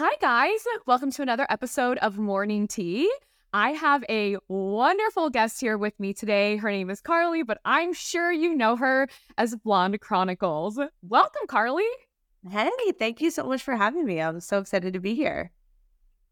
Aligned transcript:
Hi, 0.00 0.14
guys. 0.20 0.60
Welcome 0.86 1.10
to 1.10 1.22
another 1.22 1.44
episode 1.50 1.98
of 1.98 2.18
Mourning 2.18 2.68
Tea. 2.68 3.12
I 3.52 3.70
have 3.70 4.04
a 4.08 4.36
wonderful 4.46 5.28
guest 5.28 5.60
here 5.60 5.76
with 5.76 5.98
me 5.98 6.14
today. 6.14 6.56
Her 6.56 6.70
name 6.70 6.88
is 6.88 7.00
Carly, 7.00 7.42
but 7.42 7.58
I'm 7.64 7.92
sure 7.92 8.30
you 8.30 8.54
know 8.54 8.76
her 8.76 9.08
as 9.38 9.56
Blonde 9.56 10.00
Chronicles. 10.00 10.78
Welcome, 11.02 11.48
Carly. 11.48 11.88
Hey, 12.48 12.70
thank 12.96 13.20
you 13.20 13.32
so 13.32 13.48
much 13.48 13.60
for 13.60 13.74
having 13.74 14.06
me. 14.06 14.20
I'm 14.20 14.38
so 14.38 14.60
excited 14.60 14.92
to 14.92 15.00
be 15.00 15.16
here. 15.16 15.50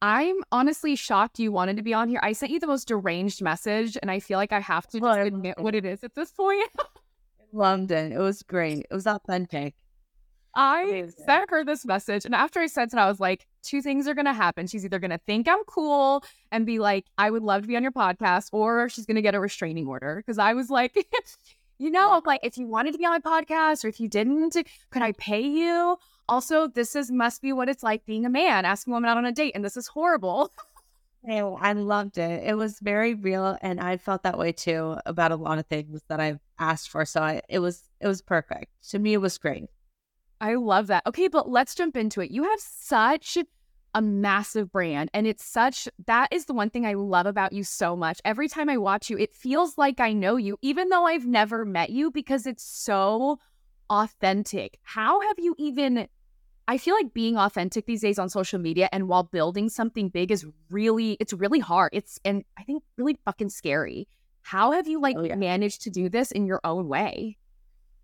I'm 0.00 0.36
honestly 0.52 0.94
shocked 0.94 1.40
you 1.40 1.50
wanted 1.50 1.76
to 1.78 1.82
be 1.82 1.92
on 1.92 2.08
here. 2.08 2.20
I 2.22 2.34
sent 2.34 2.52
you 2.52 2.60
the 2.60 2.68
most 2.68 2.86
deranged 2.86 3.42
message, 3.42 3.98
and 4.00 4.12
I 4.12 4.20
feel 4.20 4.38
like 4.38 4.52
I 4.52 4.60
have 4.60 4.86
to 4.90 4.98
oh, 4.98 5.12
just 5.12 5.26
admit 5.26 5.58
what 5.58 5.74
it 5.74 5.84
is 5.84 6.04
at 6.04 6.14
this 6.14 6.30
point. 6.30 6.70
London. 7.52 8.12
It 8.12 8.20
was 8.20 8.44
great. 8.44 8.86
It 8.88 8.94
was 8.94 9.08
authentic. 9.08 9.74
I 10.56 10.82
Amazing. 10.82 11.24
sent 11.26 11.50
her 11.50 11.64
this 11.64 11.84
message, 11.84 12.24
and 12.24 12.34
after 12.34 12.60
I 12.60 12.66
sent 12.66 12.94
it, 12.94 12.98
I 12.98 13.06
was 13.06 13.20
like, 13.20 13.46
two 13.62 13.82
things 13.82 14.08
are 14.08 14.14
gonna 14.14 14.32
happen. 14.32 14.66
She's 14.66 14.84
either 14.84 14.98
gonna 14.98 15.20
think 15.26 15.46
I'm 15.48 15.62
cool 15.66 16.24
and 16.50 16.64
be 16.64 16.78
like, 16.78 17.04
I 17.18 17.30
would 17.30 17.42
love 17.42 17.62
to 17.62 17.68
be 17.68 17.76
on 17.76 17.82
your 17.82 17.92
podcast, 17.92 18.48
or 18.52 18.88
she's 18.88 19.04
gonna 19.04 19.22
get 19.22 19.34
a 19.34 19.40
restraining 19.40 19.86
order. 19.86 20.24
Cause 20.26 20.38
I 20.38 20.54
was 20.54 20.70
like, 20.70 20.96
you 21.78 21.90
know, 21.90 22.22
like 22.24 22.40
if 22.42 22.56
you 22.56 22.66
wanted 22.66 22.92
to 22.92 22.98
be 22.98 23.04
on 23.04 23.12
my 23.12 23.20
podcast 23.20 23.84
or 23.84 23.88
if 23.88 24.00
you 24.00 24.08
didn't, 24.08 24.56
could 24.90 25.02
I 25.02 25.12
pay 25.12 25.42
you? 25.42 25.98
Also, 26.28 26.66
this 26.66 26.96
is 26.96 27.10
must 27.12 27.42
be 27.42 27.52
what 27.52 27.68
it's 27.68 27.82
like 27.82 28.06
being 28.06 28.24
a 28.24 28.30
man, 28.30 28.64
asking 28.64 28.92
a 28.92 28.96
woman 28.96 29.10
out 29.10 29.18
on 29.18 29.26
a 29.26 29.32
date, 29.32 29.52
and 29.54 29.64
this 29.64 29.76
is 29.76 29.86
horrible. 29.88 30.50
Oh, 31.28 31.58
I 31.60 31.72
loved 31.72 32.18
it. 32.18 32.44
It 32.44 32.54
was 32.56 32.78
very 32.78 33.14
real, 33.14 33.58
and 33.60 33.80
I 33.80 33.96
felt 33.96 34.22
that 34.22 34.38
way 34.38 34.52
too 34.52 34.96
about 35.06 35.32
a 35.32 35.36
lot 35.36 35.58
of 35.58 35.66
things 35.66 36.02
that 36.06 36.20
I've 36.20 36.38
asked 36.56 36.88
for. 36.88 37.04
So 37.04 37.20
I, 37.20 37.42
it 37.48 37.58
was 37.58 37.82
it 38.00 38.06
was 38.06 38.22
perfect. 38.22 38.70
To 38.90 39.00
me, 39.00 39.14
it 39.14 39.20
was 39.20 39.36
great. 39.36 39.68
I 40.40 40.54
love 40.54 40.88
that. 40.88 41.06
Okay, 41.06 41.28
but 41.28 41.50
let's 41.50 41.74
jump 41.74 41.96
into 41.96 42.20
it. 42.20 42.30
You 42.30 42.44
have 42.44 42.60
such 42.60 43.38
a 43.94 44.02
massive 44.02 44.70
brand, 44.70 45.10
and 45.14 45.26
it's 45.26 45.44
such 45.44 45.88
that 46.06 46.28
is 46.30 46.44
the 46.44 46.52
one 46.52 46.68
thing 46.68 46.84
I 46.84 46.94
love 46.94 47.26
about 47.26 47.52
you 47.52 47.64
so 47.64 47.96
much. 47.96 48.20
Every 48.24 48.48
time 48.48 48.68
I 48.68 48.76
watch 48.76 49.08
you, 49.08 49.16
it 49.18 49.34
feels 49.34 49.78
like 49.78 50.00
I 50.00 50.12
know 50.12 50.36
you, 50.36 50.58
even 50.60 50.90
though 50.90 51.06
I've 51.06 51.26
never 51.26 51.64
met 51.64 51.90
you, 51.90 52.10
because 52.10 52.46
it's 52.46 52.62
so 52.62 53.38
authentic. 53.88 54.78
How 54.82 55.20
have 55.20 55.38
you 55.38 55.54
even? 55.58 56.08
I 56.68 56.78
feel 56.78 56.94
like 56.94 57.14
being 57.14 57.38
authentic 57.38 57.86
these 57.86 58.02
days 58.02 58.18
on 58.18 58.28
social 58.28 58.58
media 58.58 58.88
and 58.90 59.06
while 59.06 59.22
building 59.22 59.68
something 59.68 60.08
big 60.08 60.32
is 60.32 60.44
really, 60.68 61.16
it's 61.20 61.32
really 61.32 61.60
hard. 61.60 61.90
It's, 61.92 62.18
and 62.24 62.42
I 62.58 62.64
think 62.64 62.82
really 62.96 63.16
fucking 63.24 63.50
scary. 63.50 64.08
How 64.42 64.72
have 64.72 64.88
you 64.88 65.00
like 65.00 65.16
oh, 65.16 65.22
yeah. 65.22 65.36
managed 65.36 65.82
to 65.82 65.90
do 65.90 66.08
this 66.08 66.32
in 66.32 66.44
your 66.44 66.60
own 66.64 66.88
way? 66.88 67.36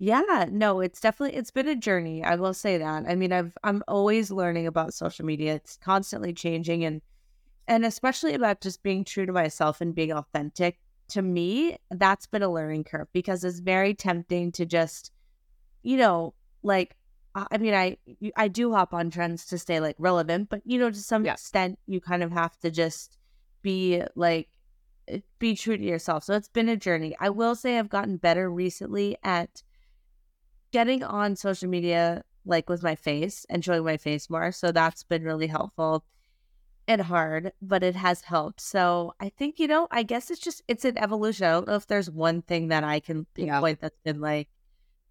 Yeah, 0.03 0.47
no, 0.51 0.81
it's 0.81 1.01
definitely 1.01 1.37
it's 1.37 1.53
been 1.53 1.69
a 1.69 1.77
journey. 1.77 2.25
I 2.25 2.35
will 2.35 2.55
say 2.55 2.77
that. 2.77 3.05
I 3.07 3.15
mean, 3.15 3.33
I've 3.33 3.57
I'm 3.63 3.85
always 3.87 4.33
learning 4.33 4.67
about 4.67 4.95
social 4.95 5.25
media. 5.25 5.55
It's 5.55 5.77
constantly 5.77 6.33
changing 6.33 6.85
and 6.85 7.01
and 7.69 7.85
especially 7.85 8.35
about 8.35 8.61
just 8.61 8.83
being 8.83 9.05
true 9.05 9.27
to 9.27 9.33
myself 9.33 9.81
and 9.81 9.95
being 9.95 10.11
authentic. 10.11 10.81
To 11.11 11.23
me, 11.23 11.77
that's 11.89 12.27
been 12.27 12.43
a 12.43 12.53
learning 12.53 12.83
curve 12.83 13.07
because 13.13 13.45
it's 13.45 13.61
very 13.61 13.95
tempting 13.95 14.51
to 14.53 14.67
just 14.67 15.13
you 15.85 15.97
know, 15.97 16.35
like 16.65 16.97
I 17.37 17.59
mean, 17.59 17.75
I 17.75 17.97
I 18.35 18.49
do 18.49 18.73
hop 18.73 18.93
on 18.93 19.09
trends 19.09 19.47
to 19.47 19.59
stay 19.59 19.79
like 19.79 19.95
relevant, 20.01 20.49
but 20.49 20.63
you 20.65 20.81
know, 20.81 20.91
to 20.91 20.99
some 20.99 21.25
yeah. 21.25 21.35
extent, 21.35 21.79
you 21.87 22.01
kind 22.01 22.25
of 22.25 22.33
have 22.33 22.59
to 22.59 22.73
just 22.73 23.19
be 23.63 24.03
like 24.17 24.49
eh, 25.07 25.21
be 25.39 25.55
true 25.55 25.77
to 25.77 25.85
yourself. 25.85 26.25
So 26.25 26.35
it's 26.35 26.49
been 26.49 26.69
a 26.69 26.77
journey. 26.77 27.15
I 27.21 27.31
will 27.31 27.55
say 27.55 27.79
I've 27.79 27.89
gotten 27.89 28.17
better 28.17 28.51
recently 28.51 29.17
at 29.23 29.63
getting 30.73 31.03
on 31.05 31.37
social 31.37 31.69
media 31.69 32.25
like 32.45 32.69
with 32.69 32.83
my 32.83 32.95
face 32.95 33.47
and 33.49 33.65
showing 33.65 33.85
my 33.85 33.97
face 33.97 34.29
more. 34.29 34.51
So 34.51 34.73
that's 34.73 35.05
been 35.05 35.23
really 35.23 35.47
helpful 35.47 36.05
and 36.89 37.01
hard, 37.01 37.53
but 37.63 37.83
it 37.83 37.95
has 37.95 38.23
helped. 38.23 38.61
So 38.61 39.15
I 39.21 39.29
think, 39.29 39.61
you 39.61 39.69
know, 39.69 39.87
I 39.91 40.03
guess 40.03 40.31
it's 40.31 40.41
just 40.41 40.63
it's 40.67 40.85
an 40.85 40.99
evolution. 40.99 41.47
I 41.47 41.51
don't 41.53 41.69
know 41.69 41.75
if 41.75 41.87
there's 41.87 42.11
one 42.11 42.43
thing 42.43 42.69
that 42.69 42.83
I 42.83 43.01
can 43.01 43.27
pinpoint 43.35 43.79
yeah. 43.79 43.89
that's 43.89 44.01
been 44.05 44.21
like 44.21 44.49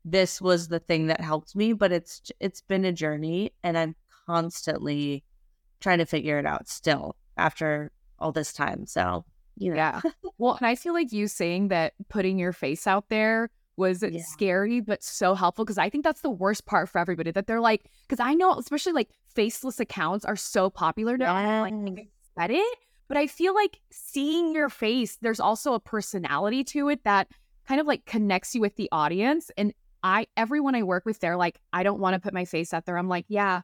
this 0.04 0.42
was 0.42 0.68
the 0.68 0.80
thing 0.80 1.08
that 1.08 1.22
helped 1.22 1.56
me, 1.56 1.74
but 1.74 1.92
it's 1.92 2.22
it's 2.40 2.62
been 2.62 2.84
a 2.84 2.92
journey 2.92 3.52
and 3.64 3.78
I'm 3.78 3.96
constantly 4.26 5.24
trying 5.80 6.00
to 6.00 6.06
figure 6.06 6.40
it 6.40 6.46
out 6.46 6.68
still 6.68 7.16
after 7.38 7.92
all 8.20 8.32
this 8.32 8.52
time. 8.52 8.86
So, 8.86 9.26
you 9.58 9.72
know. 9.72 9.78
Yeah. 9.78 10.02
well, 10.38 10.56
and 10.56 10.68
I 10.68 10.76
feel 10.76 10.94
like 10.94 11.14
you 11.14 11.28
saying 11.28 11.70
that 11.70 11.94
putting 12.10 12.38
your 12.38 12.54
face 12.54 12.86
out 12.86 13.10
there 13.10 13.50
was 13.82 14.04
yeah. 14.04 14.22
scary 14.22 14.80
but 14.80 15.04
so 15.04 15.34
helpful 15.34 15.66
because 15.66 15.80
I 15.80 15.90
think 15.90 16.04
that's 16.04 16.22
the 16.22 16.30
worst 16.30 16.68
part 16.68 16.88
for 16.88 17.00
everybody 17.00 17.32
that 17.32 17.48
they're 17.48 17.60
like 17.60 17.90
because 18.08 18.20
I 18.20 18.36
know 18.36 18.54
especially 18.54 18.94
like 18.94 19.10
faceless 19.34 19.80
accounts 19.80 20.24
are 20.24 20.36
so 20.36 20.70
popular 20.70 21.18
now 21.18 21.38
yeah. 21.38 21.62
like 21.62 22.08
said 22.38 22.52
it 22.52 22.78
but 23.08 23.18
I 23.18 23.26
feel 23.26 23.56
like 23.56 23.82
seeing 23.90 24.54
your 24.54 24.70
face 24.70 25.18
there's 25.22 25.40
also 25.40 25.74
a 25.74 25.80
personality 25.80 26.64
to 26.66 26.90
it 26.90 27.04
that 27.04 27.28
kind 27.68 27.82
of 27.82 27.88
like 27.88 28.06
connects 28.06 28.54
you 28.54 28.62
with 28.62 28.76
the 28.76 28.88
audience 28.92 29.50
and 29.58 29.74
I 30.04 30.28
everyone 30.38 30.76
I 30.76 30.84
work 30.84 31.06
with 31.06 31.20
they're 31.20 31.38
like 31.38 31.60
I 31.74 31.82
don't 31.82 32.00
want 32.00 32.14
to 32.14 32.20
put 32.20 32.34
my 32.34 32.46
face 32.46 32.74
out 32.74 32.86
there 32.86 32.98
I'm 32.98 33.10
like 33.10 33.26
yeah 33.28 33.62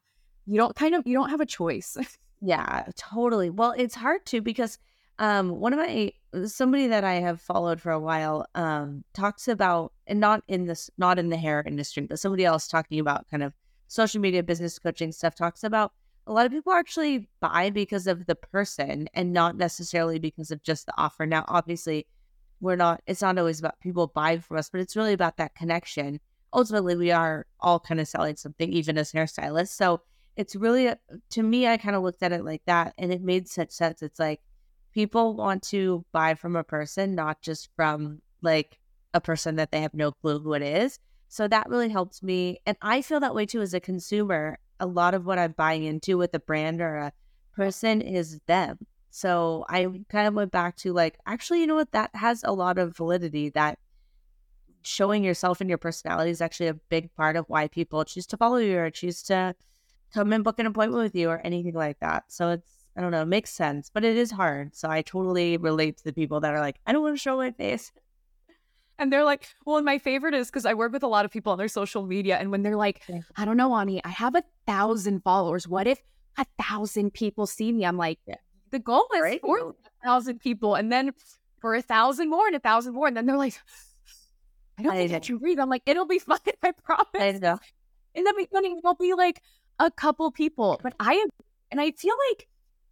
you 0.48 0.58
don't 0.58 0.76
kind 0.76 0.96
of 0.96 1.06
you 1.06 1.14
don't 1.14 1.30
have 1.30 1.42
a 1.42 1.46
choice 1.46 1.96
yeah 2.42 2.86
totally 2.96 3.52
well 3.52 3.76
it's 3.78 3.96
hard 3.96 4.26
to 4.26 4.42
because 4.42 4.80
um 5.20 5.60
one 5.60 5.74
of 5.74 5.80
my 5.80 6.12
somebody 6.46 6.88
that 6.88 7.04
I 7.04 7.16
have 7.16 7.42
followed 7.42 7.82
for 7.82 7.92
a 7.92 8.00
while 8.00 8.46
um 8.56 9.04
talks 9.14 9.48
about 9.48 9.94
and 10.06 10.20
not 10.20 10.44
in 10.48 10.66
this 10.66 10.90
not 10.98 11.20
in 11.20 11.30
the 11.30 11.38
hair 11.38 11.64
industry, 11.66 12.06
but 12.06 12.20
somebody 12.20 12.46
else 12.46 12.68
talking 12.68 13.00
about 13.00 13.28
kind 13.30 13.44
of 13.44 13.54
social 13.88 14.22
media 14.22 14.44
business 14.44 14.78
coaching 14.80 15.12
stuff 15.12 15.36
talks 15.36 15.64
about 15.64 15.94
a 16.28 16.34
lot 16.34 16.46
of 16.46 16.52
people 16.52 16.74
actually 16.74 17.28
buy 17.40 17.70
because 17.70 18.06
of 18.06 18.26
the 18.26 18.36
person 18.36 19.08
and 19.14 19.32
not 19.32 19.56
necessarily 19.56 20.20
because 20.20 20.52
of 20.52 20.62
just 20.62 20.86
the 20.86 20.94
offer. 20.98 21.26
Now, 21.26 21.46
obviously, 21.48 22.06
we're 22.60 22.76
not 22.76 23.02
it's 23.08 23.22
not 23.22 23.38
always 23.38 23.60
about 23.60 23.80
people 23.80 24.08
buying 24.08 24.42
from 24.42 24.58
us, 24.58 24.70
but 24.70 24.82
it's 24.82 24.96
really 24.96 25.14
about 25.14 25.38
that 25.38 25.56
connection. 25.56 26.20
Ultimately, 26.54 26.96
we 26.96 27.12
are 27.12 27.46
all 27.60 27.80
kind 27.80 28.00
of 28.00 28.08
selling 28.08 28.36
something, 28.36 28.72
even 28.72 28.98
as 28.98 29.12
hairstylists. 29.12 29.70
So 29.70 30.02
it's 30.36 30.56
really 30.56 30.94
to 31.32 31.44
me, 31.44 31.68
I 31.68 31.78
kind 31.78 31.96
of 31.96 32.04
looked 32.04 32.24
at 32.24 32.34
it 32.34 32.44
like 32.44 32.64
that 32.66 32.94
and 32.98 33.12
it 33.12 33.22
made 33.22 33.48
such 33.48 33.72
sense. 33.72 34.02
It's 34.02 34.20
like 34.20 34.42
people 34.98 35.36
want 35.36 35.62
to 35.62 36.04
buy 36.12 36.34
from 36.34 36.56
a 36.56 36.64
person, 36.64 37.14
not 37.14 37.40
just 37.40 37.70
from 37.76 38.20
like 38.42 38.80
a 39.14 39.22
person 39.22 39.56
that 39.56 39.72
they 39.72 39.80
have 39.80 39.94
no 39.94 40.12
clue 40.12 40.40
who 40.40 40.54
it 40.54 40.64
is. 40.64 40.98
So 41.28 41.48
that 41.50 41.70
really 41.70 41.90
helps 41.90 42.24
me. 42.24 42.58
And 42.66 42.76
I 42.82 43.04
feel 43.04 43.20
that 43.20 43.36
way 43.36 43.46
too 43.46 43.62
as 43.62 43.76
a 43.76 43.80
consumer. 43.80 44.58
A 44.80 44.88
lot 44.88 45.14
of 45.14 45.24
what 45.24 45.38
I'm 45.38 45.52
buying 45.52 45.84
into 45.84 46.18
with 46.18 46.34
a 46.34 46.40
brand 46.40 46.82
or 46.82 46.96
a 46.96 47.14
person 47.56 48.02
is 48.02 48.40
them. 48.48 48.80
So 49.12 49.66
I 49.70 49.88
kind 50.10 50.28
of 50.28 50.34
went 50.34 50.52
back 50.52 50.78
to 50.78 50.94
like, 50.94 51.20
actually, 51.28 51.62
you 51.62 51.68
know 51.68 51.76
what? 51.76 51.92
That 51.92 52.10
has 52.16 52.44
a 52.44 52.52
lot 52.52 52.80
of 52.80 52.98
validity 52.98 53.50
that 53.50 53.78
showing 54.82 55.24
yourself 55.24 55.62
and 55.62 55.70
your 55.70 55.78
personality 55.78 56.32
is 56.32 56.42
actually 56.42 56.70
a 56.70 56.74
big 56.74 57.14
part 57.14 57.36
of 57.36 57.46
why 57.50 57.68
people 57.68 58.04
choose 58.04 58.26
to 58.26 58.38
follow 58.38 58.58
you 58.58 58.80
or 58.80 58.90
choose 58.90 59.22
to 59.22 59.54
come 60.12 60.34
and 60.34 60.44
book 60.44 60.58
an 60.58 60.66
appointment 60.66 61.04
with 61.04 61.14
you 61.14 61.30
or 61.30 61.40
anything 61.46 61.76
like 61.76 62.00
that. 62.00 62.24
So 62.30 62.50
it's 62.50 62.77
I 62.98 63.02
don't 63.02 63.12
know, 63.12 63.22
it 63.22 63.28
makes 63.28 63.52
sense, 63.52 63.92
but 63.94 64.04
it 64.04 64.18
is 64.18 64.32
hard. 64.32 64.76
So 64.76 64.90
I 64.90 65.04
totally 65.04 65.58
relate 65.58 65.98
to 65.98 66.04
the 66.04 66.14
people 66.14 66.40
that 66.40 66.54
are 66.54 66.60
like, 66.60 66.78
I 66.88 66.92
don't 66.92 67.04
want 67.04 67.16
to 67.16 67.22
show 67.22 67.38
my 67.38 67.52
face. 67.52 67.92
And 68.98 69.14
they're 69.14 69.24
like, 69.24 69.48
well, 69.66 69.78
and 69.78 69.86
my 69.86 70.00
favorite 70.00 70.34
is 70.34 70.48
because 70.48 70.66
I 70.66 70.74
work 70.74 70.92
with 70.92 71.04
a 71.04 71.08
lot 71.08 71.24
of 71.24 71.30
people 71.30 71.52
on 71.52 71.60
their 71.60 71.68
social 71.68 72.04
media. 72.04 72.38
And 72.38 72.50
when 72.50 72.64
they're 72.64 72.76
like, 72.76 73.04
I 73.36 73.46
don't 73.46 73.56
know, 73.56 73.76
Ani, 73.76 74.04
I 74.04 74.10
have 74.10 74.34
a 74.34 74.44
thousand 74.66 75.24
followers. 75.24 75.68
What 75.68 75.86
if 75.86 76.02
a 76.38 76.46
thousand 76.60 77.14
people 77.14 77.46
see 77.46 77.72
me? 77.72 77.86
I'm 77.86 77.98
like, 77.98 78.18
yeah. 78.26 78.36
the 78.72 78.80
goal 78.80 79.08
is 79.14 79.22
right. 79.22 79.42
for 79.42 79.60
a 79.60 79.74
thousand 80.04 80.40
people. 80.40 80.74
And 80.74 80.92
then 80.92 81.14
for 81.60 81.76
a 81.76 81.82
thousand 81.84 82.32
more 82.32 82.48
and 82.48 82.56
a 82.56 82.60
thousand 82.60 82.96
more. 82.96 83.08
And 83.08 83.16
then 83.16 83.28
they're 83.28 83.38
like, 83.38 83.60
I 84.80 84.84
don't 84.84 84.94
I 84.94 84.98
think 84.98 85.12
that 85.12 85.30
you 85.30 85.38
read. 85.38 85.60
I'm 85.60 85.70
like, 85.70 85.84
it'll 85.86 86.08
be 86.08 86.20
fine. 86.20 86.40
I 86.64 86.72
promise. 86.72 87.06
I 87.14 87.32
know. 87.34 87.60
In 88.16 88.24
the 88.24 88.34
beginning, 88.36 88.80
it'll 88.80 88.96
be 88.96 89.14
like 89.14 89.44
a 89.78 89.92
couple 89.92 90.32
people. 90.32 90.80
But 90.82 90.96
I 91.00 91.14
am, 91.14 91.28
and 91.70 91.80
I 91.80 91.92
feel 91.92 92.16
like 92.32 92.48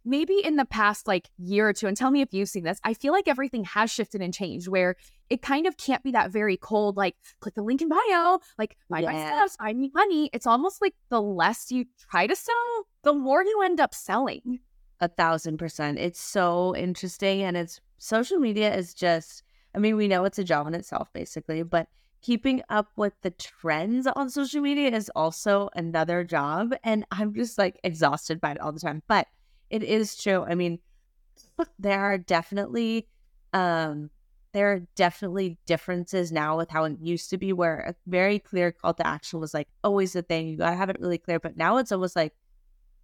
maybe 0.06 0.40
in 0.42 0.56
the 0.56 0.64
past 0.64 1.06
like 1.06 1.28
year 1.36 1.68
or 1.68 1.72
two, 1.72 1.86
and 1.86 1.96
tell 1.96 2.10
me 2.10 2.22
if 2.22 2.32
you've 2.32 2.48
seen 2.48 2.64
this, 2.64 2.80
I 2.84 2.94
feel 2.94 3.12
like 3.12 3.28
everything 3.28 3.64
has 3.64 3.90
shifted 3.90 4.22
and 4.22 4.32
changed 4.32 4.68
where 4.68 4.96
it 5.28 5.42
kind 5.42 5.66
of 5.66 5.76
can't 5.76 6.02
be 6.02 6.12
that 6.12 6.30
very 6.30 6.56
cold, 6.56 6.96
like 6.96 7.16
click 7.40 7.54
the 7.54 7.62
link 7.62 7.82
in 7.82 7.88
bio, 7.88 8.38
like 8.56 8.76
buy 8.88 9.00
yeah. 9.00 9.12
my 9.12 9.26
stuff, 9.26 9.56
I 9.58 9.72
need 9.72 9.92
money. 9.92 10.30
It's 10.32 10.46
almost 10.46 10.80
like 10.80 10.94
the 11.08 11.20
less 11.20 11.70
you 11.70 11.84
try 12.10 12.26
to 12.26 12.36
sell, 12.36 12.86
the 13.02 13.12
more 13.12 13.42
you 13.42 13.62
end 13.64 13.80
up 13.80 13.94
selling. 13.94 14.60
A 15.00 15.08
thousand 15.08 15.58
percent. 15.58 15.98
It's 15.98 16.20
so 16.20 16.74
interesting. 16.76 17.42
And 17.42 17.56
it's 17.56 17.80
social 17.98 18.38
media 18.38 18.74
is 18.74 18.94
just, 18.94 19.42
I 19.74 19.78
mean, 19.78 19.96
we 19.96 20.08
know 20.08 20.24
it's 20.24 20.38
a 20.38 20.44
job 20.44 20.66
in 20.68 20.74
itself, 20.74 21.12
basically, 21.12 21.62
but 21.64 21.88
keeping 22.22 22.62
up 22.70 22.88
with 22.96 23.12
the 23.22 23.30
trends 23.32 24.06
on 24.06 24.30
social 24.30 24.62
media 24.62 24.90
is 24.90 25.10
also 25.14 25.68
another 25.74 26.24
job. 26.24 26.74
And 26.82 27.04
I'm 27.10 27.34
just 27.34 27.58
like 27.58 27.78
exhausted 27.84 28.40
by 28.40 28.52
it 28.52 28.60
all 28.60 28.72
the 28.72 28.80
time. 28.80 29.02
But 29.06 29.26
it 29.70 29.82
is 29.82 30.16
true. 30.16 30.44
I 30.44 30.54
mean, 30.54 30.78
there 31.78 32.00
are 32.00 32.18
definitely 32.18 33.08
um 33.52 34.10
there 34.52 34.72
are 34.72 34.80
definitely 34.94 35.58
differences 35.66 36.32
now 36.32 36.56
with 36.56 36.70
how 36.70 36.84
it 36.84 36.96
used 37.00 37.28
to 37.28 37.36
be 37.36 37.52
where 37.52 37.78
a 37.80 37.94
very 38.10 38.38
clear 38.38 38.72
call 38.72 38.94
to 38.94 39.06
action 39.06 39.38
was 39.38 39.52
like 39.52 39.68
always 39.84 40.14
the 40.14 40.22
thing. 40.22 40.48
You 40.48 40.56
gotta 40.56 40.76
have 40.76 40.90
it 40.90 41.00
really 41.00 41.18
clear. 41.18 41.38
But 41.38 41.56
now 41.56 41.76
it's 41.76 41.92
almost 41.92 42.16
like 42.16 42.34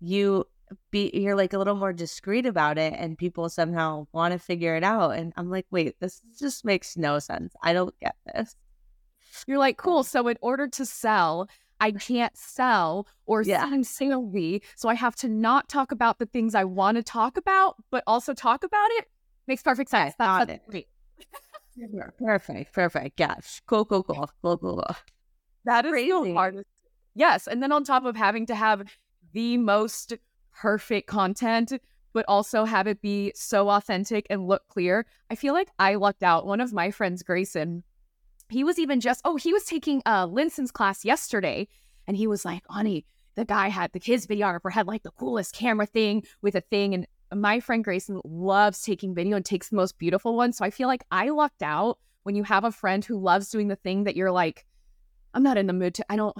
you 0.01 0.47
be 0.91 1.11
you're 1.15 1.37
like 1.37 1.53
a 1.53 1.59
little 1.59 1.75
more 1.75 1.93
discreet 1.93 2.47
about 2.47 2.79
it 2.79 2.95
and 2.97 3.19
people 3.19 3.49
somehow 3.49 4.07
want 4.13 4.33
to 4.33 4.39
figure 4.39 4.77
it 4.77 4.85
out 4.85 5.11
and 5.11 5.33
i'm 5.37 5.51
like 5.51 5.67
wait 5.71 5.99
this 6.01 6.23
just 6.39 6.65
makes 6.65 6.97
no 6.97 7.19
sense 7.19 7.55
i 7.63 7.73
don't 7.73 7.95
get 8.01 8.17
this 8.27 8.57
you're 9.47 9.59
like 9.59 9.77
cool 9.77 10.03
so 10.03 10.27
in 10.29 10.37
order 10.41 10.67
to 10.69 10.85
sell 10.87 11.49
i 11.83 11.91
can't 11.93 12.37
sell 12.37 13.07
or 13.27 13.43
yeah. 13.43 13.69
seem 13.69 13.83
salesy 13.83 14.63
so 14.75 14.89
i 14.89 14.95
have 14.95 15.15
to 15.17 15.29
not 15.29 15.69
talk 15.69 15.93
about 15.93 16.19
the 16.19 16.27
things 16.27 16.55
i 16.55 16.65
want 16.65 16.97
to 16.97 17.03
talk 17.03 17.37
about 17.37 17.77
but 17.91 18.03
also 18.07 18.33
talk 18.35 18.65
about 18.65 18.89
it 18.93 19.07
makes 19.47 19.63
perfect 19.63 19.91
sense 19.91 20.15
that's, 20.19 20.47
that's 20.47 20.69
great 20.69 20.89
perfect 22.19 22.73
perfect 22.73 23.19
yes 23.19 23.61
cool 23.67 23.85
cool 23.85 24.03
cool 24.03 24.31
cool 24.43 24.59
cool, 24.59 24.77
cool. 24.77 24.97
that 25.65 25.85
is 25.85 25.91
Crazy. 25.93 26.13
the 26.13 26.35
hardest 26.35 26.69
yes 27.15 27.47
and 27.47 27.63
then 27.63 27.73
on 27.73 27.85
top 27.85 28.05
of 28.05 28.17
having 28.17 28.47
to 28.47 28.55
have 28.55 28.83
the 29.33 29.57
most 29.57 30.15
perfect 30.53 31.09
content, 31.09 31.73
but 32.13 32.25
also 32.29 32.65
have 32.65 32.87
it 32.87 33.01
be 33.01 33.33
so 33.35 33.69
authentic 33.71 34.27
and 34.31 34.47
look 34.47 34.67
clear. 34.69 35.07
I 35.31 35.35
feel 35.35 35.55
like 35.55 35.69
I 35.79 35.95
lucked 35.95 36.23
out. 36.23 36.47
One 36.47 36.61
of 36.61 36.73
my 36.73 36.91
friends, 36.91 37.23
Grayson, 37.23 37.83
he 38.53 38.65
was 38.65 38.79
even 38.79 39.01
just, 39.01 39.21
oh, 39.25 39.37
he 39.37 39.53
was 39.53 39.65
taking 39.65 40.03
uh 40.07 40.27
Linson's 40.27 40.71
class 40.71 41.05
yesterday. 41.05 41.69
And 42.07 42.17
he 42.17 42.27
was 42.27 42.45
like, 42.45 42.63
honey, 42.69 43.07
the 43.35 43.45
guy 43.45 43.69
had 43.69 43.93
the 43.93 44.01
kids 44.01 44.27
videographer 44.27 44.71
had 44.71 44.87
like 44.87 45.03
the 45.03 45.11
coolest 45.13 45.55
camera 45.55 45.87
thing 45.87 46.25
with 46.43 46.55
a 46.55 46.61
thing. 46.61 46.95
And 46.95 47.07
my 47.35 47.61
friend 47.61 47.83
Grayson 47.85 48.21
loves 48.25 48.83
taking 48.83 49.15
video 49.15 49.37
and 49.37 49.45
takes 49.45 49.69
the 49.69 49.77
most 49.77 49.99
beautiful 49.99 50.37
ones. 50.37 50.57
So 50.57 50.65
I 50.65 50.71
feel 50.71 50.89
like 50.89 51.05
I 51.11 51.31
lucked 51.31 51.63
out 51.63 51.99
when 52.25 52.35
you 52.35 52.43
have 52.45 52.65
a 52.65 52.73
friend 52.73 53.05
who 53.05 53.19
loves 53.19 53.51
doing 53.51 53.69
the 53.69 53.77
thing 53.77 54.05
that 54.05 54.17
you're 54.17 54.33
like, 54.33 54.67
I'm 55.35 55.43
not 55.43 55.57
in 55.57 55.67
the 55.67 55.73
mood 55.73 55.95
to, 55.95 56.05
I 56.11 56.17
don't, 56.17 56.37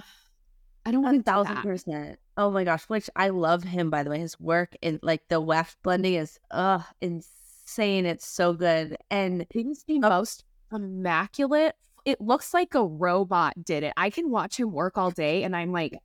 I 0.85 0.91
don't 0.91 1.01
want 1.01 1.19
a 1.19 1.23
thousand 1.23 1.55
percent. 1.57 2.19
Oh 2.35 2.51
my 2.51 2.63
gosh, 2.63 2.83
which 2.83 3.09
I 3.15 3.29
love 3.29 3.63
him 3.63 3.89
by 3.89 4.03
the 4.03 4.09
way. 4.09 4.19
His 4.19 4.39
work 4.39 4.75
in 4.81 4.99
like 5.01 5.21
the 5.29 5.39
weft 5.39 5.77
blending 5.81 6.15
is 6.15 6.39
uh 6.51 6.79
insane. 7.01 8.05
It's 8.05 8.27
so 8.27 8.53
good. 8.53 8.97
And 9.09 9.45
he's 9.49 9.83
the 9.83 9.99
most 9.99 10.43
immaculate. 10.71 11.75
It 12.05 12.19
looks 12.19 12.53
like 12.53 12.75
a 12.75 12.85
robot 12.85 13.53
did 13.63 13.83
it. 13.83 13.93
I 13.95 14.09
can 14.09 14.29
watch 14.29 14.59
him 14.59 14.71
work 14.71 14.97
all 14.97 15.11
day 15.11 15.43
and 15.43 15.55
I'm 15.55 15.71
like 15.71 15.97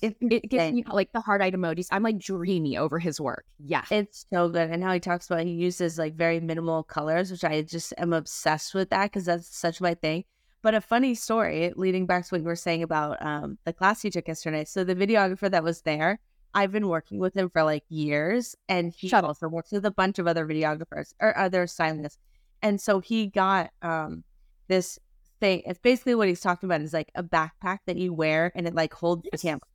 it, 0.00 0.16
it 0.20 0.48
gives 0.48 0.72
me 0.72 0.84
like 0.92 1.12
the 1.12 1.20
hard 1.20 1.42
eye 1.42 1.50
emojis. 1.50 1.88
I'm 1.90 2.02
like 2.02 2.18
dreamy 2.18 2.76
over 2.76 2.98
his 2.98 3.20
work. 3.20 3.44
Yeah. 3.58 3.84
It's 3.90 4.26
so 4.32 4.48
good. 4.48 4.70
And 4.70 4.82
how 4.82 4.92
he 4.92 5.00
talks 5.00 5.26
about 5.26 5.44
he 5.44 5.52
uses 5.52 5.98
like 5.98 6.14
very 6.14 6.40
minimal 6.40 6.84
colors, 6.84 7.30
which 7.30 7.44
I 7.44 7.62
just 7.62 7.92
am 7.98 8.12
obsessed 8.12 8.74
with 8.74 8.90
that 8.90 9.06
because 9.06 9.24
that's 9.24 9.56
such 9.56 9.80
my 9.80 9.94
thing. 9.94 10.24
But 10.62 10.74
a 10.74 10.80
funny 10.80 11.16
story 11.16 11.72
leading 11.74 12.06
back 12.06 12.24
to 12.24 12.34
what 12.34 12.42
you 12.42 12.46
were 12.46 12.54
saying 12.54 12.84
about 12.84 13.24
um, 13.24 13.58
the 13.64 13.72
class 13.72 14.04
you 14.04 14.10
took 14.10 14.28
yesterday. 14.28 14.64
So 14.64 14.84
the 14.84 14.94
videographer 14.94 15.50
that 15.50 15.64
was 15.64 15.82
there, 15.82 16.20
I've 16.54 16.70
been 16.70 16.86
working 16.86 17.18
with 17.18 17.36
him 17.36 17.50
for 17.50 17.64
like 17.64 17.82
years, 17.88 18.54
and 18.68 18.92
he 18.92 19.08
Shuttle. 19.08 19.28
also 19.28 19.48
works 19.48 19.72
with 19.72 19.84
a 19.86 19.90
bunch 19.90 20.20
of 20.20 20.28
other 20.28 20.46
videographers 20.46 21.14
or 21.20 21.36
other 21.36 21.66
stylists. 21.66 22.18
And 22.62 22.80
so 22.80 23.00
he 23.00 23.26
got 23.26 23.70
um, 23.82 24.22
this 24.68 24.98
thing. 25.40 25.62
It's 25.66 25.78
basically 25.78 26.14
what 26.14 26.28
he's 26.28 26.40
talking 26.40 26.68
about 26.68 26.80
is 26.80 26.92
like 26.92 27.10
a 27.14 27.22
backpack 27.22 27.78
that 27.86 27.96
you 27.96 28.12
wear 28.12 28.52
and 28.54 28.66
it 28.66 28.74
like 28.74 28.94
holds 28.94 29.22
yes. 29.24 29.40
the 29.40 29.48
camera. 29.48 29.66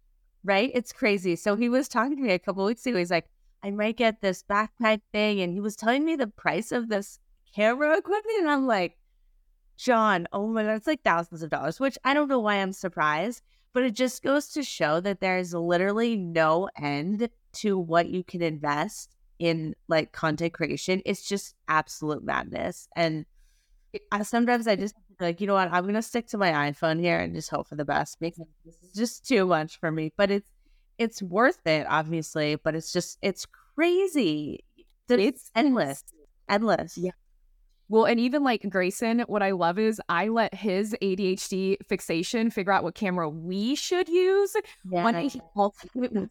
Right? 0.43 0.71
It's 0.73 0.93
crazy. 0.93 1.35
So 1.35 1.55
he 1.55 1.69
was 1.69 1.87
talking 1.87 2.15
to 2.15 2.23
me 2.23 2.31
a 2.31 2.39
couple 2.39 2.63
weeks 2.65 2.85
ago. 2.85 2.97
He's 2.97 3.11
like, 3.11 3.29
I 3.63 3.71
might 3.71 3.97
get 3.97 4.21
this 4.21 4.43
backpack 4.43 5.01
thing. 5.11 5.41
And 5.41 5.53
he 5.53 5.59
was 5.59 5.75
telling 5.75 6.05
me 6.05 6.15
the 6.15 6.27
price 6.27 6.71
of 6.71 6.89
this 6.89 7.19
camera 7.53 7.97
equipment. 7.97 8.39
And 8.39 8.49
I'm 8.49 8.65
like, 8.65 8.97
John, 9.77 10.27
oh 10.33 10.47
my 10.47 10.63
God, 10.63 10.75
it's 10.75 10.87
like 10.87 11.03
thousands 11.03 11.43
of 11.43 11.49
dollars, 11.49 11.79
which 11.79 11.97
I 12.03 12.13
don't 12.13 12.29
know 12.29 12.39
why 12.39 12.55
I'm 12.55 12.73
surprised, 12.73 13.43
but 13.73 13.83
it 13.83 13.93
just 13.93 14.23
goes 14.23 14.47
to 14.49 14.63
show 14.63 14.99
that 15.01 15.19
there's 15.19 15.53
literally 15.53 16.15
no 16.15 16.69
end 16.81 17.29
to 17.53 17.77
what 17.77 18.07
you 18.07 18.23
can 18.23 18.41
invest 18.41 19.15
in 19.39 19.75
like 19.87 20.11
content 20.11 20.53
creation. 20.53 21.01
It's 21.05 21.27
just 21.27 21.55
absolute 21.67 22.23
madness. 22.23 22.87
And 22.95 23.25
I, 24.11 24.23
sometimes 24.23 24.67
I 24.67 24.75
just 24.75 24.95
like, 25.19 25.41
you 25.41 25.47
know 25.47 25.53
what, 25.53 25.71
I'm 25.71 25.83
going 25.83 25.95
to 25.95 26.01
stick 26.01 26.27
to 26.27 26.37
my 26.37 26.51
iPhone 26.51 26.99
here 26.99 27.19
and 27.19 27.33
just 27.33 27.49
hope 27.49 27.67
for 27.67 27.75
the 27.75 27.85
best 27.85 28.19
because 28.19 28.45
this 28.65 28.75
is 28.83 28.93
just 28.93 29.27
too 29.27 29.45
much 29.45 29.79
for 29.79 29.91
me. 29.91 30.11
But 30.15 30.31
it's, 30.31 30.49
it's 30.97 31.21
worth 31.21 31.65
it, 31.65 31.85
obviously, 31.89 32.55
but 32.55 32.75
it's 32.75 32.91
just, 32.91 33.17
it's 33.21 33.45
crazy. 33.75 34.63
It's 35.09 35.51
endless. 35.55 36.03
Endless. 36.49 36.97
Yeah. 36.97 37.11
Well, 37.89 38.05
and 38.05 38.19
even 38.19 38.43
like 38.43 38.69
Grayson, 38.69 39.21
what 39.27 39.41
I 39.41 39.51
love 39.51 39.79
is 39.79 40.01
I 40.09 40.27
let 40.27 40.53
his 40.53 40.93
ADHD 41.01 41.77
fixation 41.87 42.49
figure 42.51 42.73
out 42.73 42.83
what 42.83 42.95
camera 42.95 43.29
we 43.29 43.75
should 43.75 44.09
use. 44.09 44.53
Yeah. 44.89 45.03
One 45.03 45.13
day 45.13 45.29
he 45.29 45.41
called 45.53 45.75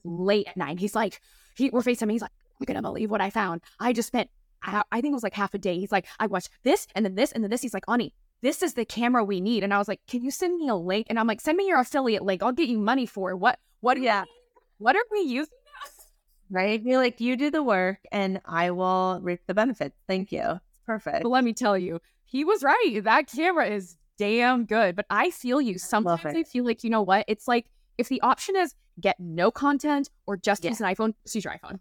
late 0.05 0.49
at 0.49 0.57
night. 0.57 0.79
He's 0.79 0.95
like, 0.95 1.21
he, 1.57 1.71
we're 1.71 1.81
FaceTiming. 1.81 2.13
He's 2.13 2.21
like, 2.21 2.33
you're 2.61 2.67
gonna 2.67 2.83
believe 2.83 3.11
what 3.11 3.23
I 3.23 3.31
found. 3.31 3.63
I 3.81 3.95
just 3.95 4.09
spent, 4.09 4.29
I, 4.63 4.83
I 4.93 5.01
think 5.01 5.13
it 5.13 5.15
was 5.15 5.23
like 5.23 5.35
half 5.35 5.55
a 5.55 5.59
day. 5.59 5.79
He's 5.79 5.93
like, 5.93 6.07
I 6.19 6.27
watched 6.27 6.51
this 6.63 6.87
and 6.95 7.05
then 7.05 7.15
this 7.15 7.33
and 7.33 7.43
then 7.43 7.51
this. 7.51 7.63
He's 7.63 7.75
like, 7.75 7.85
Ani, 7.89 8.13
this 8.43 8.63
is 8.63 8.75
the 8.75 8.85
camera 8.85 9.25
we 9.25 9.41
need. 9.41 9.65
And 9.65 9.73
I 9.73 9.79
was 9.79 9.89
like, 9.89 10.01
can 10.07 10.23
you 10.23 10.31
send 10.31 10.57
me 10.57 10.69
a 10.69 10.75
link? 10.75 11.07
And 11.09 11.19
I'm 11.19 11.27
like, 11.27 11.41
send 11.41 11.57
me 11.57 11.67
your 11.67 11.81
affiliate 11.81 12.23
link. 12.23 12.43
I'll 12.43 12.53
get 12.53 12.69
you 12.69 12.79
money 12.79 13.07
for 13.07 13.31
it. 13.31 13.37
What? 13.37 13.59
What? 13.81 14.01
Yeah. 14.01 14.25
What 14.79 14.97
are 14.97 15.05
we 15.11 15.21
using? 15.21 15.53
Right? 16.51 16.81
You're 16.83 16.99
like, 16.99 17.21
you 17.21 17.37
do 17.37 17.51
the 17.51 17.63
work 17.63 17.99
and 18.13 18.41
I 18.45 18.71
will 18.71 19.19
reap 19.23 19.41
the 19.47 19.55
benefits. 19.55 19.97
Thank 20.07 20.31
you. 20.31 20.61
Perfect. 20.85 21.23
But 21.23 21.31
let 21.31 21.43
me 21.43 21.53
tell 21.53 21.77
you, 21.77 22.01
he 22.25 22.45
was 22.45 22.63
right. 22.63 23.01
That 23.03 23.27
camera 23.27 23.67
is 23.67 23.97
damn 24.17 24.65
good. 24.65 24.95
But 24.95 25.07
I 25.11 25.31
feel 25.31 25.61
you. 25.61 25.79
Sometimes 25.79 26.25
I 26.25 26.45
feel 26.45 26.65
like, 26.65 26.85
you 26.85 26.91
know 26.91 27.03
what? 27.03 27.25
It's 27.27 27.49
like 27.49 27.67
if 27.99 28.09
the 28.09 28.21
option 28.21 28.55
is 28.57 28.75
get 29.01 29.19
no 29.19 29.51
content 29.51 30.11
or 30.27 30.37
just 30.37 30.63
yeah. 30.63 30.71
use 30.71 30.81
an 30.81 30.87
iPhone, 30.87 31.15
just 31.25 31.35
use 31.35 31.45
your 31.45 31.55
iPhone. 31.55 31.81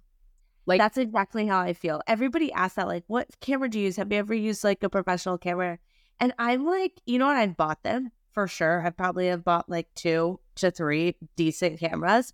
Like 0.66 0.80
that's 0.80 0.98
exactly 0.98 1.46
how 1.48 1.60
I 1.60 1.74
feel. 1.74 2.02
Everybody 2.08 2.52
asks 2.52 2.76
that, 2.76 2.88
like, 2.88 3.04
what 3.08 3.40
camera 3.40 3.70
do 3.70 3.80
you 3.80 3.86
use? 3.86 3.98
Have 3.98 4.12
you 4.12 4.18
ever 4.18 4.34
used 4.34 4.64
like 4.64 4.84
a 4.84 4.90
professional 4.90 5.38
camera? 5.38 5.78
And 6.20 6.34
I'm 6.40 6.66
like, 6.66 7.02
you 7.06 7.20
know 7.20 7.28
what? 7.28 7.36
I've 7.36 7.58
bought 7.58 7.84
them 7.84 8.12
for 8.32 8.48
sure. 8.48 8.86
I 8.86 8.90
probably 8.90 9.28
have 9.28 9.44
bought 9.44 9.70
like 9.70 9.94
two 9.96 10.40
to 10.56 10.72
three 10.72 11.16
decent 11.36 11.80
cameras. 11.80 12.34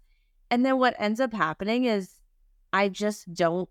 And 0.50 0.66
then 0.66 0.78
what 0.78 0.96
ends 1.00 1.20
up 1.20 1.34
happening 1.34 1.86
is 1.86 2.20
I 2.74 2.90
just 2.90 3.34
don't 3.34 3.70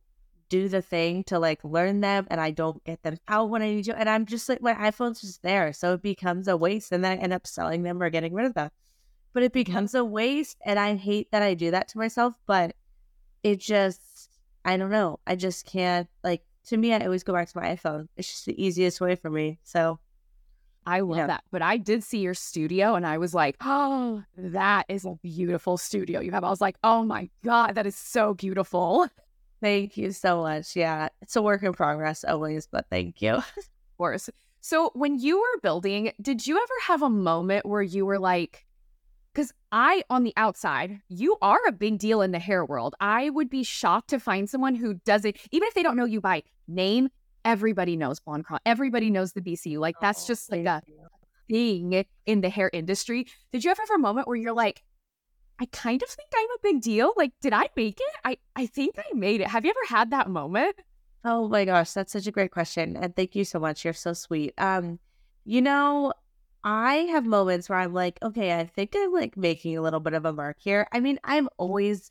do 0.48 0.68
the 0.68 0.82
thing 0.82 1.24
to 1.24 1.38
like 1.38 1.62
learn 1.64 2.00
them 2.00 2.26
and 2.28 2.40
I 2.40 2.50
don't 2.50 2.82
get 2.84 3.02
them 3.02 3.18
out 3.28 3.50
when 3.50 3.62
I 3.62 3.70
need 3.70 3.84
to. 3.84 3.98
And 3.98 4.08
I'm 4.08 4.26
just 4.26 4.48
like, 4.48 4.60
my 4.60 4.74
iPhone's 4.74 5.20
just 5.20 5.42
there. 5.42 5.72
So 5.72 5.94
it 5.94 6.02
becomes 6.02 6.48
a 6.48 6.56
waste. 6.56 6.92
And 6.92 7.04
then 7.04 7.18
I 7.18 7.22
end 7.22 7.32
up 7.32 7.46
selling 7.46 7.82
them 7.82 8.02
or 8.02 8.10
getting 8.10 8.34
rid 8.34 8.46
of 8.46 8.54
them. 8.54 8.70
But 9.32 9.44
it 9.44 9.52
mm-hmm. 9.52 9.60
becomes 9.60 9.94
a 9.94 10.04
waste. 10.04 10.58
And 10.66 10.78
I 10.78 10.96
hate 10.96 11.30
that 11.30 11.42
I 11.42 11.54
do 11.54 11.70
that 11.70 11.88
to 11.88 11.98
myself. 11.98 12.34
But 12.46 12.74
it 13.42 13.60
just, 13.60 14.00
I 14.64 14.76
don't 14.76 14.90
know. 14.90 15.20
I 15.26 15.36
just 15.36 15.66
can't, 15.66 16.08
like, 16.22 16.42
to 16.66 16.76
me, 16.76 16.92
I 16.92 17.00
always 17.00 17.22
go 17.22 17.32
back 17.32 17.48
to 17.48 17.58
my 17.58 17.74
iPhone. 17.74 18.08
It's 18.16 18.28
just 18.28 18.46
the 18.46 18.62
easiest 18.62 19.00
way 19.00 19.16
for 19.16 19.30
me. 19.30 19.58
So 19.64 19.98
I 20.86 21.00
love 21.00 21.18
yeah. 21.18 21.26
that. 21.28 21.44
But 21.50 21.62
I 21.62 21.76
did 21.76 22.02
see 22.02 22.18
your 22.18 22.34
studio 22.34 22.94
and 22.94 23.06
I 23.06 23.18
was 23.18 23.34
like, 23.34 23.56
oh, 23.60 24.22
that 24.36 24.86
is 24.88 25.04
a 25.04 25.18
beautiful 25.22 25.76
studio 25.78 26.20
you 26.20 26.32
have. 26.32 26.44
I 26.44 26.50
was 26.50 26.60
like, 26.60 26.76
oh 26.84 27.04
my 27.04 27.28
God, 27.44 27.74
that 27.74 27.86
is 27.86 27.96
so 27.96 28.34
beautiful. 28.34 29.08
Thank 29.60 29.96
you 29.96 30.12
so 30.12 30.42
much. 30.42 30.74
Yeah, 30.74 31.08
it's 31.20 31.36
a 31.36 31.42
work 31.42 31.62
in 31.62 31.72
progress 31.72 32.24
always, 32.24 32.66
but 32.66 32.86
thank 32.90 33.20
you. 33.20 33.34
of 33.34 33.44
course. 33.98 34.30
So, 34.62 34.90
when 34.94 35.18
you 35.18 35.38
were 35.38 35.60
building, 35.62 36.12
did 36.20 36.46
you 36.46 36.56
ever 36.56 36.74
have 36.84 37.02
a 37.02 37.10
moment 37.10 37.66
where 37.66 37.82
you 37.82 38.04
were 38.04 38.18
like, 38.18 38.66
because 39.32 39.52
I, 39.70 40.02
on 40.10 40.24
the 40.24 40.32
outside, 40.36 41.00
you 41.08 41.36
are 41.40 41.60
a 41.66 41.72
big 41.72 41.98
deal 41.98 42.22
in 42.22 42.32
the 42.32 42.38
hair 42.38 42.64
world. 42.64 42.94
I 43.00 43.30
would 43.30 43.48
be 43.48 43.62
shocked 43.62 44.10
to 44.10 44.20
find 44.20 44.48
someone 44.48 44.74
who 44.74 44.94
doesn't, 44.94 45.36
even 45.50 45.68
if 45.68 45.74
they 45.74 45.82
don't 45.82 45.96
know 45.96 46.04
you 46.04 46.20
by 46.20 46.42
name, 46.66 47.08
everybody 47.44 47.96
knows 47.96 48.20
Blonde 48.20 48.44
Cron. 48.44 48.60
Everybody 48.66 49.10
knows 49.10 49.32
the 49.32 49.40
BCU. 49.40 49.78
Like, 49.78 49.96
that's 50.00 50.24
oh, 50.24 50.26
just 50.26 50.50
like 50.50 50.66
a 50.66 50.82
thing 51.48 52.04
in 52.26 52.40
the 52.40 52.48
hair 52.48 52.70
industry. 52.72 53.26
Did 53.52 53.64
you 53.64 53.70
ever 53.70 53.82
have 53.82 53.94
a 53.94 53.98
moment 53.98 54.26
where 54.26 54.36
you're 54.36 54.52
like, 54.52 54.82
I 55.60 55.66
kind 55.66 56.02
of 56.02 56.08
think 56.08 56.30
I'm 56.34 56.50
a 56.56 56.62
big 56.62 56.80
deal. 56.80 57.12
Like, 57.16 57.32
did 57.42 57.52
I 57.52 57.68
make 57.76 58.00
it? 58.00 58.16
I, 58.24 58.38
I 58.56 58.66
think 58.66 58.94
I 58.98 59.14
made 59.14 59.42
it. 59.42 59.48
Have 59.48 59.64
you 59.64 59.70
ever 59.70 59.94
had 59.94 60.10
that 60.10 60.28
moment? 60.30 60.74
Oh 61.22 61.48
my 61.48 61.66
gosh, 61.66 61.92
that's 61.92 62.12
such 62.12 62.26
a 62.26 62.32
great 62.32 62.50
question. 62.50 62.96
And 62.96 63.14
thank 63.14 63.36
you 63.36 63.44
so 63.44 63.60
much. 63.60 63.84
You're 63.84 63.92
so 63.92 64.14
sweet. 64.14 64.54
Um, 64.56 64.98
you 65.44 65.60
know, 65.60 66.14
I 66.62 66.94
have 67.10 67.24
moments 67.24 67.68
where 67.68 67.78
I'm 67.78 67.94
like, 67.94 68.18
okay, 68.22 68.58
I 68.58 68.66
think 68.66 68.94
I'm 68.96 69.12
like 69.12 69.36
making 69.36 69.76
a 69.76 69.82
little 69.82 70.00
bit 70.00 70.12
of 70.12 70.24
a 70.24 70.32
mark 70.32 70.56
here. 70.60 70.86
I 70.92 71.00
mean, 71.00 71.18
I'm 71.24 71.48
always 71.56 72.10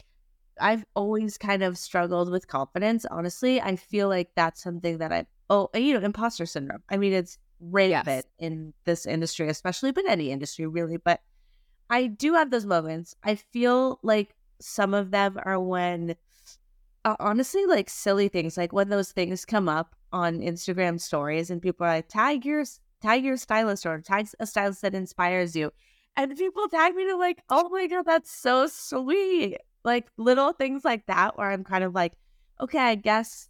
I've 0.59 0.85
always 0.93 1.37
kind 1.37 1.63
of 1.63 1.77
struggled 1.77 2.31
with 2.31 2.47
confidence. 2.47 3.05
Honestly, 3.05 3.61
I 3.61 3.75
feel 3.75 4.09
like 4.09 4.31
that's 4.35 4.61
something 4.61 4.97
that 4.97 5.11
I 5.11 5.25
oh, 5.49 5.69
you 5.73 5.93
know, 5.93 6.05
imposter 6.05 6.45
syndrome. 6.45 6.83
I 6.89 6.97
mean, 6.97 7.13
it's 7.13 7.37
rampant 7.59 8.07
yes. 8.07 8.23
in 8.37 8.73
this 8.85 9.05
industry, 9.05 9.49
especially, 9.49 9.91
but 9.91 10.07
any 10.07 10.31
industry 10.31 10.65
really. 10.65 10.97
But 10.97 11.21
I 11.89 12.07
do 12.07 12.33
have 12.33 12.51
those 12.51 12.65
moments. 12.65 13.15
I 13.23 13.35
feel 13.35 13.99
like 14.03 14.35
some 14.59 14.93
of 14.93 15.11
them 15.11 15.39
are 15.43 15.59
when, 15.59 16.15
uh, 17.05 17.15
honestly, 17.19 17.65
like 17.65 17.89
silly 17.89 18.27
things, 18.27 18.57
like 18.57 18.73
when 18.73 18.89
those 18.89 19.11
things 19.11 19.45
come 19.45 19.67
up 19.67 19.95
on 20.11 20.39
Instagram 20.39 20.99
stories 20.99 21.49
and 21.49 21.61
people 21.61 21.85
are 21.85 21.95
like, 21.95 22.09
tag 22.09 22.45
your, 22.45 22.63
tag 23.01 23.23
your 23.23 23.37
stylist 23.37 23.85
or 23.85 23.99
tag 24.01 24.27
a 24.39 24.45
stylist 24.45 24.81
that 24.81 24.95
inspires 24.95 25.55
you. 25.55 25.71
And 26.15 26.35
people 26.37 26.67
tag 26.67 26.95
me 26.95 27.05
to 27.07 27.15
like, 27.15 27.41
oh 27.49 27.69
my 27.69 27.87
God, 27.87 28.05
that's 28.05 28.31
so 28.31 28.67
sweet. 28.67 29.57
Like 29.83 30.07
little 30.17 30.51
things 30.53 30.83
like 30.83 31.05
that 31.05 31.37
where 31.37 31.49
I'm 31.49 31.63
kind 31.63 31.83
of 31.83 31.93
like, 31.93 32.13
okay, 32.59 32.79
I 32.79 32.95
guess 32.95 33.49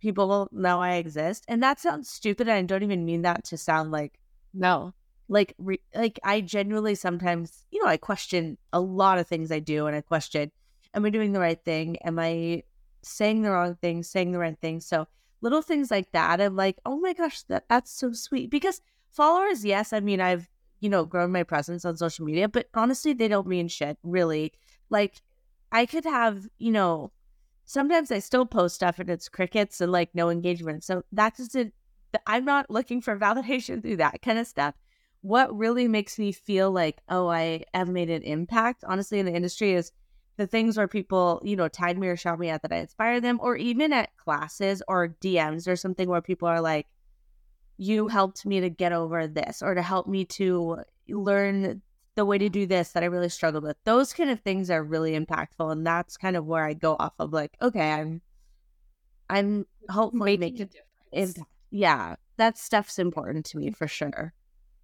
people 0.00 0.28
will 0.28 0.48
know 0.50 0.80
I 0.80 0.94
exist. 0.94 1.44
And 1.46 1.62
that 1.62 1.78
sounds 1.78 2.10
stupid. 2.10 2.48
And 2.48 2.56
I 2.56 2.62
don't 2.62 2.82
even 2.82 3.04
mean 3.04 3.22
that 3.22 3.44
to 3.44 3.56
sound 3.56 3.90
like, 3.92 4.18
no, 4.52 4.92
like, 5.28 5.54
re- 5.58 5.82
like 5.94 6.18
I 6.24 6.40
genuinely 6.40 6.96
sometimes, 6.96 7.64
you 7.70 7.82
know, 7.82 7.88
I 7.88 7.96
question 7.96 8.58
a 8.72 8.80
lot 8.80 9.18
of 9.18 9.28
things 9.28 9.52
I 9.52 9.60
do 9.60 9.86
and 9.86 9.94
I 9.94 10.00
question, 10.00 10.50
am 10.94 11.04
I 11.04 11.10
doing 11.10 11.32
the 11.32 11.40
right 11.40 11.62
thing? 11.64 11.96
Am 11.98 12.18
I 12.18 12.64
saying 13.02 13.42
the 13.42 13.50
wrong 13.50 13.76
thing, 13.76 14.02
saying 14.02 14.32
the 14.32 14.38
right 14.38 14.58
thing? 14.58 14.80
So 14.80 15.06
little 15.40 15.62
things 15.62 15.90
like 15.90 16.12
that. 16.12 16.40
I'm 16.40 16.56
like, 16.56 16.78
oh 16.84 16.98
my 16.98 17.12
gosh, 17.12 17.42
that, 17.44 17.64
that's 17.68 17.90
so 17.92 18.12
sweet. 18.12 18.50
Because 18.50 18.80
followers, 19.10 19.64
yes, 19.64 19.92
I 19.92 20.00
mean, 20.00 20.20
I've, 20.20 20.48
you 20.80 20.88
know, 20.88 21.04
grown 21.04 21.32
my 21.32 21.42
presence 21.42 21.84
on 21.84 21.96
social 21.96 22.24
media, 22.24 22.48
but 22.48 22.68
honestly, 22.74 23.12
they 23.12 23.28
don't 23.28 23.46
mean 23.46 23.68
shit, 23.68 23.98
really. 24.02 24.52
Like, 24.88 25.22
I 25.72 25.86
could 25.86 26.04
have, 26.04 26.48
you 26.58 26.72
know, 26.72 27.12
sometimes 27.64 28.10
I 28.10 28.18
still 28.18 28.46
post 28.46 28.74
stuff 28.74 28.98
and 28.98 29.08
it's 29.08 29.28
crickets 29.28 29.80
and 29.80 29.92
like 29.92 30.10
no 30.14 30.30
engagement. 30.30 30.84
So 30.84 31.02
that 31.12 31.36
doesn't, 31.36 31.72
I'm 32.26 32.44
not 32.44 32.70
looking 32.70 33.00
for 33.00 33.16
validation 33.18 33.82
through 33.82 33.98
that 33.98 34.22
kind 34.22 34.38
of 34.38 34.46
stuff. 34.46 34.74
What 35.22 35.54
really 35.56 35.86
makes 35.86 36.18
me 36.18 36.32
feel 36.32 36.70
like, 36.70 37.02
oh, 37.10 37.28
I 37.28 37.64
have 37.74 37.88
made 37.88 38.08
an 38.08 38.22
impact, 38.22 38.84
honestly, 38.86 39.18
in 39.18 39.26
the 39.26 39.34
industry 39.34 39.74
is 39.74 39.92
the 40.40 40.46
things 40.46 40.78
where 40.78 40.88
people, 40.88 41.38
you 41.44 41.54
know, 41.54 41.68
tag 41.68 41.98
me 41.98 42.08
or 42.08 42.16
shout 42.16 42.38
me 42.38 42.48
out 42.48 42.62
that 42.62 42.72
I 42.72 42.78
inspire 42.78 43.20
them, 43.20 43.38
or 43.42 43.56
even 43.56 43.92
at 43.92 44.16
classes 44.16 44.82
or 44.88 45.14
DMs 45.20 45.68
or 45.68 45.76
something 45.76 46.08
where 46.08 46.22
people 46.22 46.48
are 46.48 46.62
like, 46.62 46.86
you 47.76 48.08
helped 48.08 48.46
me 48.46 48.58
to 48.60 48.70
get 48.70 48.92
over 48.92 49.26
this 49.26 49.60
or 49.60 49.74
to 49.74 49.82
help 49.82 50.06
me 50.06 50.24
to 50.24 50.78
learn 51.10 51.82
the 52.14 52.24
way 52.24 52.38
to 52.38 52.48
do 52.48 52.64
this 52.64 52.92
that 52.92 53.02
I 53.02 53.06
really 53.06 53.28
struggled 53.28 53.64
with. 53.64 53.76
Those 53.84 54.14
kind 54.14 54.30
of 54.30 54.40
things 54.40 54.70
are 54.70 54.82
really 54.82 55.12
impactful. 55.12 55.70
And 55.70 55.86
that's 55.86 56.16
kind 56.16 56.36
of 56.36 56.46
where 56.46 56.64
I 56.64 56.72
go 56.72 56.96
off 56.98 57.12
of 57.18 57.34
like, 57.34 57.54
okay, 57.60 57.92
I'm 57.92 58.22
I'm 59.28 59.66
hopefully 59.90 60.38
making, 60.38 60.70
making 60.70 60.80
a 61.12 61.26
difference. 61.26 61.48
yeah, 61.70 62.16
that 62.38 62.56
stuff's 62.56 62.98
important 62.98 63.44
to 63.46 63.58
me 63.58 63.72
for 63.72 63.86
sure. 63.86 64.32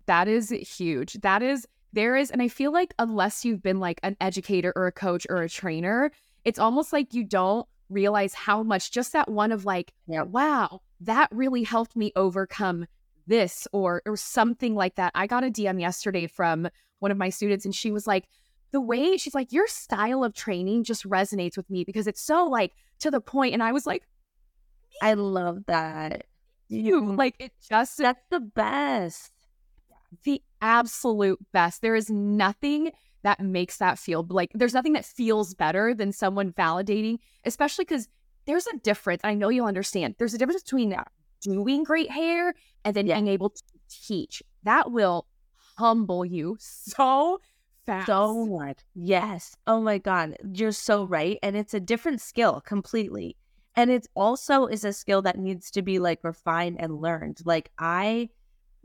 That 0.04 0.28
is 0.28 0.50
huge. 0.50 1.14
That 1.14 1.42
is 1.42 1.66
there 1.97 2.15
is 2.15 2.31
and 2.31 2.43
I 2.43 2.49
feel 2.49 2.73
like 2.73 2.95
unless 2.99 3.45
you've 3.45 3.62
been 3.62 3.81
like 3.81 3.99
an 4.03 4.17
educator 4.21 4.73
or 4.76 4.87
a 4.87 4.93
coach 4.93 5.26
or 5.31 5.43
a 5.43 5.49
trainer, 5.49 6.12
it's 6.45 6.59
almost 6.59 6.93
like 6.93 7.15
you 7.15 7.25
don't 7.25 7.67
realize 7.88 8.35
how 8.35 8.62
much 8.62 8.93
just 8.93 9.15
that 9.15 9.31
one 9.31 9.50
of 9.50 9.65
like, 9.65 9.95
yeah. 10.07 10.23
wow, 10.23 10.83
that 11.00 11.29
really 11.33 11.62
helped 11.62 11.97
me 11.97 12.12
overcome 12.15 12.87
this 13.26 13.67
or 13.73 14.03
or 14.05 14.17
something 14.17 14.75
like 14.75 14.97
that. 14.97 15.11
I 15.15 15.26
got 15.26 15.43
a 15.43 15.50
DM 15.50 15.81
yesterday 15.81 16.26
from 16.26 16.69
one 16.99 17.11
of 17.11 17.17
my 17.17 17.31
students 17.31 17.65
and 17.65 17.75
she 17.75 17.91
was 17.91 18.07
like 18.07 18.29
the 18.73 18.81
way 18.81 19.17
she's 19.17 19.35
like 19.35 19.50
your 19.50 19.67
style 19.67 20.23
of 20.23 20.35
training 20.35 20.85
just 20.85 21.09
resonates 21.09 21.57
with 21.57 21.71
me 21.71 21.83
because 21.83 22.07
it's 22.07 22.23
so 22.23 22.45
like 22.45 22.73
to 23.00 23.11
the 23.11 23.23
point. 23.23 23.55
and 23.55 23.62
I 23.62 23.73
was 23.73 23.87
like 23.87 24.07
I 25.00 25.15
love 25.15 25.65
that. 25.67 26.26
You 26.69 27.15
like 27.15 27.37
it 27.38 27.53
just 27.67 27.97
that's 27.97 28.23
the 28.29 28.41
best. 28.41 29.33
The 30.25 30.43
absolute 30.60 31.38
best. 31.52 31.82
There 31.82 31.94
is 31.94 32.10
nothing 32.10 32.92
that 33.22 33.40
makes 33.40 33.78
that 33.78 33.98
feel 33.98 34.25
like 34.28 34.50
there's 34.54 34.75
nothing 34.75 34.92
that 34.92 35.04
feels 35.04 35.54
better 35.54 35.94
than 35.94 36.12
someone 36.12 36.52
validating, 36.52 37.18
especially 37.44 37.84
because 37.84 38.08
there's 38.46 38.66
a 38.68 38.78
difference. 38.78 39.20
I 39.25 39.34
know 39.34 39.48
you'll 39.48 39.66
understand. 39.66 40.14
There's 40.18 40.34
a 40.34 40.38
difference 40.38 40.62
between 40.62 40.94
doing 41.42 41.82
great 41.82 42.10
hair 42.10 42.54
and 42.84 42.94
then 42.94 43.06
yeah. 43.06 43.14
being 43.14 43.28
able 43.28 43.50
to 43.50 43.62
teach. 43.88 44.42
That 44.62 44.92
will 44.92 45.26
humble 45.76 46.25
you 46.25 46.56
so 46.60 47.40
fast. 47.84 48.06
So 48.06 48.46
much. 48.46 48.78
Yes. 48.94 49.56
Oh 49.66 49.80
my 49.80 49.98
God. 49.98 50.36
You're 50.52 50.72
so 50.72 51.04
right. 51.04 51.38
And 51.42 51.56
it's 51.56 51.75
a 51.75 51.80
different 51.80 52.20
skill 52.20 52.60
completely. 52.60 53.36
And 53.75 53.90
it 53.90 54.06
also 54.14 54.66
is 54.66 54.84
a 54.84 54.92
skill 54.92 55.22
that 55.22 55.38
needs 55.38 55.70
to 55.72 55.82
be 55.82 55.98
like 55.98 56.25
refined 56.25 56.80
and 56.80 57.00
learned. 57.00 57.40
Like 57.44 57.70
I 57.78 58.30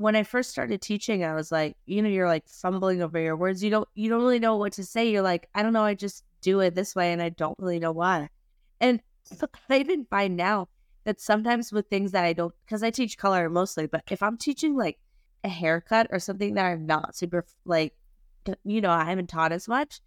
when 0.01 0.15
I 0.15 0.23
first 0.23 0.49
started 0.49 0.81
teaching, 0.81 1.23
I 1.23 1.33
was 1.33 1.51
like, 1.51 1.77
you 1.85 2.01
know, 2.01 2.09
you're 2.09 2.27
like 2.27 2.47
fumbling 2.47 3.01
over 3.01 3.19
your 3.19 3.37
words. 3.37 3.63
You 3.63 3.69
don't 3.69 3.87
you 3.93 4.09
don't 4.09 4.21
really 4.21 4.39
know 4.39 4.57
what 4.57 4.73
to 4.73 4.83
say. 4.83 5.09
You're 5.09 5.21
like, 5.21 5.47
I 5.53 5.63
don't 5.63 5.73
know, 5.73 5.83
I 5.83 5.93
just 5.93 6.23
do 6.41 6.59
it 6.59 6.75
this 6.75 6.95
way 6.95 7.13
and 7.13 7.21
I 7.21 7.29
don't 7.29 7.57
really 7.59 7.79
know 7.79 7.91
why. 7.91 8.29
And 8.79 9.01
I 9.69 9.77
even 9.77 10.05
find 10.05 10.35
now 10.35 10.69
that 11.03 11.21
sometimes 11.21 11.71
with 11.71 11.87
things 11.87 12.11
that 12.11 12.25
I 12.25 12.33
don't 12.33 12.53
because 12.65 12.83
I 12.83 12.89
teach 12.89 13.17
color 13.17 13.49
mostly, 13.49 13.85
but 13.85 14.03
if 14.09 14.23
I'm 14.23 14.37
teaching 14.37 14.75
like 14.75 14.97
a 15.43 15.49
haircut 15.49 16.07
or 16.11 16.19
something 16.19 16.55
that 16.55 16.65
I'm 16.65 16.85
not 16.85 17.15
super 17.15 17.45
like 17.65 17.93
you 18.63 18.81
know, 18.81 18.89
I 18.89 19.05
haven't 19.05 19.27
taught 19.27 19.51
as 19.51 19.67
much, 19.67 20.01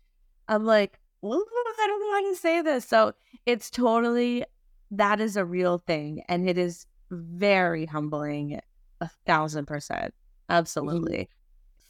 I'm 0.49 0.65
like, 0.65 0.99
well, 1.23 1.41
I 1.41 1.87
don't 1.87 2.01
know 2.01 2.13
how 2.13 2.31
to 2.31 2.37
say 2.37 2.63
this. 2.63 2.85
So 2.85 3.13
it's 3.47 3.71
totally 3.71 4.45
that 4.91 5.21
is 5.21 5.37
a 5.37 5.45
real 5.45 5.79
thing 5.79 6.23
and 6.29 6.49
it 6.49 6.59
is 6.59 6.87
very 7.11 7.87
humbling 7.87 8.61
a 9.01 9.09
thousand 9.27 9.67
percent. 9.67 10.15
Mm-hmm. 10.15 10.53
Absolutely. 10.53 11.29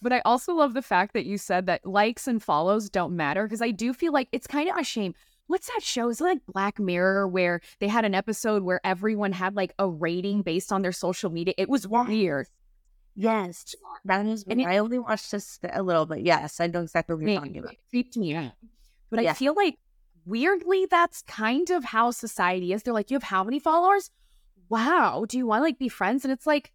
But 0.02 0.12
I 0.12 0.20
also 0.24 0.54
love 0.54 0.74
the 0.74 0.82
fact 0.82 1.14
that 1.14 1.24
you 1.24 1.38
said 1.38 1.66
that 1.66 1.86
likes 1.86 2.28
and 2.28 2.42
follows 2.42 2.90
don't 2.90 3.16
matter 3.16 3.44
because 3.44 3.62
I 3.62 3.70
do 3.70 3.94
feel 3.94 4.12
like 4.12 4.28
it's 4.32 4.46
kind 4.46 4.68
of 4.68 4.76
a 4.76 4.84
shame. 4.84 5.14
What's 5.46 5.66
that 5.68 5.82
show? 5.82 6.08
Is 6.08 6.20
it 6.20 6.24
like 6.24 6.46
Black 6.46 6.78
Mirror 6.78 7.28
where 7.28 7.60
they 7.78 7.88
had 7.88 8.04
an 8.04 8.14
episode 8.14 8.62
where 8.62 8.80
everyone 8.84 9.32
had 9.32 9.56
like 9.56 9.74
a 9.78 9.88
rating 9.88 10.42
based 10.42 10.72
on 10.72 10.82
their 10.82 10.92
social 10.92 11.30
media? 11.30 11.54
It 11.56 11.68
was 11.68 11.86
weird. 11.88 12.48
Yes, 13.16 13.74
that 14.04 14.26
is. 14.26 14.44
And 14.48 14.62
I 14.62 14.78
only 14.78 14.98
watched 14.98 15.30
this 15.30 15.58
a 15.72 15.82
little 15.82 16.06
bit. 16.06 16.20
Yes, 16.20 16.60
I 16.60 16.66
know 16.66 16.82
exactly 16.82 17.14
what 17.14 17.24
you're 17.24 17.38
talking 17.38 17.58
about. 17.58 17.74
Creeped 17.90 18.16
me 18.16 18.34
out. 18.34 18.52
But 19.10 19.22
yeah. 19.22 19.30
I 19.30 19.34
feel 19.34 19.54
like 19.54 19.78
weirdly, 20.26 20.86
that's 20.90 21.22
kind 21.22 21.70
of 21.70 21.84
how 21.84 22.10
society 22.10 22.72
is. 22.72 22.82
They're 22.82 22.94
like, 22.94 23.10
you 23.10 23.14
have 23.14 23.22
how 23.22 23.44
many 23.44 23.58
followers? 23.58 24.10
Wow. 24.68 25.24
Do 25.28 25.38
you 25.38 25.46
want 25.46 25.60
to 25.60 25.64
like 25.64 25.78
be 25.78 25.88
friends? 25.88 26.24
And 26.24 26.32
it's 26.32 26.46
like, 26.46 26.72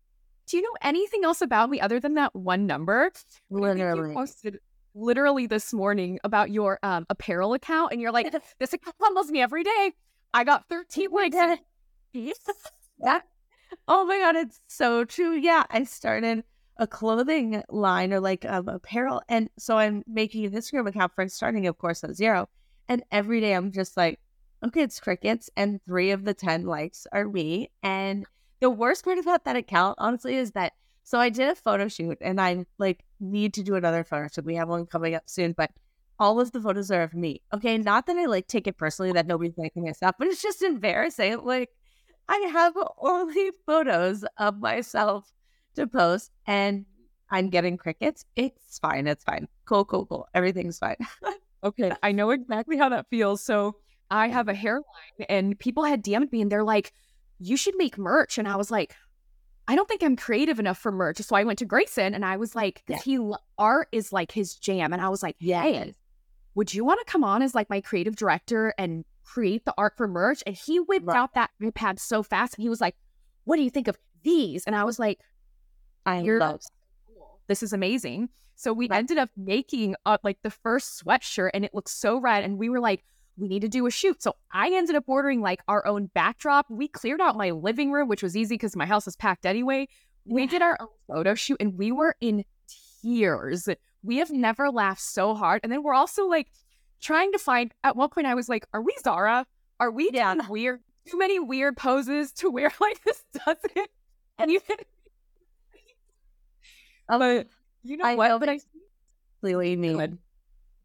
do 0.50 0.58
you 0.58 0.64
know 0.64 0.76
anything 0.82 1.24
else 1.24 1.42
about 1.42 1.70
me 1.70 1.80
other 1.80 2.00
than 2.00 2.16
that 2.16 2.36
one 2.36 2.66
number? 2.66 3.12
Literally. 3.52 4.10
You 4.10 4.16
posted 4.16 4.60
literally 4.96 5.46
this 5.46 5.72
morning 5.72 6.20
about 6.24 6.50
your 6.50 6.80
um, 6.82 7.06
apparel 7.10 7.54
account, 7.54 7.92
and 7.92 8.02
you're 8.02 8.12
like, 8.12 8.34
this 8.60 8.74
account 8.74 8.96
follows 9.00 9.30
me 9.30 9.42
every 9.42 9.64
day. 9.64 9.94
I 10.34 10.44
got 10.44 10.68
13 10.68 11.12
likes. 11.12 11.36
yeah. 13.04 13.20
Oh 13.88 14.06
my 14.06 14.18
god, 14.18 14.36
it's 14.36 14.60
so 14.68 15.06
true. 15.06 15.34
Yeah, 15.34 15.64
I 15.70 15.84
started 15.84 16.44
a 16.78 16.88
clothing 16.88 17.62
line 17.70 18.12
or 18.12 18.20
like 18.20 18.44
um, 18.46 18.68
apparel, 18.68 19.22
and 19.30 19.50
so 19.60 19.78
I'm 19.78 20.04
making 20.08 20.46
an 20.46 20.54
Instagram 20.54 20.88
account 20.88 21.14
for 21.14 21.28
starting, 21.30 21.68
of 21.68 21.78
course, 21.78 22.04
at 22.04 22.16
zero. 22.16 22.50
And 22.88 23.04
every 23.12 23.40
day 23.40 23.54
I'm 23.54 23.72
just 23.72 23.96
like, 23.96 24.20
okay, 24.66 24.82
it's 24.82 25.00
crickets, 25.00 25.52
and 25.56 25.80
three 25.86 26.10
of 26.10 26.26
the 26.26 26.34
ten 26.34 26.66
likes 26.66 27.06
are 27.12 27.28
me, 27.28 27.70
and 27.84 28.26
the 28.60 28.70
worst 28.70 29.04
part 29.04 29.18
about 29.18 29.46
that 29.46 29.56
account, 29.56 29.96
honestly, 30.00 30.36
is 30.36 30.52
that 30.52 30.74
so 31.04 31.20
I 31.20 31.30
did 31.30 31.50
a 31.50 31.56
photo 31.56 31.88
shoot 31.88 32.18
and 32.22 32.40
I 32.40 32.66
like 32.78 33.04
need 33.20 33.54
to 33.56 33.64
do 33.64 33.76
another 33.76 34.04
photo 34.04 34.28
shoot. 34.28 34.46
We 34.46 34.56
have 34.56 34.70
one 34.70 34.86
coming 34.86 35.16
up 35.16 35.24
soon, 35.26 35.54
but 35.54 35.72
all 36.20 36.40
of 36.40 36.52
the 36.52 36.62
photos 36.62 36.92
are 36.92 37.02
of 37.02 37.14
me. 37.14 37.42
Okay, 37.54 37.78
not 37.78 38.06
that 38.06 38.18
I 38.18 38.26
like 38.26 38.48
take 38.48 38.68
it 38.68 38.78
personally 38.78 39.14
that 39.14 39.26
nobody's 39.26 39.58
liking 39.58 39.86
my 39.86 39.94
stuff, 39.94 40.16
but 40.20 40.28
it's 40.28 40.42
just 40.42 40.62
embarrassing. 40.62 41.44
Like 41.44 41.70
I 42.28 42.38
have 42.52 42.76
only 43.00 43.52
photos 43.66 44.24
of 44.38 44.60
myself 44.60 45.32
to 45.76 45.88
post 45.88 46.32
and 46.46 46.86
I'm 47.32 47.50
getting 47.50 47.78
crickets. 47.78 48.26
It's 48.36 48.80
fine. 48.80 49.08
It's 49.08 49.24
fine. 49.24 49.48
Cool, 49.66 49.86
cool, 49.86 50.06
cool. 50.06 50.28
Everything's 50.34 50.80
fine. 50.80 50.98
okay. 51.64 51.92
I 52.04 52.12
know 52.12 52.32
exactly 52.32 52.78
how 52.78 52.90
that 52.90 53.08
feels. 53.10 53.44
So 53.44 53.78
I 54.12 54.28
have 54.28 54.48
a 54.48 54.54
hairline 54.54 54.84
and 55.28 55.58
people 55.58 55.84
had 55.84 56.04
DM'd 56.04 56.32
me 56.32 56.42
and 56.42 56.52
they're 56.52 56.64
like, 56.64 56.94
you 57.40 57.58
should 57.58 57.76
make 57.78 57.98
merch. 57.98 58.38
And 58.38 58.48
I 58.48 58.56
was 58.56 58.70
like, 58.72 58.96
I 59.68 59.76
don't 59.76 59.88
think 59.88 60.04
I'm 60.04 60.16
creative 60.16 60.60
enough 60.60 60.78
for 60.78 60.92
merch. 60.92 61.18
So 61.18 61.36
I 61.36 61.44
went 61.44 61.60
to 61.60 61.66
Grayson 61.66 62.14
and 62.14 62.26
I 62.26 62.38
was 62.38 62.56
like, 62.56 62.84
yeah. 62.88 62.98
he 62.98 63.20
art 63.58 63.88
is 63.92 64.12
like 64.12 64.32
his 64.32 64.56
jam. 64.56 64.94
And 64.94 65.02
I 65.02 65.10
was 65.10 65.22
like, 65.22 65.36
yeah, 65.40 65.62
hey, 65.62 65.96
would 66.56 66.74
you 66.74 66.84
want 66.84 67.00
to 67.06 67.12
come 67.12 67.24
on 67.24 67.42
as 67.42 67.54
like 67.54 67.70
my 67.70 67.82
creative 67.82 68.16
director 68.16 68.74
and 68.78 69.06
create 69.24 69.66
the 69.66 69.74
art 69.78 69.96
for 69.96 70.08
merch? 70.08 70.42
And 70.48 70.56
he 70.56 70.80
whipped 70.80 71.06
right. 71.06 71.18
out 71.18 71.36
that 71.36 71.52
iPad 71.62 72.00
so 72.00 72.24
fast 72.24 72.56
and 72.56 72.64
he 72.64 72.70
was 72.70 72.82
like, 72.82 72.96
what 73.44 73.58
do 73.58 73.62
you 73.62 73.70
think 73.70 73.88
of 73.88 73.98
these? 74.24 74.66
And 74.66 74.76
I 74.76 74.84
was 74.84 74.98
like, 74.98 75.20
I 76.06 76.22
love 76.22 76.62
this 77.50 77.62
is 77.64 77.74
amazing. 77.74 78.30
So 78.56 78.72
we 78.72 78.88
right. 78.88 79.00
ended 79.00 79.18
up 79.18 79.30
making 79.36 79.96
uh, 80.06 80.18
like 80.24 80.42
the 80.44 80.52
first 80.52 81.04
sweatshirt 81.04 81.50
and 81.54 81.66
it 81.66 81.74
looks 81.74 81.92
so 81.92 82.18
red. 82.18 82.44
And 82.44 82.58
we 82.58 82.70
were 82.70 82.80
like, 82.80 83.04
we 83.40 83.48
need 83.48 83.62
to 83.62 83.70
do 83.70 83.88
a 83.88 83.92
shoot. 83.92 84.22
So 84.22 84.36
I 84.52 84.70
ended 84.74 84.96
up 84.96 85.06
ordering 85.08 85.42
like 85.42 85.62
our 85.68 85.86
own 85.86 86.08
backdrop. 86.14 86.66
We 86.70 86.88
cleared 86.88 87.22
out 87.22 87.38
my 87.38 87.52
living 87.52 87.92
room, 87.92 88.08
which 88.08 88.22
was 88.22 88.36
easy 88.36 88.56
because 88.56 88.76
my 88.76 88.86
house 88.86 89.08
is 89.08 89.16
packed 89.16 89.46
anyway. 89.46 89.88
We 90.26 90.46
did 90.46 90.62
our 90.62 90.78
own 90.80 90.88
photo 91.08 91.34
shoot 91.36 91.58
and 91.60 91.78
we 91.78 91.92
were 91.92 92.16
in 92.22 92.44
tears. 93.02 93.70
We 94.04 94.18
have 94.18 94.30
never 94.30 94.70
laughed 94.70 95.02
so 95.02 95.34
hard. 95.34 95.62
And 95.64 95.72
then 95.72 95.84
we're 95.84 95.94
also 95.94 96.26
like 96.28 96.48
trying 97.02 97.32
to 97.32 97.40
find 97.40 97.74
at 97.84 97.96
one 97.96 98.10
point 98.10 98.28
I 98.28 98.36
was 98.36 98.50
like, 98.50 98.68
are 98.74 98.82
we 98.82 98.96
Zara? 99.04 99.46
Are 99.80 99.92
we 99.92 100.10
yeah. 100.14 100.36
doing 100.36 100.48
weird 100.50 100.82
too 101.10 101.18
many 101.18 101.40
weird 101.40 101.76
poses 101.76 102.32
to 102.34 102.52
wear 102.52 102.72
like 102.80 103.04
this 103.04 103.24
doesn't 103.46 103.90
and 104.38 104.52
you 104.52 104.60
but 107.08 107.22
um, 107.22 107.44
you 107.84 107.98
know 107.98 108.06
I 108.06 108.16
what? 108.16 108.40
But 108.40 108.50
I 108.50 108.60
mean. 109.78 110.20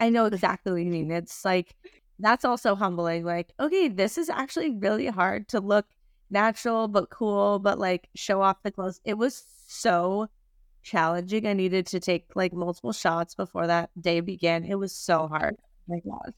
I 0.00 0.10
know 0.10 0.26
exactly 0.26 0.72
what 0.72 0.82
you 0.82 0.90
mean. 0.90 1.10
It's 1.10 1.44
like 1.44 1.74
that's 2.18 2.44
also 2.44 2.74
humbling. 2.74 3.24
Like, 3.24 3.52
okay, 3.58 3.88
this 3.88 4.18
is 4.18 4.30
actually 4.30 4.70
really 4.70 5.06
hard 5.06 5.48
to 5.48 5.60
look 5.60 5.86
natural 6.30 6.88
but 6.88 7.10
cool, 7.10 7.58
but 7.58 7.78
like 7.78 8.08
show 8.14 8.42
off 8.42 8.62
the 8.62 8.70
clothes. 8.70 9.00
It 9.04 9.14
was 9.14 9.44
so 9.66 10.28
challenging. 10.82 11.46
I 11.46 11.54
needed 11.54 11.86
to 11.88 12.00
take 12.00 12.26
like 12.34 12.52
multiple 12.52 12.92
shots 12.92 13.34
before 13.34 13.66
that 13.66 13.90
day 14.00 14.20
began. 14.20 14.64
It 14.64 14.78
was 14.78 14.92
so 14.92 15.26
hard. 15.26 15.56
Oh 15.58 15.64
my 15.88 16.00
God. 16.00 16.34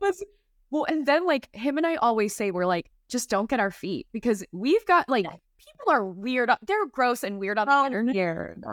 Was 0.00 0.24
well, 0.70 0.84
and 0.88 1.06
then 1.06 1.26
like 1.26 1.54
him 1.54 1.76
and 1.78 1.86
I 1.86 1.96
always 1.96 2.34
say 2.34 2.50
we're 2.50 2.66
like, 2.66 2.90
just 3.08 3.30
don't 3.30 3.48
get 3.48 3.60
our 3.60 3.70
feet 3.70 4.06
because 4.12 4.44
we've 4.52 4.84
got 4.86 5.08
like 5.08 5.24
people 5.24 5.90
are 5.90 6.04
weird. 6.04 6.50
They're 6.66 6.86
gross 6.86 7.22
and 7.24 7.38
weird 7.38 7.58
on 7.58 7.66
the 7.66 7.74
oh, 7.74 7.86
internet. 7.86 8.14
Weird. 8.14 8.64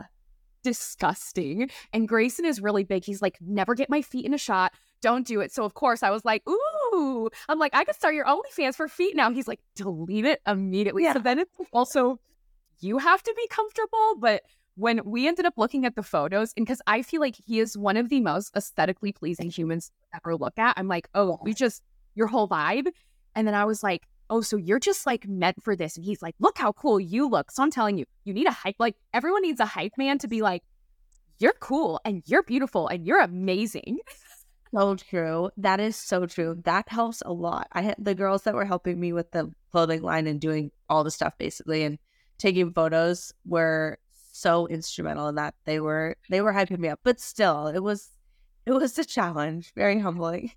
Disgusting. 0.63 1.69
And 1.93 2.07
Grayson 2.07 2.45
is 2.45 2.61
really 2.61 2.83
big. 2.83 3.05
He's 3.05 3.21
like, 3.21 3.37
never 3.39 3.75
get 3.75 3.89
my 3.89 4.01
feet 4.01 4.25
in 4.25 4.33
a 4.33 4.37
shot. 4.37 4.73
Don't 5.01 5.25
do 5.25 5.41
it. 5.41 5.51
So 5.51 5.63
of 5.63 5.73
course 5.73 6.03
I 6.03 6.09
was 6.09 6.25
like, 6.25 6.43
ooh. 6.47 7.29
I'm 7.47 7.59
like, 7.59 7.75
I 7.75 7.83
could 7.83 7.95
start 7.95 8.15
your 8.15 8.25
OnlyFans 8.25 8.75
for 8.75 8.87
feet 8.87 9.15
now. 9.15 9.31
He's 9.31 9.47
like, 9.47 9.59
delete 9.75 10.25
it 10.25 10.41
immediately. 10.47 11.03
Yeah. 11.03 11.13
So 11.13 11.19
then 11.19 11.39
it's 11.39 11.51
also 11.71 12.19
you 12.79 12.97
have 12.97 13.23
to 13.23 13.33
be 13.35 13.47
comfortable, 13.47 14.15
but 14.19 14.43
when 14.75 15.01
we 15.05 15.27
ended 15.27 15.45
up 15.45 15.53
looking 15.57 15.85
at 15.85 15.95
the 15.95 16.03
photos, 16.03 16.53
and 16.57 16.65
because 16.65 16.81
I 16.85 17.01
feel 17.01 17.21
like 17.21 17.35
he 17.45 17.59
is 17.59 17.77
one 17.77 17.97
of 17.97 18.09
the 18.09 18.19
most 18.19 18.55
aesthetically 18.55 19.13
pleasing 19.13 19.49
humans 19.49 19.91
ever 20.13 20.35
look 20.35 20.59
at, 20.59 20.73
I'm 20.77 20.87
like, 20.87 21.07
oh, 21.15 21.39
we 21.43 21.53
just 21.53 21.81
your 22.15 22.27
whole 22.27 22.47
vibe. 22.47 22.87
And 23.35 23.47
then 23.47 23.55
I 23.55 23.65
was 23.65 23.83
like, 23.83 24.03
oh, 24.29 24.41
so 24.41 24.57
you're 24.57 24.79
just 24.79 25.05
like 25.05 25.27
meant 25.27 25.61
for 25.63 25.75
this. 25.75 25.95
And 25.95 26.05
he's 26.05 26.21
like, 26.21 26.35
look 26.39 26.57
how 26.57 26.71
cool 26.71 26.99
you 26.99 27.29
look. 27.29 27.51
So 27.51 27.63
I'm 27.63 27.71
telling 27.71 27.97
you, 27.97 28.05
you 28.23 28.33
need 28.33 28.47
a 28.47 28.51
hype. 28.51 28.75
Like 28.79 28.95
everyone 29.13 29.43
needs 29.43 29.59
a 29.59 29.65
hype 29.65 29.93
man 29.97 30.17
to 30.19 30.27
be 30.27 30.41
like, 30.41 30.63
you're 31.37 31.53
cool 31.59 31.99
and 32.05 32.23
you're 32.25 32.43
beautiful 32.43 32.87
and 32.87 33.05
you're 33.05 33.21
amazing. 33.21 33.99
So 34.73 34.95
true. 34.95 35.49
That 35.57 35.79
is 35.79 35.95
so 35.95 36.25
true. 36.25 36.61
That 36.65 36.89
helps 36.89 37.21
a 37.25 37.31
lot. 37.31 37.67
I 37.71 37.81
had 37.81 37.95
the 37.97 38.15
girls 38.15 38.43
that 38.43 38.55
were 38.55 38.65
helping 38.65 38.99
me 38.99 39.13
with 39.13 39.31
the 39.31 39.51
clothing 39.71 40.01
line 40.01 40.27
and 40.27 40.39
doing 40.39 40.71
all 40.89 41.03
the 41.03 41.11
stuff 41.11 41.37
basically 41.37 41.83
and 41.83 41.97
taking 42.37 42.73
photos 42.73 43.33
were 43.45 43.97
so 44.31 44.67
instrumental 44.67 45.27
in 45.29 45.35
that. 45.35 45.55
They 45.65 45.79
were 45.79 46.17
they 46.29 46.41
were 46.41 46.53
hyping 46.53 46.79
me 46.79 46.89
up. 46.89 46.99
But 47.03 47.19
still, 47.19 47.67
it 47.67 47.79
was 47.79 48.09
it 48.65 48.71
was 48.73 48.97
a 48.97 49.05
challenge. 49.05 49.71
Very 49.75 49.99
humbling. 49.99 50.51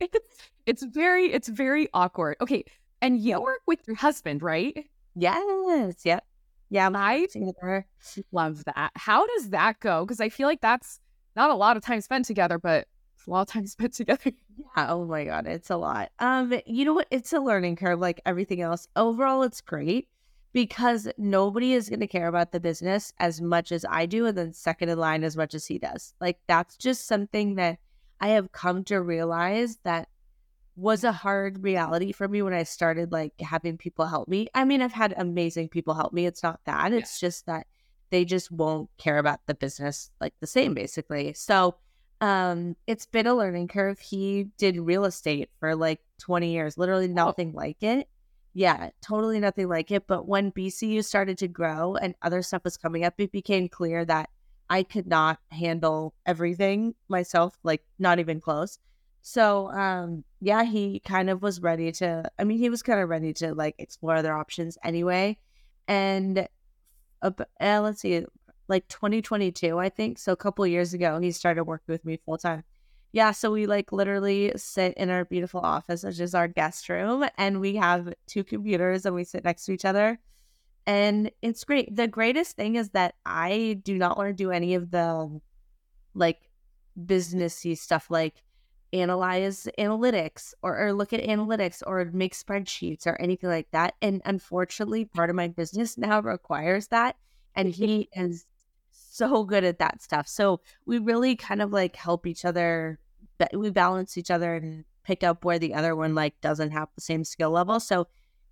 It's 0.00 0.18
it's 0.66 0.82
very 0.82 1.32
it's 1.32 1.48
very 1.48 1.88
awkward. 1.94 2.36
Okay. 2.40 2.64
And 3.00 3.20
you 3.20 3.40
work 3.40 3.60
with 3.66 3.86
your 3.86 3.96
husband, 3.96 4.42
right? 4.42 4.86
Yes. 5.14 6.04
Yep. 6.04 6.24
Yeah. 6.70 6.90
I 6.94 7.28
love 8.32 8.64
that. 8.64 8.90
How 8.96 9.26
does 9.26 9.50
that 9.50 9.78
go? 9.80 10.04
Because 10.04 10.20
I 10.20 10.28
feel 10.28 10.48
like 10.48 10.60
that's 10.60 10.98
not 11.36 11.50
a 11.50 11.54
lot 11.54 11.76
of 11.76 11.84
time 11.84 12.00
spent 12.00 12.24
together, 12.24 12.58
but 12.58 12.88
a 13.26 13.30
lot 13.30 13.42
of 13.42 13.48
time 13.48 13.66
spent 13.66 13.94
together. 13.94 14.32
Yeah. 14.56 14.92
Oh 14.92 15.04
my 15.04 15.24
God. 15.24 15.46
It's 15.46 15.70
a 15.70 15.76
lot. 15.76 16.10
Um, 16.18 16.58
you 16.66 16.84
know 16.84 16.94
what? 16.94 17.08
It's 17.10 17.32
a 17.32 17.40
learning 17.40 17.76
curve 17.76 18.00
like 18.00 18.20
everything 18.26 18.60
else. 18.60 18.88
Overall, 18.96 19.42
it's 19.42 19.60
great 19.60 20.08
because 20.52 21.08
nobody 21.18 21.74
is 21.74 21.88
going 21.88 22.00
to 22.00 22.06
care 22.06 22.28
about 22.28 22.52
the 22.52 22.60
business 22.60 23.12
as 23.18 23.42
much 23.42 23.72
as 23.72 23.84
I 23.88 24.06
do, 24.06 24.24
and 24.24 24.38
then 24.38 24.54
second 24.54 24.88
in 24.88 24.98
line 24.98 25.22
as 25.22 25.36
much 25.36 25.54
as 25.54 25.66
he 25.66 25.78
does. 25.78 26.14
Like, 26.18 26.38
that's 26.46 26.78
just 26.78 27.06
something 27.06 27.56
that 27.56 27.78
I 28.20 28.28
have 28.28 28.52
come 28.52 28.82
to 28.84 29.02
realize 29.02 29.76
that 29.84 30.08
was 30.76 31.04
a 31.04 31.12
hard 31.12 31.62
reality 31.62 32.12
for 32.12 32.28
me 32.28 32.42
when 32.42 32.52
I 32.52 32.62
started 32.62 33.10
like 33.10 33.38
having 33.40 33.78
people 33.78 34.06
help 34.06 34.28
me. 34.28 34.48
I 34.54 34.64
mean, 34.64 34.82
I've 34.82 34.92
had 34.92 35.14
amazing 35.16 35.68
people 35.68 35.94
help 35.94 36.12
me. 36.12 36.26
It's 36.26 36.42
not 36.42 36.60
that. 36.66 36.92
Yeah. 36.92 36.98
It's 36.98 37.18
just 37.18 37.46
that 37.46 37.66
they 38.10 38.24
just 38.24 38.50
won't 38.50 38.90
care 38.98 39.18
about 39.18 39.40
the 39.46 39.54
business 39.54 40.10
like 40.20 40.34
the 40.40 40.46
same 40.46 40.74
basically. 40.74 41.32
So, 41.32 41.76
um 42.20 42.76
it's 42.86 43.06
been 43.06 43.26
a 43.26 43.34
learning 43.34 43.68
curve. 43.68 43.98
He 43.98 44.48
did 44.58 44.78
real 44.78 45.04
estate 45.04 45.50
for 45.60 45.74
like 45.74 46.00
20 46.20 46.50
years, 46.50 46.78
literally 46.78 47.08
nothing 47.08 47.52
oh. 47.54 47.58
like 47.58 47.82
it. 47.82 48.08
Yeah, 48.54 48.90
totally 49.02 49.38
nothing 49.38 49.68
like 49.68 49.90
it, 49.90 50.06
but 50.06 50.26
when 50.26 50.50
BCU 50.50 51.04
started 51.04 51.36
to 51.38 51.48
grow 51.48 51.96
and 51.96 52.14
other 52.22 52.40
stuff 52.40 52.64
was 52.64 52.78
coming 52.78 53.04
up, 53.04 53.14
it 53.18 53.30
became 53.30 53.68
clear 53.68 54.02
that 54.06 54.30
I 54.70 54.82
could 54.82 55.06
not 55.06 55.38
handle 55.50 56.14
everything 56.24 56.94
myself, 57.08 57.58
like 57.62 57.82
not 57.98 58.18
even 58.18 58.40
close. 58.40 58.78
So, 59.22 59.70
um, 59.72 60.24
yeah, 60.40 60.64
he 60.64 61.00
kind 61.00 61.30
of 61.30 61.42
was 61.42 61.60
ready 61.60 61.92
to, 61.92 62.30
I 62.38 62.44
mean, 62.44 62.58
he 62.58 62.70
was 62.70 62.82
kind 62.82 63.00
of 63.00 63.08
ready 63.08 63.32
to 63.34 63.54
like 63.54 63.74
explore 63.78 64.16
other 64.16 64.32
options 64.32 64.78
anyway. 64.84 65.36
And 65.88 66.48
uh, 67.22 67.30
uh, 67.60 67.80
let's 67.82 68.00
see, 68.00 68.24
like 68.68 68.88
2022, 68.88 69.78
I 69.78 69.88
think. 69.88 70.18
So 70.18 70.32
a 70.32 70.36
couple 70.36 70.66
years 70.66 70.94
ago, 70.94 71.18
he 71.20 71.30
started 71.32 71.64
working 71.64 71.92
with 71.92 72.04
me 72.04 72.18
full 72.24 72.38
time. 72.38 72.64
Yeah, 73.12 73.30
so 73.30 73.50
we 73.50 73.66
like 73.66 73.92
literally 73.92 74.52
sit 74.56 74.94
in 74.94 75.08
our 75.08 75.24
beautiful 75.24 75.60
office, 75.60 76.02
which 76.02 76.20
is 76.20 76.34
our 76.34 76.48
guest 76.48 76.88
room, 76.88 77.24
and 77.38 77.60
we 77.60 77.76
have 77.76 78.12
two 78.26 78.44
computers 78.44 79.06
and 79.06 79.14
we 79.14 79.24
sit 79.24 79.44
next 79.44 79.64
to 79.66 79.72
each 79.72 79.84
other. 79.84 80.18
And 80.86 81.30
it's 81.42 81.64
great. 81.64 81.94
The 81.94 82.08
greatest 82.08 82.56
thing 82.56 82.76
is 82.76 82.90
that 82.90 83.14
I 83.24 83.80
do 83.82 83.98
not 83.98 84.16
want 84.16 84.28
to 84.28 84.34
do 84.34 84.50
any 84.50 84.74
of 84.74 84.90
the 84.90 85.40
like 86.14 86.50
businessy 87.06 87.76
stuff 87.76 88.10
like 88.10 88.42
analyze 88.92 89.68
analytics 89.78 90.54
or, 90.62 90.78
or 90.78 90.92
look 90.92 91.12
at 91.12 91.22
analytics 91.22 91.82
or 91.86 92.04
make 92.12 92.34
spreadsheets 92.34 93.06
or 93.06 93.20
anything 93.20 93.50
like 93.50 93.70
that. 93.72 93.94
And 94.00 94.22
unfortunately, 94.24 95.06
part 95.06 95.30
of 95.30 95.36
my 95.36 95.48
business 95.48 95.98
now 95.98 96.20
requires 96.20 96.88
that. 96.88 97.16
And 97.54 97.68
he 97.74 98.08
is 98.14 98.46
so 99.16 99.44
good 99.44 99.64
at 99.64 99.78
that 99.78 100.02
stuff. 100.02 100.28
So 100.28 100.60
we 100.84 100.98
really 100.98 101.36
kind 101.36 101.62
of 101.62 101.72
like 101.72 101.96
help 101.96 102.26
each 102.26 102.44
other. 102.44 102.98
We 103.52 103.70
balance 103.70 104.16
each 104.16 104.30
other 104.30 104.54
and 104.54 104.84
pick 105.04 105.22
up 105.22 105.44
where 105.44 105.58
the 105.58 105.74
other 105.74 105.94
one 105.94 106.14
like 106.14 106.40
doesn't 106.40 106.70
have 106.70 106.88
the 106.94 107.00
same 107.00 107.24
skill 107.24 107.50
level. 107.50 107.80
So 107.80 108.08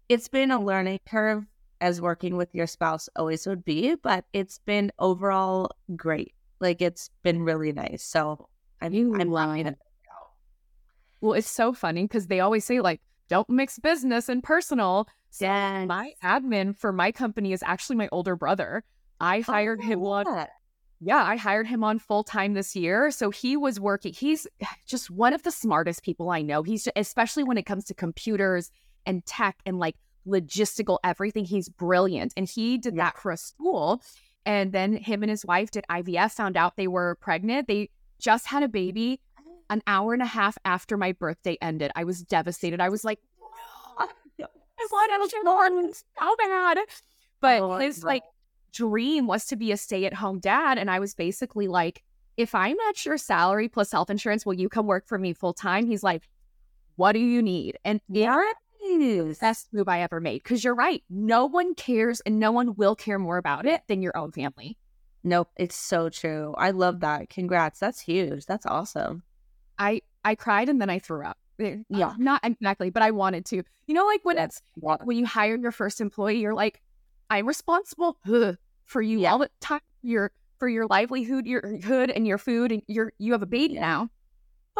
it's 0.08 0.28
been 0.28 0.50
a 0.50 0.60
learning 0.60 1.00
curve 1.06 1.44
as 1.80 2.00
working 2.00 2.36
with 2.36 2.54
your 2.54 2.66
spouse 2.66 3.08
always 3.16 3.46
would 3.46 3.64
be, 3.64 3.94
but 3.96 4.24
it's 4.32 4.58
been 4.58 4.92
overall 4.98 5.70
great. 5.96 6.32
Like 6.60 6.80
it's 6.80 7.10
been 7.22 7.42
really 7.42 7.72
nice. 7.72 8.02
So 8.02 8.48
I'm, 8.80 9.20
I'm 9.20 9.30
loving 9.30 9.66
it. 9.66 9.78
Well, 11.20 11.34
it's 11.34 11.50
so 11.50 11.72
funny 11.72 12.02
because 12.02 12.26
they 12.26 12.40
always 12.40 12.64
say 12.64 12.80
like, 12.80 13.00
don't 13.28 13.48
mix 13.48 13.78
business 13.78 14.28
and 14.28 14.42
personal. 14.42 15.08
So 15.30 15.46
yes. 15.46 15.88
my 15.88 16.12
admin 16.22 16.76
for 16.76 16.92
my 16.92 17.10
company 17.10 17.52
is 17.52 17.62
actually 17.62 17.96
my 17.96 18.08
older 18.12 18.36
brother. 18.36 18.84
I 19.24 19.40
hired 19.40 19.80
oh, 19.82 19.86
him 19.86 20.02
on. 20.04 20.46
Yeah, 21.00 21.22
I 21.22 21.36
hired 21.36 21.66
him 21.66 21.84
on 21.84 21.98
full 21.98 22.24
time 22.24 22.54
this 22.54 22.74
year. 22.74 23.10
So 23.10 23.30
he 23.30 23.56
was 23.56 23.80
working. 23.80 24.12
He's 24.12 24.46
just 24.86 25.10
one 25.10 25.32
of 25.32 25.42
the 25.42 25.50
smartest 25.50 26.02
people 26.02 26.30
I 26.30 26.42
know. 26.42 26.62
He's 26.62 26.84
just, 26.84 26.96
especially 26.96 27.44
when 27.44 27.58
it 27.58 27.64
comes 27.64 27.84
to 27.86 27.94
computers 27.94 28.70
and 29.06 29.24
tech 29.26 29.56
and 29.66 29.78
like 29.78 29.96
logistical 30.26 30.98
everything. 31.04 31.44
He's 31.44 31.68
brilliant. 31.68 32.32
And 32.36 32.48
he 32.48 32.78
did 32.78 32.96
yeah. 32.96 33.04
that 33.04 33.18
for 33.18 33.30
a 33.30 33.36
school. 33.36 34.02
And 34.46 34.72
then 34.72 34.94
him 34.94 35.22
and 35.22 35.30
his 35.30 35.44
wife 35.44 35.70
did 35.70 35.84
IVF, 35.90 36.32
found 36.32 36.56
out 36.56 36.76
they 36.76 36.88
were 36.88 37.16
pregnant. 37.20 37.66
They 37.66 37.90
just 38.18 38.46
had 38.46 38.62
a 38.62 38.68
baby 38.68 39.20
an 39.70 39.82
hour 39.86 40.12
and 40.12 40.22
a 40.22 40.26
half 40.26 40.58
after 40.64 40.96
my 40.96 41.12
birthday 41.12 41.56
ended. 41.60 41.90
I 41.96 42.04
was 42.04 42.22
devastated. 42.22 42.80
I 42.80 42.88
was 42.88 43.04
like, 43.04 43.18
I 43.98 44.06
want 45.70 45.96
so 45.96 46.36
bad. 46.38 46.78
But 47.40 47.62
oh, 47.62 47.78
his 47.78 48.04
like 48.04 48.22
dream 48.74 49.26
was 49.26 49.46
to 49.46 49.56
be 49.56 49.72
a 49.72 49.76
stay 49.76 50.04
at 50.04 50.14
home 50.14 50.40
dad. 50.40 50.76
And 50.76 50.90
I 50.90 50.98
was 50.98 51.14
basically 51.14 51.68
like, 51.68 52.02
if 52.36 52.54
I 52.54 52.74
match 52.74 53.06
your 53.06 53.16
salary 53.16 53.68
plus 53.68 53.92
health 53.92 54.10
insurance, 54.10 54.44
will 54.44 54.54
you 54.54 54.68
come 54.68 54.86
work 54.86 55.06
for 55.06 55.18
me 55.18 55.32
full 55.32 55.54
time? 55.54 55.86
He's 55.86 56.02
like, 56.02 56.28
what 56.96 57.12
do 57.12 57.20
you 57.20 57.40
need? 57.40 57.78
And 57.84 58.00
yeah, 58.08 58.42
best 59.40 59.68
move 59.72 59.88
I 59.88 60.02
ever 60.02 60.20
made. 60.20 60.44
Cause 60.44 60.62
you're 60.62 60.74
right. 60.74 61.02
No 61.08 61.46
one 61.46 61.74
cares 61.74 62.20
and 62.20 62.38
no 62.38 62.52
one 62.52 62.74
will 62.74 62.94
care 62.94 63.18
more 63.18 63.38
about 63.38 63.66
it 63.66 63.82
than 63.88 64.02
your 64.02 64.16
own 64.16 64.32
family. 64.32 64.76
Nope. 65.22 65.48
It's 65.56 65.76
so 65.76 66.10
true. 66.10 66.54
I 66.58 66.70
love 66.72 67.00
that. 67.00 67.30
Congrats. 67.30 67.80
That's 67.80 68.00
huge. 68.00 68.44
That's 68.46 68.66
awesome. 68.66 69.22
I 69.78 70.02
I 70.24 70.34
cried 70.34 70.68
and 70.68 70.80
then 70.80 70.90
I 70.90 70.98
threw 70.98 71.24
up. 71.24 71.38
Eh, 71.60 71.78
yeah, 71.88 72.14
not 72.18 72.40
exactly, 72.44 72.90
but 72.90 73.02
I 73.02 73.10
wanted 73.12 73.44
to. 73.46 73.62
You 73.86 73.94
know, 73.94 74.06
like 74.06 74.24
when 74.24 74.38
it's 74.38 74.60
when 74.76 75.16
you 75.16 75.26
hire 75.26 75.56
your 75.56 75.72
first 75.72 76.00
employee, 76.00 76.40
you're 76.40 76.54
like, 76.54 76.80
I'm 77.30 77.46
responsible 77.46 78.18
for 78.84 79.02
you 79.02 79.20
yeah. 79.20 79.32
all 79.32 79.38
the 79.38 79.50
time. 79.60 79.80
Your 80.02 80.32
for 80.58 80.68
your 80.68 80.86
livelihood, 80.86 81.46
your 81.46 81.78
hood, 81.78 82.10
and 82.10 82.26
your 82.26 82.38
food, 82.38 82.72
and 82.72 82.82
you're 82.86 83.12
you 83.18 83.32
have 83.32 83.42
a 83.42 83.46
baby 83.46 83.74
now. 83.74 84.08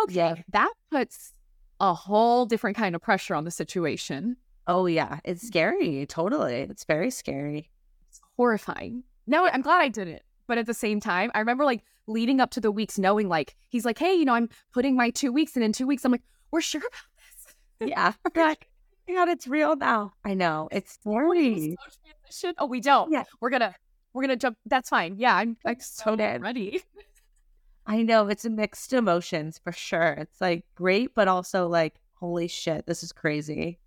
Okay, 0.02 0.14
yeah. 0.14 0.34
that 0.52 0.72
puts 0.90 1.32
a 1.80 1.94
whole 1.94 2.46
different 2.46 2.76
kind 2.76 2.94
of 2.94 3.02
pressure 3.02 3.34
on 3.34 3.44
the 3.44 3.50
situation. 3.50 4.36
Oh 4.66 4.86
yeah, 4.86 5.20
it's 5.24 5.46
scary. 5.46 6.06
Totally, 6.06 6.54
it's 6.54 6.84
very 6.84 7.10
scary. 7.10 7.70
It's 8.08 8.20
horrifying. 8.36 9.04
No, 9.26 9.46
I'm 9.46 9.62
glad 9.62 9.80
I 9.80 9.88
did 9.88 10.08
it, 10.08 10.22
but 10.46 10.58
at 10.58 10.66
the 10.66 10.74
same 10.74 11.00
time, 11.00 11.30
I 11.34 11.40
remember 11.40 11.64
like 11.64 11.82
leading 12.06 12.40
up 12.40 12.50
to 12.52 12.60
the 12.60 12.70
weeks, 12.70 12.98
knowing 12.98 13.28
like 13.28 13.56
he's 13.68 13.84
like, 13.84 13.98
hey, 13.98 14.14
you 14.14 14.24
know, 14.24 14.34
I'm 14.34 14.48
putting 14.72 14.96
my 14.96 15.10
two 15.10 15.32
weeks, 15.32 15.54
and 15.56 15.64
in 15.64 15.72
two 15.72 15.86
weeks, 15.86 16.04
I'm 16.04 16.12
like, 16.12 16.22
we're 16.50 16.60
sure 16.60 16.80
about 16.80 16.90
this. 17.80 17.90
Yeah, 17.90 18.12
like, 18.34 18.68
oh 19.08 19.14
God, 19.14 19.28
it's 19.28 19.46
real 19.46 19.76
now. 19.76 20.14
I 20.24 20.34
know 20.34 20.68
it's 20.72 20.98
scary. 21.02 21.76
Oh, 22.58 22.66
we 22.66 22.80
don't. 22.80 23.12
Yeah, 23.12 23.24
we're 23.40 23.50
gonna 23.50 23.74
we're 24.14 24.22
gonna 24.22 24.36
jump. 24.36 24.56
That's 24.64 24.88
fine. 24.88 25.16
Yeah, 25.18 25.36
I'm 25.36 25.56
like 25.64 25.82
so 25.82 26.16
ready. 26.16 26.82
I 27.86 28.02
know 28.02 28.28
it's 28.28 28.46
a 28.46 28.50
mixed 28.50 28.92
emotions 28.94 29.60
for 29.62 29.72
sure. 29.72 30.12
It's 30.12 30.40
like 30.40 30.64
great, 30.74 31.14
but 31.14 31.28
also 31.28 31.68
like, 31.68 31.96
holy 32.14 32.48
shit, 32.48 32.86
this 32.86 33.02
is 33.02 33.12
crazy. 33.12 33.78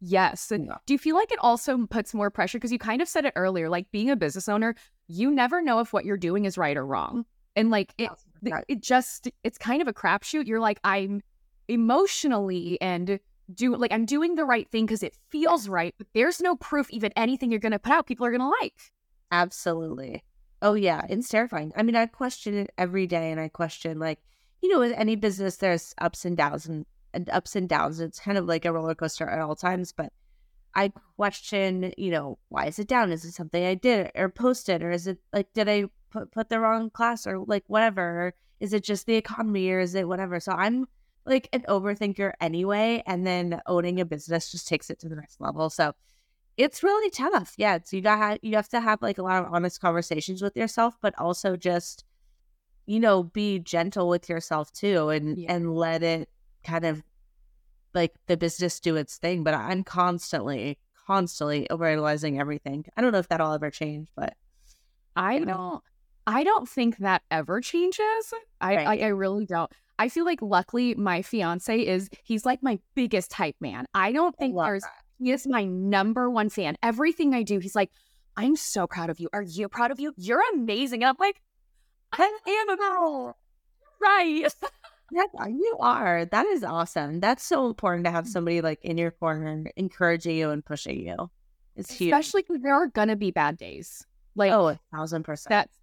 Yes. 0.00 0.50
Yeah. 0.50 0.76
Do 0.86 0.94
you 0.94 0.98
feel 0.98 1.14
like 1.14 1.30
it 1.30 1.38
also 1.40 1.86
puts 1.86 2.14
more 2.14 2.30
pressure? 2.30 2.58
Because 2.58 2.72
you 2.72 2.78
kind 2.78 3.02
of 3.02 3.08
said 3.08 3.26
it 3.26 3.34
earlier, 3.36 3.68
like 3.68 3.90
being 3.92 4.10
a 4.10 4.16
business 4.16 4.48
owner, 4.48 4.74
you 5.06 5.30
never 5.30 5.62
know 5.62 5.78
if 5.78 5.92
what 5.92 6.04
you're 6.04 6.16
doing 6.16 6.46
is 6.46 6.58
right 6.58 6.76
or 6.76 6.84
wrong. 6.84 7.24
And 7.54 7.70
like 7.70 7.92
it, 7.98 8.10
it 8.68 8.82
just, 8.82 9.28
it's 9.44 9.58
kind 9.58 9.82
of 9.82 9.88
a 9.88 9.92
crapshoot. 9.92 10.46
You're 10.46 10.60
like, 10.60 10.80
I'm 10.82 11.22
emotionally 11.68 12.80
and 12.80 13.20
do 13.54 13.76
like 13.76 13.92
I'm 13.92 14.06
doing 14.06 14.36
the 14.36 14.44
right 14.44 14.68
thing 14.70 14.86
because 14.86 15.02
it 15.02 15.16
feels 15.28 15.68
right, 15.68 15.94
but 15.98 16.06
there's 16.14 16.40
no 16.40 16.56
proof 16.56 16.88
even 16.90 17.12
anything 17.16 17.50
you're 17.50 17.60
going 17.60 17.72
to 17.72 17.78
put 17.78 17.92
out 17.92 18.06
people 18.06 18.26
are 18.26 18.30
going 18.30 18.40
to 18.40 18.54
like. 18.60 18.92
Absolutely. 19.30 20.24
Oh 20.62 20.74
yeah, 20.74 21.02
it's 21.08 21.28
terrifying. 21.28 21.72
I 21.76 21.82
mean, 21.82 21.96
I 21.96 22.06
question 22.06 22.54
it 22.56 22.70
every 22.76 23.06
day, 23.06 23.30
and 23.30 23.40
I 23.40 23.48
question 23.48 23.98
like, 23.98 24.18
you 24.60 24.68
know, 24.68 24.78
with 24.80 24.92
any 24.96 25.16
business, 25.16 25.56
there's 25.56 25.94
ups 25.98 26.24
and 26.24 26.36
downs 26.36 26.66
and, 26.66 26.84
and 27.14 27.30
ups 27.30 27.56
and 27.56 27.68
downs. 27.68 28.00
It's 28.00 28.20
kind 28.20 28.36
of 28.36 28.46
like 28.46 28.64
a 28.64 28.72
roller 28.72 28.94
coaster 28.94 29.28
at 29.28 29.38
all 29.40 29.56
times. 29.56 29.92
But 29.92 30.12
I 30.74 30.92
question, 31.16 31.92
you 31.96 32.10
know, 32.10 32.38
why 32.48 32.66
is 32.66 32.78
it 32.78 32.88
down? 32.88 33.10
Is 33.12 33.24
it 33.24 33.32
something 33.32 33.64
I 33.64 33.74
did 33.74 34.10
or 34.14 34.28
posted, 34.28 34.82
or 34.82 34.90
is 34.90 35.06
it 35.06 35.18
like 35.32 35.52
did 35.54 35.68
I 35.68 35.84
put 36.10 36.32
put 36.32 36.48
the 36.50 36.60
wrong 36.60 36.90
class 36.90 37.26
or 37.26 37.38
like 37.46 37.64
whatever? 37.68 38.02
Or 38.02 38.34
is 38.60 38.72
it 38.74 38.84
just 38.84 39.06
the 39.06 39.14
economy, 39.14 39.70
or 39.70 39.80
is 39.80 39.94
it 39.94 40.08
whatever? 40.08 40.40
So 40.40 40.52
I'm 40.52 40.86
like 41.24 41.48
an 41.52 41.62
overthinker 41.68 42.32
anyway, 42.40 43.02
and 43.06 43.26
then 43.26 43.60
owning 43.66 44.00
a 44.00 44.04
business 44.04 44.50
just 44.50 44.68
takes 44.68 44.90
it 44.90 44.98
to 45.00 45.08
the 45.08 45.16
next 45.16 45.40
level. 45.40 45.70
So 45.70 45.94
it's 46.60 46.82
really 46.82 47.10
tough. 47.10 47.54
Yeah, 47.56 47.78
so 47.82 47.96
you 47.96 48.02
got 48.02 48.44
you 48.44 48.54
have 48.56 48.68
to 48.68 48.80
have 48.80 49.00
like 49.00 49.16
a 49.16 49.22
lot 49.22 49.42
of 49.42 49.52
honest 49.52 49.80
conversations 49.80 50.42
with 50.42 50.56
yourself, 50.56 50.94
but 51.00 51.14
also 51.18 51.56
just 51.56 52.04
you 52.86 53.00
know 53.00 53.22
be 53.22 53.58
gentle 53.58 54.08
with 54.08 54.28
yourself 54.28 54.70
too, 54.72 55.08
and 55.08 55.38
yeah. 55.38 55.54
and 55.54 55.74
let 55.74 56.02
it 56.02 56.28
kind 56.62 56.84
of 56.84 57.02
like 57.94 58.12
the 58.26 58.36
business 58.36 58.78
do 58.78 58.96
its 58.96 59.16
thing. 59.16 59.42
But 59.42 59.54
I'm 59.54 59.84
constantly 59.84 60.78
constantly 61.06 61.66
overanalyzing 61.70 62.38
everything. 62.38 62.84
I 62.94 63.00
don't 63.00 63.12
know 63.12 63.18
if 63.18 63.28
that'll 63.28 63.54
ever 63.54 63.70
change, 63.70 64.08
but 64.14 64.34
I 65.16 65.38
don't. 65.38 65.82
I 66.26 66.44
don't 66.44 66.68
think 66.68 66.98
that 66.98 67.22
ever 67.30 67.62
changes. 67.62 68.34
I, 68.60 68.76
right. 68.76 68.86
I, 68.86 69.06
I 69.06 69.08
really 69.08 69.46
don't. 69.46 69.72
I 69.98 70.10
feel 70.10 70.26
like 70.26 70.40
luckily 70.42 70.94
my 70.94 71.22
fiance 71.22 71.80
is 71.80 72.10
he's 72.22 72.44
like 72.44 72.62
my 72.62 72.78
biggest 72.94 73.32
hype 73.32 73.56
man. 73.60 73.86
I 73.94 74.12
don't 74.12 74.36
think 74.36 74.54
there's 74.56 74.82
that. 74.82 74.90
He 75.20 75.30
is 75.32 75.46
my 75.46 75.64
number 75.64 76.30
one 76.30 76.48
fan. 76.48 76.76
Everything 76.82 77.34
I 77.34 77.42
do, 77.42 77.58
he's 77.58 77.76
like, 77.76 77.90
I'm 78.36 78.56
so 78.56 78.86
proud 78.86 79.10
of 79.10 79.20
you. 79.20 79.28
Are 79.32 79.42
you 79.42 79.68
proud 79.68 79.90
of 79.90 80.00
you? 80.00 80.14
You're 80.16 80.42
amazing. 80.54 81.02
And 81.02 81.10
I'm 81.10 81.16
like, 81.18 81.42
I 82.12 82.38
am 82.46 82.70
a 82.70 82.72
about 82.72 83.36
right. 84.00 84.46
yeah, 85.12 85.46
you 85.46 85.76
are. 85.80 86.24
That 86.24 86.46
is 86.46 86.64
awesome. 86.64 87.20
That's 87.20 87.44
so 87.44 87.66
important 87.66 88.06
to 88.06 88.10
have 88.10 88.24
mm-hmm. 88.24 88.32
somebody 88.32 88.60
like 88.62 88.82
in 88.82 88.96
your 88.96 89.10
corner 89.10 89.64
encouraging 89.76 90.36
you 90.36 90.50
and 90.50 90.64
pushing 90.64 91.06
you. 91.06 91.30
It's 91.76 91.92
huge. 91.92 92.12
Especially 92.12 92.42
because 92.42 92.62
there 92.62 92.74
are 92.74 92.88
gonna 92.88 93.16
be 93.16 93.30
bad 93.30 93.58
days. 93.58 94.06
Like 94.34 94.52
oh, 94.52 94.68
a 94.68 94.80
thousand 94.92 95.24
percent. 95.24 95.50
That's 95.50 95.79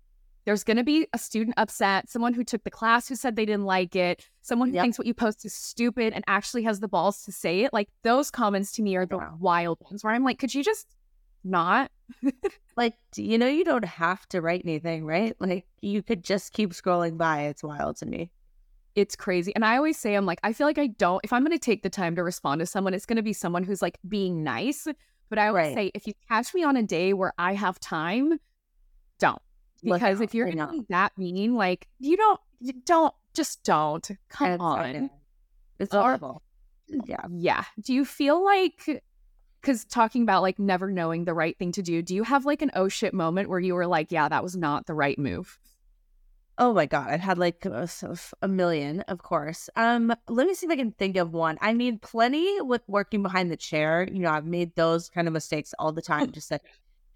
there's 0.47 0.63
going 0.63 0.77
to 0.77 0.83
be 0.83 1.05
a 1.11 1.17
student 1.17 1.55
upset, 1.57 2.09
someone 2.09 2.33
who 2.33 2.41
took 2.41 2.63
the 2.63 2.71
class 2.71 3.09
who 3.09 3.15
said 3.15 3.35
they 3.35 3.45
didn't 3.45 3.65
like 3.65 3.97
it, 3.97 4.25
someone 4.41 4.69
who 4.69 4.75
yep. 4.75 4.83
thinks 4.83 4.97
what 4.97 5.05
you 5.05 5.13
post 5.13 5.43
is 5.43 5.53
stupid 5.53 6.13
and 6.13 6.23
actually 6.25 6.63
has 6.63 6.79
the 6.79 6.87
balls 6.87 7.21
to 7.23 7.33
say 7.33 7.65
it. 7.65 7.73
Like 7.73 7.89
those 8.03 8.31
comments 8.31 8.71
to 8.71 8.81
me 8.81 8.95
are 8.95 9.05
the 9.05 9.19
wild 9.41 9.77
ones 9.81 10.05
where 10.05 10.13
I'm 10.13 10.23
like, 10.23 10.39
could 10.39 10.55
you 10.55 10.63
just 10.63 10.87
not? 11.43 11.91
like, 12.77 12.93
you 13.17 13.37
know, 13.37 13.45
you 13.45 13.65
don't 13.65 13.83
have 13.83 14.25
to 14.29 14.39
write 14.39 14.61
anything, 14.63 15.05
right? 15.05 15.35
Like, 15.37 15.67
you 15.81 16.01
could 16.01 16.23
just 16.23 16.53
keep 16.53 16.69
scrolling 16.69 17.17
by. 17.17 17.47
It's 17.47 17.61
wild 17.61 17.97
to 17.97 18.05
me. 18.05 18.31
It's 18.95 19.17
crazy. 19.17 19.53
And 19.53 19.65
I 19.65 19.75
always 19.75 19.97
say, 19.97 20.15
I'm 20.15 20.25
like, 20.25 20.39
I 20.43 20.53
feel 20.53 20.65
like 20.65 20.79
I 20.79 20.87
don't, 20.87 21.19
if 21.25 21.33
I'm 21.33 21.43
going 21.43 21.51
to 21.51 21.59
take 21.59 21.83
the 21.83 21.89
time 21.89 22.15
to 22.15 22.23
respond 22.23 22.59
to 22.59 22.65
someone, 22.65 22.93
it's 22.93 23.05
going 23.05 23.17
to 23.17 23.21
be 23.21 23.33
someone 23.33 23.65
who's 23.65 23.81
like 23.81 23.97
being 24.07 24.45
nice. 24.45 24.87
But 25.29 25.39
I 25.39 25.49
always 25.49 25.65
right. 25.65 25.75
say, 25.75 25.91
if 25.93 26.07
you 26.07 26.13
catch 26.29 26.53
me 26.53 26.63
on 26.63 26.77
a 26.77 26.83
day 26.83 27.11
where 27.11 27.33
I 27.37 27.53
have 27.53 27.81
time, 27.81 28.39
don't 29.19 29.41
because 29.93 30.21
if 30.21 30.33
you're 30.33 30.51
that 30.89 31.11
mean, 31.17 31.55
like 31.55 31.87
you 31.99 32.17
don't, 32.17 32.39
you 32.59 32.73
don't, 32.85 33.13
just 33.33 33.63
don't. 33.63 34.09
Come 34.29 34.51
it's, 34.51 34.61
on, 34.61 35.09
it's 35.79 35.93
horrible. 35.93 36.41
Yeah, 37.05 37.25
yeah. 37.31 37.63
Do 37.79 37.93
you 37.93 38.05
feel 38.05 38.43
like? 38.43 39.03
Because 39.61 39.85
talking 39.85 40.23
about 40.23 40.43
like 40.43 40.59
never 40.59 40.91
knowing 40.91 41.25
the 41.25 41.33
right 41.33 41.57
thing 41.57 41.71
to 41.73 41.81
do, 41.81 42.01
do 42.01 42.15
you 42.15 42.23
have 42.23 42.45
like 42.45 42.61
an 42.61 42.71
oh 42.73 42.87
shit 42.87 43.13
moment 43.13 43.49
where 43.49 43.59
you 43.59 43.75
were 43.75 43.87
like, 43.87 44.11
yeah, 44.11 44.29
that 44.29 44.43
was 44.43 44.55
not 44.55 44.85
the 44.85 44.93
right 44.93 45.17
move? 45.17 45.59
Oh 46.59 46.73
my 46.73 46.87
god, 46.87 47.09
I've 47.11 47.19
had 47.19 47.37
like 47.37 47.65
a, 47.65 47.87
a, 48.41 48.47
million, 48.47 49.01
of 49.01 49.19
course. 49.19 49.69
Um, 49.75 50.11
let 50.27 50.47
me 50.47 50.55
see 50.55 50.65
if 50.65 50.71
I 50.71 50.75
can 50.75 50.91
think 50.91 51.15
of 51.15 51.31
one. 51.31 51.59
I 51.61 51.73
mean, 51.73 51.99
plenty 51.99 52.61
with 52.61 52.81
working 52.87 53.21
behind 53.21 53.51
the 53.51 53.57
chair. 53.57 54.07
You 54.11 54.19
know, 54.19 54.31
I've 54.31 54.45
made 54.45 54.75
those 54.75 55.07
kind 55.07 55.27
of 55.27 55.33
mistakes 55.33 55.75
all 55.77 55.91
the 55.91 56.01
time. 56.01 56.31
Just 56.31 56.49
like 56.49 56.63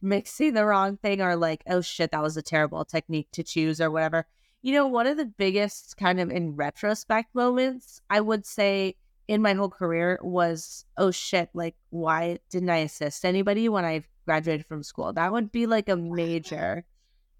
mixing 0.01 0.53
the 0.53 0.65
wrong 0.65 0.97
thing 0.97 1.21
or 1.21 1.35
like, 1.35 1.63
oh 1.67 1.81
shit, 1.81 2.11
that 2.11 2.23
was 2.23 2.37
a 2.37 2.41
terrible 2.41 2.85
technique 2.85 3.29
to 3.33 3.43
choose 3.43 3.79
or 3.79 3.91
whatever. 3.91 4.25
You 4.61 4.73
know, 4.73 4.87
one 4.87 5.07
of 5.07 5.17
the 5.17 5.25
biggest 5.25 5.97
kind 5.97 6.19
of 6.19 6.29
in 6.29 6.55
retrospect 6.55 7.33
moments, 7.33 8.01
I 8.09 8.21
would 8.21 8.45
say 8.45 8.95
in 9.27 9.41
my 9.41 9.53
whole 9.53 9.69
career 9.69 10.19
was, 10.21 10.85
oh 10.97 11.11
shit, 11.11 11.49
like, 11.53 11.75
why 11.89 12.39
didn't 12.49 12.69
I 12.69 12.77
assist 12.77 13.25
anybody 13.25 13.69
when 13.69 13.85
I 13.85 14.03
graduated 14.25 14.65
from 14.65 14.83
school? 14.83 15.13
That 15.13 15.31
would 15.31 15.51
be 15.51 15.65
like 15.65 15.89
a 15.89 15.95
major. 15.95 16.83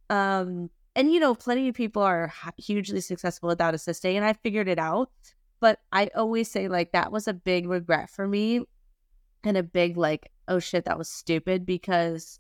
Um, 0.09 0.69
and 0.95 1.11
you 1.11 1.19
know, 1.19 1.35
plenty 1.35 1.69
of 1.69 1.75
people 1.75 2.01
are 2.01 2.33
hugely 2.57 3.01
successful 3.01 3.47
without 3.47 3.73
assisting, 3.73 4.17
and 4.17 4.25
I 4.25 4.33
figured 4.33 4.67
it 4.67 4.79
out. 4.79 5.11
But 5.59 5.79
I 5.91 6.09
always 6.15 6.49
say, 6.49 6.67
like, 6.67 6.91
that 6.91 7.11
was 7.11 7.27
a 7.27 7.33
big 7.33 7.69
regret 7.69 8.09
for 8.09 8.27
me 8.27 8.61
and 9.43 9.55
a 9.57 9.63
big, 9.63 9.95
like, 9.95 10.31
oh 10.47 10.59
shit, 10.59 10.85
that 10.85 10.97
was 10.97 11.07
stupid 11.07 11.65
because 11.65 12.39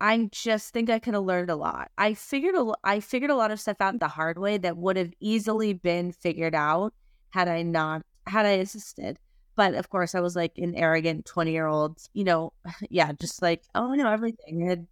I 0.00 0.28
just 0.32 0.72
think 0.72 0.88
I 0.88 0.98
could 0.98 1.14
have 1.14 1.24
learned 1.24 1.50
a 1.50 1.56
lot. 1.56 1.90
I 1.98 2.14
figured 2.14 2.54
a, 2.54 2.72
I 2.84 3.00
figured 3.00 3.30
a 3.30 3.36
lot 3.36 3.50
of 3.50 3.60
stuff 3.60 3.76
out 3.80 3.98
the 4.00 4.08
hard 4.08 4.38
way 4.38 4.56
that 4.58 4.76
would 4.76 4.96
have 4.96 5.12
easily 5.20 5.74
been 5.74 6.12
figured 6.12 6.54
out 6.54 6.94
had 7.30 7.48
I 7.48 7.62
not 7.62 8.02
had 8.26 8.46
I 8.46 8.52
assisted. 8.52 9.18
But 9.56 9.74
of 9.74 9.90
course, 9.90 10.14
I 10.14 10.20
was 10.20 10.34
like 10.34 10.56
an 10.56 10.74
arrogant 10.74 11.26
twenty 11.26 11.52
year 11.52 11.66
old. 11.66 11.98
You 12.14 12.24
know, 12.24 12.52
yeah, 12.90 13.12
just 13.12 13.42
like 13.42 13.62
oh, 13.74 13.92
I 13.92 13.96
know 13.96 14.10
everything. 14.10 14.64
I 14.64 14.70
had 14.70 14.86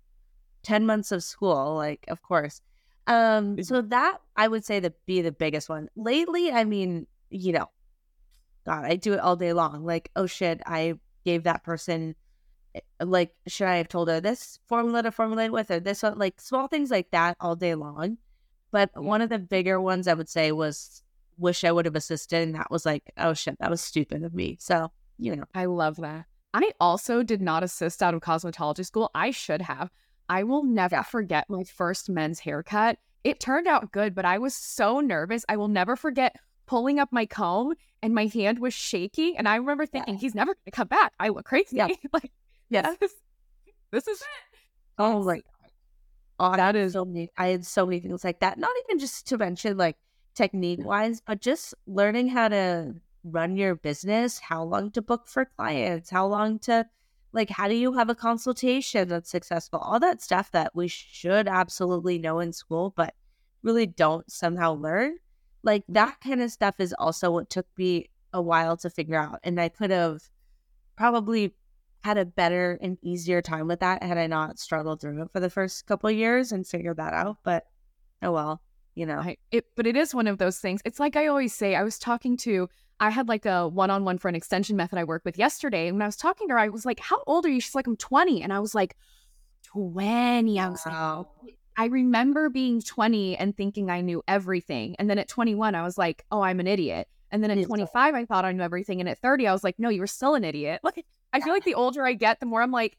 ten 0.63 0.85
months 0.85 1.11
of 1.11 1.23
school. 1.25 1.75
Like, 1.75 2.05
of 2.09 2.21
course. 2.23 2.61
Um, 3.07 3.63
so 3.63 3.81
that 3.81 4.19
I 4.37 4.49
would 4.49 4.67
say 4.67 4.81
that 4.81 5.07
be 5.07 5.23
the 5.23 5.33
biggest 5.33 5.71
one. 5.71 5.89
Lately, 5.97 6.53
I 6.53 6.65
mean, 6.65 7.07
you 7.31 7.53
know, 7.53 7.71
God, 8.67 8.85
I 8.85 8.97
do 8.97 9.15
it 9.15 9.21
all 9.21 9.37
day 9.37 9.55
long. 9.55 9.87
Like, 9.87 10.11
oh 10.15 10.27
shit, 10.27 10.61
I 10.67 10.95
gave 11.25 11.45
that 11.45 11.65
person 11.65 12.15
Eh, 12.75 12.81
like 13.01 13.35
should 13.47 13.67
I 13.67 13.77
have 13.77 13.89
told 13.89 14.09
her 14.09 14.21
this 14.21 14.59
formula 14.67 15.03
to 15.03 15.13
formulate 15.13 15.53
with 15.53 15.71
or 15.71 15.81
this 15.81 16.03
one 16.03 16.19
like 16.19 16.41
small 16.41 16.69
things 16.69 16.91
like 16.91 17.11
that 17.11 17.37
all 17.41 17.57
day 17.57 17.75
long. 17.75 18.19
But 18.71 18.91
one 18.95 19.23
of 19.23 19.31
the 19.31 19.39
bigger 19.39 19.81
ones 19.81 20.09
I 20.09 20.15
would 20.15 20.29
say 20.29 20.53
was 20.53 21.03
wish 21.39 21.65
I 21.65 21.73
would 21.73 21.87
have 21.87 21.97
assisted 21.97 22.43
and 22.43 22.55
that 22.55 22.71
was 22.71 22.85
like, 22.85 23.13
oh 23.17 23.35
shit, 23.35 23.59
that 23.61 23.71
was 23.71 23.81
stupid 23.81 24.25
of 24.25 24.35
me. 24.35 24.57
So, 24.61 24.91
you 25.19 25.35
know. 25.35 25.45
I 25.55 25.67
love 25.67 25.97
that. 25.97 26.27
I 26.55 26.73
also 26.81 27.23
did 27.23 27.41
not 27.41 27.63
assist 27.63 28.03
out 28.03 28.15
of 28.15 28.21
cosmetology 28.21 28.85
school. 28.85 29.11
I 29.15 29.31
should 29.31 29.63
have. 29.63 29.91
I 30.29 30.43
will 30.43 30.65
never 30.65 30.97
yeah. 30.97 31.03
forget 31.03 31.49
my 31.49 31.65
first 31.65 32.11
men's 32.11 32.41
haircut. 32.41 32.99
It 33.25 33.41
turned 33.41 33.67
out 33.67 33.93
good, 33.93 34.15
but 34.15 34.25
I 34.25 34.39
was 34.39 34.55
so 34.55 35.01
nervous. 35.01 35.45
I 35.49 35.57
will 35.57 35.69
never 35.69 35.97
forget 35.97 36.37
pulling 36.67 36.99
up 36.99 37.11
my 37.13 37.27
comb 37.27 37.75
and 38.03 38.15
my 38.15 38.27
hand 38.27 38.59
was 38.59 38.75
shaky. 38.75 39.37
And 39.37 39.49
I 39.49 39.57
remember 39.57 39.87
thinking, 39.87 40.15
yeah. 40.15 40.21
he's 40.21 40.35
never 40.35 40.55
going 40.55 40.65
to 40.67 40.71
come 40.71 40.89
back. 40.89 41.13
I 41.19 41.29
look 41.29 41.47
crazy. 41.47 41.77
Yeah. 41.77 41.89
like 42.13 42.33
Yes. 42.71 42.97
this 43.93 44.09
is 44.09 44.21
it. 44.21 44.27
Oh 44.99 45.23
my 45.23 45.37
god. 45.37 45.43
Oh, 46.41 46.57
that 46.57 46.77
is 46.77 46.93
so 46.93 47.05
many. 47.05 47.31
I 47.37 47.49
had 47.49 47.67
so 47.67 47.87
many 47.87 48.01
things 48.01 48.25
like 48.25 48.41
that. 48.41 48.59
Not 48.59 48.71
even 48.85 48.99
just 48.99 49.27
to 49.29 49.39
mention 49.39 49.77
like 49.77 49.97
technique 50.35 50.85
wise, 50.85 51.21
but 51.21 51.41
just 51.41 51.75
learning 51.87 52.29
how 52.29 52.49
to 52.49 52.95
run 53.25 53.57
your 53.57 53.75
business, 53.75 54.39
how 54.39 54.63
long 54.63 54.91
to 54.93 55.03
book 55.03 55.27
for 55.27 55.45
clients, 55.45 56.11
how 56.11 56.27
long 56.27 56.59
to 56.61 56.87
like 57.33 57.51
how 57.51 57.69
do 57.69 57.75
you 57.75 57.93
have 57.95 58.09
a 58.09 58.15
consultation 58.15 59.09
that's 59.09 59.31
successful? 59.31 59.81
All 59.81 60.01
that 60.01 60.23
stuff 60.23 60.51
that 60.53 60.75
we 60.75 60.89
should 60.89 61.49
absolutely 61.49 62.19
know 62.19 62.39
in 62.41 62.53
school, 62.53 62.93
but 62.97 63.15
really 63.63 63.87
don't 63.87 64.31
somehow 64.31 64.75
learn. 64.75 65.19
Like 65.63 65.85
that 65.89 66.21
kind 66.21 66.41
of 66.41 66.51
stuff 66.53 66.77
is 66.79 66.95
also 66.99 67.31
what 67.33 67.51
took 67.51 67.67
me 67.77 68.11
a 68.33 68.41
while 68.41 68.77
to 68.79 68.91
figure 68.91 69.19
out. 69.19 69.41
And 69.43 69.61
I 69.61 69.69
could 69.69 69.91
have 69.91 70.23
probably 70.97 71.55
had 72.03 72.19
a 72.19 72.25
better 72.25 72.79
and 72.81 72.97
easier 73.03 73.43
time 73.43 73.67
with 73.67 73.81
that 73.81 74.03
had 74.03 74.19
I 74.19 74.27
not 74.27 74.59
struggled 74.59 75.01
through 75.01 75.23
it 75.23 75.33
for 75.33 75.41
the 75.41 75.51
first 75.51 75.87
couple 75.87 76.11
years 76.11 76.53
and 76.53 76.67
figured 76.67 76.97
that 76.97 77.13
out. 77.13 77.39
But 77.43 77.65
oh 78.23 78.33
well, 78.33 78.63
you 78.95 79.07
know. 79.07 79.19
I, 79.19 79.37
it, 79.51 79.67
but 79.77 79.87
it 79.87 79.97
is 79.97 80.15
one 80.15 80.27
of 80.27 80.39
those 80.39 80.59
things. 80.59 80.81
It's 80.85 81.01
like 81.01 81.17
I 81.17 81.27
always 81.27 81.55
say. 81.55 81.75
I 81.75 81.83
was 81.83 81.99
talking 81.99 82.37
to. 82.39 82.69
I 83.01 83.11
had 83.11 83.29
like 83.29 83.47
a 83.47 83.69
one-on-one 83.69 84.19
for 84.19 84.29
an 84.29 84.35
extension 84.35 84.77
method 84.77 84.99
I 84.99 85.05
worked 85.05 85.25
with 85.25 85.39
yesterday, 85.39 85.87
and 85.87 85.97
when 85.97 86.03
I 86.03 86.07
was 86.07 86.17
talking 86.17 86.49
to 86.49 86.55
her, 86.55 86.59
I 86.59 86.69
was 86.69 86.87
like, 86.87 87.01
"How 87.01 87.23
old 87.27 87.47
are 87.47 87.51
you?" 87.51 87.61
She's 87.61 87.75
like, 87.75 87.87
"I'm 87.87 87.97
20," 87.97 88.43
and 88.43 88.53
I 88.53 88.61
was 88.61 88.75
like, 88.75 88.97
"20." 89.65 90.59
I 90.59 90.69
was 90.69 90.83
wow. 90.85 91.29
like, 91.43 91.59
I 91.79 91.87
remember 91.87 92.51
being 92.51 92.83
20 92.83 93.37
and 93.37 93.57
thinking 93.57 93.89
I 93.89 94.01
knew 94.01 94.21
everything. 94.27 94.97
And 94.99 95.09
then 95.09 95.17
at 95.19 95.29
21, 95.29 95.77
I 95.77 95.83
was 95.85 95.97
like, 95.97 96.25
oh, 96.33 96.41
I'm 96.41 96.59
an 96.59 96.67
idiot. 96.67 97.07
And 97.31 97.41
then 97.41 97.53
at 97.53 97.65
25, 97.65 98.15
I 98.17 98.25
thought 98.25 98.45
I 98.45 98.51
knew 98.51 98.63
everything. 98.63 98.99
And 98.99 99.09
at 99.09 99.19
30, 99.19 99.47
I 99.47 99.53
was 99.53 99.63
like, 99.63 99.79
no, 99.79 99.89
you 99.89 100.01
were 100.01 100.09
still 100.09 100.35
an 100.35 100.43
idiot. 100.43 100.81
I 101.33 101.41
feel 101.41 101.53
like 101.53 101.65
the 101.65 101.75
older 101.75 102.05
I 102.05 102.15
get, 102.15 102.41
the 102.41 102.47
more 102.47 102.63
I'm 102.63 102.73
like, 102.73 102.97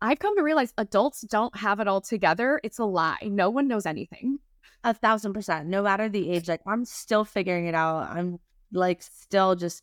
I've 0.00 0.18
come 0.18 0.36
to 0.36 0.42
realize 0.42 0.74
adults 0.78 1.22
don't 1.22 1.56
have 1.56 1.80
it 1.80 1.88
all 1.88 2.00
together. 2.00 2.60
It's 2.64 2.78
a 2.78 2.84
lie. 2.84 3.18
No 3.22 3.50
one 3.50 3.68
knows 3.68 3.86
anything. 3.86 4.38
A 4.84 4.92
thousand 4.92 5.32
percent. 5.32 5.68
No 5.68 5.82
matter 5.82 6.08
the 6.08 6.30
age, 6.30 6.48
like 6.48 6.60
I'm 6.66 6.84
still 6.84 7.24
figuring 7.24 7.66
it 7.66 7.74
out. 7.74 8.10
I'm 8.10 8.40
like 8.72 9.02
still 9.02 9.54
just 9.54 9.82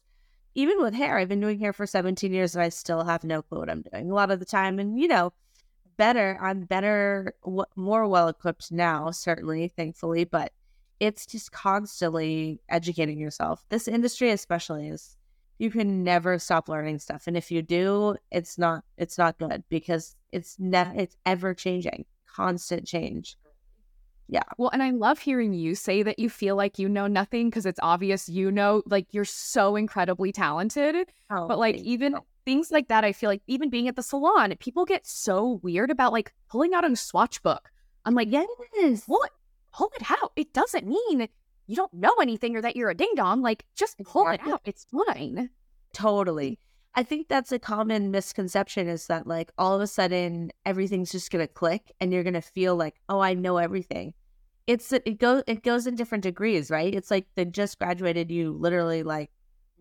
even 0.56 0.82
with 0.82 0.93
hair. 0.93 1.17
I've 1.17 1.30
been 1.30 1.39
doing 1.39 1.60
hair 1.60 1.71
for 1.71 1.88
17 1.88 2.34
years 2.34 2.54
and 2.54 2.62
I 2.62 2.69
still 2.69 3.06
have 3.06 3.23
no 3.23 3.41
clue 3.41 3.60
what 3.60 3.69
I'm 3.69 3.82
doing 3.82 4.12
a 4.12 4.13
lot 4.13 4.30
of 4.30 4.39
the 4.39 4.45
time. 4.45 4.78
And 4.78 4.99
you 4.99 5.08
know, 5.08 5.32
better. 5.95 6.38
I'm 6.41 6.62
better, 6.62 7.36
w- 7.43 7.65
more 7.75 8.08
well 8.08 8.28
equipped 8.28 8.71
now, 8.71 9.12
certainly, 9.12 9.71
thankfully. 9.75 10.25
But 10.25 10.52
it's 10.99 11.25
just 11.25 11.52
constantly 11.52 12.60
educating 12.67 13.19
yourself. 13.19 13.63
This 13.69 13.88
industry, 13.88 14.32
especially, 14.32 14.89
is 14.89 15.15
you 15.60 15.69
can 15.69 16.04
never 16.04 16.39
stop 16.39 16.67
learning 16.69 17.00
stuff, 17.00 17.28
and 17.28 17.38
if 17.38 17.52
you 17.52 17.62
do, 17.62 18.15
it's 18.32 18.58
not 18.58 18.84
it's 18.98 19.17
not 19.17 19.38
good 19.38 19.63
because 19.69 20.15
it's 20.32 20.58
never 20.58 20.91
it's 20.95 21.17
ever 21.26 21.54
changing, 21.54 22.06
constant 22.26 22.88
change. 22.88 23.38
Yeah. 24.30 24.43
Well, 24.58 24.69
and 24.69 24.84
I 24.84 24.91
love 24.91 25.19
hearing 25.19 25.54
you 25.54 25.74
say 25.74 26.04
that 26.04 26.19
you 26.19 26.30
feel 26.30 26.56
like 26.56 26.78
you 26.78 26.88
know 26.88 27.08
nothing 27.08 27.50
because 27.50 27.65
it's 27.65 27.80
obvious 27.82 28.30
you 28.30 28.52
know, 28.52 28.84
like 28.86 29.08
you're 29.12 29.26
so 29.26 29.76
incredibly 29.76 30.32
talented. 30.32 31.12
Oh, 31.32 31.48
but 31.48 31.58
like 31.58 31.78
even 31.78 32.13
you. 32.13 32.19
things 32.45 32.72
like 32.72 32.88
that, 32.89 33.04
I 33.04 33.12
feel 33.12 33.30
like 33.30 33.41
even 33.48 33.72
being 33.72 33.88
at 33.88 33.95
the 33.95 34.04
salon, 34.04 34.54
people 34.60 34.86
get 34.86 35.08
so 35.08 35.60
weird 35.63 35.89
about 35.89 36.13
like 36.13 36.32
pulling 36.48 36.76
out 36.76 36.89
a 36.89 36.95
swatch 36.95 37.41
book. 37.41 37.69
I'm 38.06 38.13
like, 38.13 38.32
yes, 38.32 39.04
what? 39.08 39.32
Pull 39.74 39.91
it 40.00 40.10
out. 40.10 40.32
It 40.36 40.54
doesn't 40.54 40.88
mean 40.88 41.28
you 41.69 41.75
don't 41.75 41.93
know 41.93 42.13
anything 42.21 42.55
or 42.55 42.62
that 42.62 42.75
you're 42.75 42.89
a 42.89 42.95
ding 42.95 43.13
dong. 43.15 43.41
Like, 43.41 43.63
just 43.75 43.97
pull 44.03 44.27
it 44.29 44.41
out. 44.45 44.62
It's 44.65 44.86
fine. 44.86 45.49
Totally. 45.93 46.51
Mm. 46.51 46.58
I 46.95 47.03
think 47.03 47.27
that's 47.27 47.51
a 47.51 47.60
common 47.60 48.12
misconception 48.12 48.88
is 48.88 49.08
that 49.08 49.27
like 49.27 49.51
all 49.58 49.75
of 49.75 49.82
a 49.82 49.88
sudden 49.88 50.51
everything's 50.65 51.12
just 51.12 51.32
gonna 51.32 51.47
click 51.47 51.93
and 52.01 52.12
you're 52.12 52.23
gonna 52.23 52.41
feel 52.41 52.75
like, 52.75 52.95
oh, 53.08 53.19
I 53.19 53.36
know 53.36 53.58
everything 53.58 54.13
it's 54.69 54.93
it 54.93 55.17
goes 55.17 55.41
it 55.47 55.63
goes 55.63 55.88
in 55.88 55.95
different 55.95 56.23
degrees, 56.23 56.69
right? 56.69 56.93
It's 56.93 57.10
like 57.10 57.25
the 57.34 57.43
just 57.43 57.79
graduated, 57.79 58.29
you 58.29 58.51
literally 58.51 59.01
like 59.01 59.32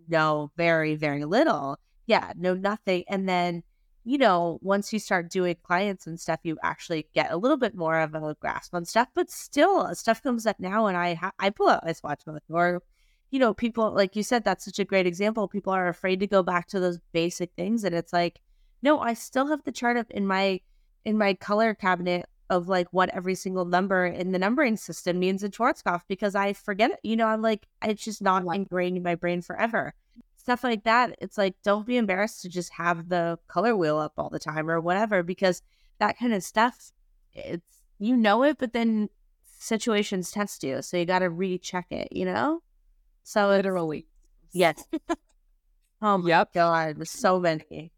know 0.09 0.51
very 0.57 0.95
very 0.95 1.27
little, 1.27 1.79
yeah, 2.07 2.33
know 2.37 2.55
nothing, 2.55 3.05
and 3.07 3.29
then 3.29 3.63
you 4.09 4.19
know 4.19 4.59
once 4.63 4.93
you 4.93 4.99
start 4.99 5.31
doing 5.31 5.57
clients 5.63 6.07
and 6.07 6.19
stuff, 6.19 6.41
you 6.43 6.59
actually 6.63 7.09
get 7.15 7.31
a 7.31 7.37
little 7.37 7.57
bit 7.57 7.75
more 7.75 8.01
of 8.01 8.15
a 8.15 8.37
grasp 8.41 8.75
on 8.75 8.85
stuff. 8.85 9.09
But 9.15 9.31
still, 9.31 9.81
uh, 9.81 9.95
stuff 9.95 10.23
comes 10.23 10.47
up 10.47 10.57
now, 10.59 10.87
and 10.87 10.97
I 10.97 11.15
ha- 11.15 11.33
I 11.39 11.51
pull 11.51 11.69
out 11.69 11.85
my 11.85 11.93
swatch 11.93 12.25
book 12.25 12.43
or 12.51 12.83
you 13.31 13.39
know 13.39 13.53
people 13.55 13.93
like 13.93 14.17
you 14.17 14.23
said 14.23 14.45
that's 14.45 14.65
such 14.65 14.79
a 14.79 14.85
great 14.85 15.07
example. 15.07 15.49
People 15.49 15.73
are 15.73 15.89
afraid 15.89 16.21
to 16.21 16.27
go 16.27 16.43
back 16.43 16.69
to 16.69 16.81
those 16.81 16.99
basic 17.13 17.53
things, 17.57 17.85
and 17.85 17.95
it's 17.95 18.13
like 18.13 18.41
no, 18.83 19.01
I 19.01 19.15
still 19.15 19.49
have 19.49 19.65
the 19.65 19.73
chart 19.73 19.97
up 19.97 20.11
in 20.11 20.27
my 20.27 20.61
in 21.05 21.19
my 21.19 21.35
color 21.35 21.75
cabinet 21.75 22.27
of 22.51 22.69
like 22.69 22.89
what 22.93 23.11
every 23.11 23.35
single 23.35 23.65
number 23.65 24.07
in 24.07 24.33
the 24.33 24.39
numbering 24.39 24.77
system 24.77 25.19
means 25.19 25.43
in 25.43 25.51
Schwarzkopf 25.51 26.03
because 26.09 26.35
I 26.35 26.55
forget 26.55 26.91
it. 26.91 27.01
You 27.03 27.17
know, 27.17 27.27
I'm 27.27 27.43
like, 27.43 27.67
it's 27.85 28.05
just 28.05 28.23
not 28.23 28.45
ingrained 28.55 28.97
in 28.97 29.03
my 29.03 29.15
brain 29.15 29.43
forever. 29.43 29.95
Stuff 30.49 30.65
like 30.65 30.85
that. 30.85 31.15
It's 31.21 31.37
like, 31.37 31.57
don't 31.63 31.85
be 31.85 31.99
embarrassed 31.99 32.41
to 32.41 32.49
just 32.49 32.73
have 32.73 33.11
the 33.11 33.39
color 33.49 33.77
wheel 33.77 33.99
up 33.99 34.15
all 34.17 34.31
the 34.31 34.39
time 34.39 34.71
or 34.71 34.81
whatever, 34.81 35.23
because 35.23 35.61
that 35.99 36.19
kind 36.19 36.33
of 36.33 36.43
stuff, 36.43 36.91
it's, 37.35 37.83
you 37.99 38.17
know 38.17 38.43
it, 38.45 38.57
but 38.57 38.73
then 38.73 39.11
situations 39.59 40.31
test 40.31 40.65
you. 40.65 40.81
So 40.81 40.97
you 40.97 41.05
got 41.05 41.19
to 41.19 41.29
recheck 41.29 41.89
it, 41.91 42.09
you 42.13 42.25
know? 42.25 42.63
So 43.25 43.49
literally. 43.49 44.07
Yes. 44.51 44.89
oh 46.01 46.17
my 46.17 46.29
yep. 46.31 46.55
God. 46.55 47.07
So 47.07 47.39
many. 47.39 47.93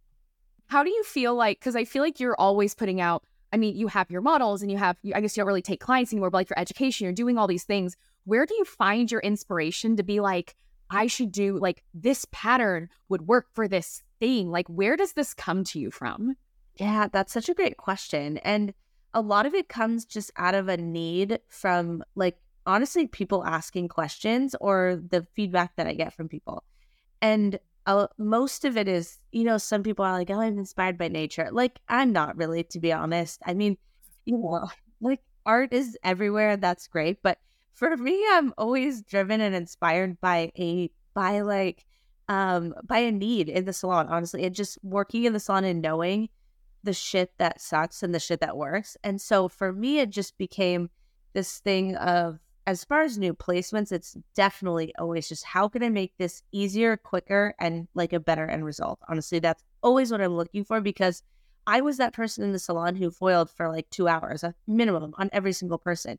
How 0.67 0.83
do 0.83 0.91
you 0.91 1.05
feel 1.05 1.37
like, 1.37 1.61
because 1.61 1.77
I 1.77 1.85
feel 1.85 2.03
like 2.03 2.19
you're 2.19 2.35
always 2.35 2.75
putting 2.75 3.01
out 3.01 3.23
I 3.53 3.59
mean, 3.59 3.77
you 3.77 3.87
have 3.87 4.11
your 4.11 4.23
models 4.23 4.61
and 4.63 4.73
you 4.73 4.77
have, 4.79 4.97
I 5.15 5.21
guess 5.21 5.37
you 5.37 5.43
don't 5.43 5.47
really 5.49 5.63
take 5.63 5.81
clients 5.81 6.13
anymore, 6.13 6.31
but 6.31 6.39
like 6.39 6.49
for 6.49 6.59
education, 6.59 7.05
you're 7.05 7.13
doing 7.13 7.39
all 7.39 7.47
these 7.47 7.65
things. 7.65 7.97
Where 8.25 8.45
do 8.45 8.55
you 8.55 8.65
find 8.65 9.11
your 9.11 9.21
inspiration 9.21 9.97
to 9.97 10.03
be 10.03 10.19
like, 10.19 10.57
I 10.91 11.07
should 11.07 11.33
do 11.33 11.59
like 11.59 11.83
this 11.95 12.27
pattern 12.33 12.89
would 13.09 13.29
work 13.29 13.47
for 13.55 13.69
this 13.69 14.03
thing? 14.19 14.51
Like, 14.51 14.69
where 14.69 14.97
does 14.97 15.13
this 15.13 15.35
come 15.35 15.65
to 15.65 15.79
you 15.79 15.91
from? 15.91 16.37
Yeah, 16.77 17.09
that's 17.13 17.33
such 17.33 17.49
a 17.49 17.55
great 17.55 17.77
question. 17.77 18.39
And 18.39 18.75
a 19.15 19.21
lot 19.21 19.47
of 19.47 19.55
it 19.55 19.69
comes 19.69 20.05
just 20.05 20.31
out 20.37 20.55
of 20.55 20.69
a 20.69 20.77
need 20.77 21.41
from 21.49 22.03
like, 22.15 22.39
honestly, 22.67 23.07
people 23.07 23.45
asking 23.45 23.89
questions 23.89 24.55
or 24.61 25.01
the 25.11 25.27
feedback 25.35 25.77
that 25.77 25.87
I 25.87 25.95
get 25.95 26.13
from 26.13 26.29
people. 26.29 26.65
And 27.23 27.59
uh, 27.87 28.07
most 28.19 28.65
of 28.65 28.77
it 28.77 28.89
is, 28.89 29.19
you 29.33 29.45
know, 29.45 29.59
some 29.59 29.83
people 29.83 30.05
are 30.05 30.13
like, 30.13 30.31
oh, 30.31 30.41
I'm 30.41 30.59
inspired 30.59 30.99
by 30.99 31.09
nature. 31.09 31.49
Like, 31.51 31.79
I'm 31.89 32.13
not 32.13 32.37
really, 32.37 32.65
to 32.65 32.79
be 32.79 32.93
honest. 32.93 33.41
I 33.47 33.55
mean, 33.55 33.77
you 34.25 34.39
know, 34.39 34.69
like 35.01 35.21
art 35.47 35.73
is 35.73 35.99
everywhere. 36.05 36.57
That's 36.57 36.87
great. 36.87 37.23
But 37.23 37.39
for 37.75 37.97
me, 37.97 38.25
I'm 38.31 38.53
always 38.59 39.03
driven 39.03 39.41
and 39.41 39.55
inspired 39.55 40.21
by 40.21 40.53
a, 40.59 40.91
by 41.15 41.41
like, 41.41 41.85
um, 42.29 42.75
by 42.85 42.99
a 42.99 43.13
need 43.13 43.49
in 43.49 43.65
the 43.65 43.73
salon, 43.73 44.09
honestly. 44.09 44.45
And 44.45 44.55
just 44.55 44.79
working 44.83 45.25
in 45.25 45.33
the 45.33 45.41
salon 45.41 45.65
and 45.65 45.83
knowing 45.83 46.29
the 46.83 46.93
shit 46.93 47.33
that 47.39 47.61
sucks 47.61 48.03
and 48.03 48.15
the 48.15 48.21
shit 48.21 48.41
that 48.41 48.57
works. 48.57 48.97
And 49.05 49.21
so 49.21 49.49
for 49.49 49.73
me, 49.73 49.99
it 49.99 50.11
just 50.11 50.39
became 50.39 50.91
this 51.33 51.59
thing 51.59 51.97
of 51.97 52.39
as 52.67 52.85
far 52.85 53.03
as 53.03 53.19
new 53.19 53.35
placements, 53.35 53.91
it's 53.91 54.17
definitely 54.35 54.95
always 54.99 55.29
just 55.29 55.45
how 55.45 55.69
can 55.69 55.83
I 55.83 55.89
make 55.89 56.13
this 56.19 56.43
easier, 56.53 56.97
quicker, 56.97 57.55
and 57.59 57.89
like 57.95 58.13
a 58.13 58.21
better 58.21 58.47
end 58.47 58.65
result. 58.65 59.01
Honestly, 59.09 59.39
that's 59.39 59.65
always 59.83 60.13
what 60.13 60.21
I'm 60.21 60.37
looking 60.37 60.65
for 60.65 60.81
because 60.81 61.23
I 61.67 61.81
was 61.81 61.97
that 61.97 62.13
person 62.13 62.45
in 62.45 62.53
the 62.53 62.59
salon 62.59 62.97
who 62.97 63.11
foiled 63.11 63.51
for 63.51 63.69
like 63.69 63.89
two 63.91 64.09
hours, 64.09 64.45
a 64.45 64.55
minimum 64.67 65.15
on 65.19 65.31
every 65.33 65.53
single 65.53 65.79
person. 65.79 66.19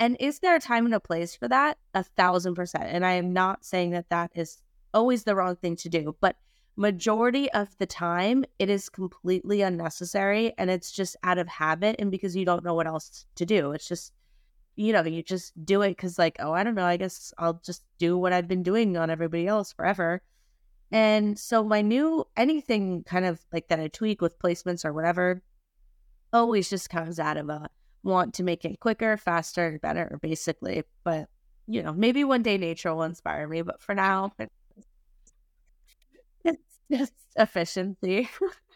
And 0.00 0.16
is 0.20 0.40
there 0.40 0.56
a 0.56 0.60
time 0.60 0.86
and 0.86 0.94
a 0.94 1.00
place 1.00 1.36
for 1.36 1.48
that? 1.48 1.78
A 1.94 2.02
thousand 2.02 2.54
percent. 2.54 2.84
And 2.88 3.06
I 3.06 3.12
am 3.12 3.32
not 3.32 3.64
saying 3.64 3.90
that 3.90 4.10
that 4.10 4.32
is 4.34 4.58
always 4.92 5.24
the 5.24 5.34
wrong 5.34 5.56
thing 5.56 5.76
to 5.76 5.88
do, 5.88 6.16
but 6.20 6.36
majority 6.76 7.50
of 7.52 7.76
the 7.78 7.86
time 7.86 8.44
it 8.58 8.68
is 8.68 8.88
completely 8.88 9.62
unnecessary 9.62 10.52
and 10.58 10.68
it's 10.70 10.90
just 10.90 11.16
out 11.22 11.38
of 11.38 11.46
habit 11.46 11.94
and 12.00 12.10
because 12.10 12.34
you 12.34 12.44
don't 12.44 12.64
know 12.64 12.74
what 12.74 12.86
else 12.86 13.26
to 13.36 13.46
do. 13.46 13.72
It's 13.72 13.86
just 13.88 14.12
you 14.76 14.92
know, 14.92 15.04
you 15.04 15.22
just 15.22 15.52
do 15.64 15.82
it 15.82 15.90
because, 15.90 16.18
like, 16.18 16.36
oh, 16.40 16.52
I 16.52 16.64
don't 16.64 16.74
know, 16.74 16.84
I 16.84 16.96
guess 16.96 17.32
I'll 17.38 17.60
just 17.64 17.84
do 17.98 18.18
what 18.18 18.32
I've 18.32 18.48
been 18.48 18.62
doing 18.62 18.96
on 18.96 19.10
everybody 19.10 19.46
else 19.46 19.72
forever. 19.72 20.22
And 20.90 21.38
so, 21.38 21.62
my 21.64 21.80
new 21.80 22.26
anything 22.36 23.04
kind 23.04 23.24
of 23.24 23.40
like 23.52 23.68
that 23.68 23.80
I 23.80 23.88
tweak 23.88 24.20
with 24.20 24.38
placements 24.38 24.84
or 24.84 24.92
whatever 24.92 25.42
always 26.32 26.68
just 26.68 26.90
comes 26.90 27.20
out 27.20 27.36
of 27.36 27.48
a 27.48 27.68
want 28.04 28.34
to 28.34 28.42
make 28.42 28.64
it 28.64 28.78
quicker, 28.80 29.16
faster, 29.16 29.66
and 29.66 29.80
better, 29.80 30.18
basically. 30.22 30.84
But, 31.02 31.28
you 31.66 31.82
know, 31.82 31.92
maybe 31.92 32.22
one 32.22 32.42
day 32.42 32.58
nature 32.58 32.94
will 32.94 33.02
inspire 33.02 33.48
me, 33.48 33.62
but 33.62 33.80
for 33.80 33.94
now, 33.94 34.32
it's 36.44 36.80
just 36.90 37.14
efficiency. 37.36 38.28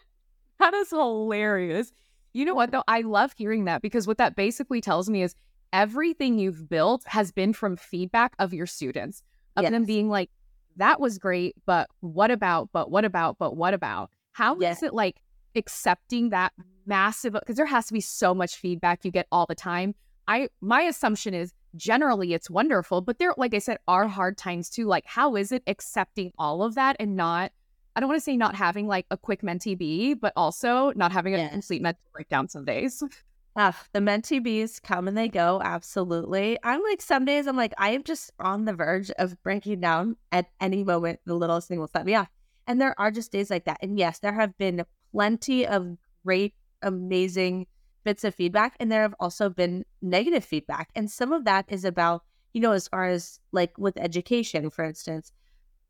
that 0.59 0.73
is 0.73 0.89
hilarious. 0.89 1.91
You 2.33 2.45
know 2.45 2.55
what, 2.55 2.71
though? 2.71 2.83
I 2.87 3.01
love 3.01 3.33
hearing 3.37 3.65
that 3.65 3.81
because 3.81 4.07
what 4.07 4.17
that 4.17 4.35
basically 4.35 4.81
tells 4.81 5.09
me 5.09 5.23
is 5.23 5.35
everything 5.71 6.39
you've 6.39 6.67
built 6.67 7.03
has 7.05 7.31
been 7.31 7.53
from 7.53 7.77
feedback 7.77 8.33
of 8.39 8.53
your 8.53 8.67
students, 8.67 9.23
of 9.55 9.63
yes. 9.63 9.71
them 9.71 9.85
being 9.85 10.09
like, 10.09 10.29
that 10.75 10.99
was 10.99 11.17
great, 11.17 11.55
but 11.65 11.89
what 11.99 12.31
about, 12.31 12.69
but 12.71 12.89
what 12.89 13.05
about, 13.05 13.37
but 13.37 13.55
what 13.55 13.73
about? 13.73 14.09
How 14.31 14.57
yes. 14.59 14.77
is 14.77 14.83
it 14.83 14.93
like 14.93 15.17
accepting 15.59 16.29
that 16.29 16.53
massive, 16.87 17.33
because 17.33 17.55
there 17.57 17.67
has 17.67 17.85
to 17.85 17.93
be 17.93 18.01
so 18.01 18.33
much 18.33 18.55
feedback 18.55 19.05
you 19.05 19.11
get 19.11 19.27
all 19.31 19.45
the 19.45 19.55
time. 19.55 19.93
I, 20.27 20.49
my 20.61 20.81
assumption 20.81 21.33
is 21.33 21.53
generally 21.75 22.33
it's 22.33 22.49
wonderful, 22.49 23.01
but 23.01 23.19
there, 23.19 23.33
like 23.37 23.53
I 23.53 23.59
said, 23.59 23.77
are 23.87 24.07
hard 24.07 24.37
times 24.37 24.69
too. 24.69 24.85
Like, 24.85 25.05
how 25.05 25.35
is 25.35 25.51
it 25.51 25.63
accepting 25.67 26.31
all 26.37 26.63
of 26.63 26.75
that 26.75 26.95
and 26.99 27.15
not, 27.15 27.51
I 27.95 27.99
don't 27.99 28.09
want 28.09 28.19
to 28.19 28.23
say 28.23 28.37
not 28.37 28.55
having 28.55 28.87
like 28.87 29.05
a 29.11 29.17
quick 29.17 29.41
mentee 29.41 29.77
be, 29.77 30.15
but 30.15 30.33
also 30.35 30.93
not 30.95 31.11
having 31.11 31.35
a 31.35 31.49
complete 31.49 31.81
mental 31.81 32.01
breakdown 32.13 32.47
some 32.47 32.65
days. 32.65 33.03
Uh, 33.55 33.73
the 33.91 33.99
mentee 33.99 34.41
bees 34.41 34.79
come 34.79 35.07
and 35.07 35.17
they 35.17 35.27
go. 35.27 35.59
Absolutely. 35.61 36.57
I'm 36.63 36.81
like, 36.83 37.01
some 37.01 37.25
days 37.25 37.47
I'm 37.47 37.57
like, 37.57 37.73
I 37.77 37.89
am 37.89 38.03
just 38.03 38.31
on 38.39 38.63
the 38.63 38.73
verge 38.73 39.11
of 39.17 39.41
breaking 39.43 39.81
down 39.81 40.15
at 40.31 40.45
any 40.61 40.83
moment. 40.83 41.19
The 41.25 41.33
littlest 41.33 41.67
thing 41.67 41.79
will 41.79 41.89
set 41.89 42.05
me 42.05 42.15
off. 42.15 42.29
And 42.67 42.79
there 42.79 42.97
are 42.97 43.11
just 43.11 43.31
days 43.31 43.49
like 43.49 43.65
that. 43.65 43.79
And 43.81 43.97
yes, 43.97 44.19
there 44.19 44.33
have 44.33 44.57
been 44.57 44.85
plenty 45.11 45.65
of 45.65 45.97
great, 46.25 46.53
amazing 46.81 47.67
bits 48.03 48.23
of 48.23 48.35
feedback. 48.35 48.75
And 48.79 48.91
there 48.91 49.01
have 49.01 49.15
also 49.19 49.49
been 49.49 49.85
negative 50.01 50.43
feedback. 50.43 50.89
And 50.95 51.09
some 51.09 51.31
of 51.31 51.45
that 51.45 51.65
is 51.69 51.85
about, 51.85 52.23
you 52.53 52.61
know, 52.61 52.71
as 52.71 52.87
far 52.87 53.05
as 53.05 53.39
like 53.51 53.77
with 53.77 53.97
education, 53.97 54.69
for 54.69 54.83
instance, 54.85 55.31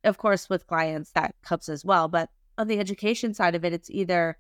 of 0.03 0.17
course, 0.17 0.49
with 0.49 0.67
clients, 0.67 1.11
that 1.11 1.35
comes 1.43 1.69
as 1.69 1.83
well. 1.83 2.07
But 2.07 2.29
on 2.57 2.67
the 2.67 2.79
education 2.79 3.33
side 3.33 3.55
of 3.55 3.65
it, 3.65 3.73
it's 3.73 3.89
either, 3.89 4.37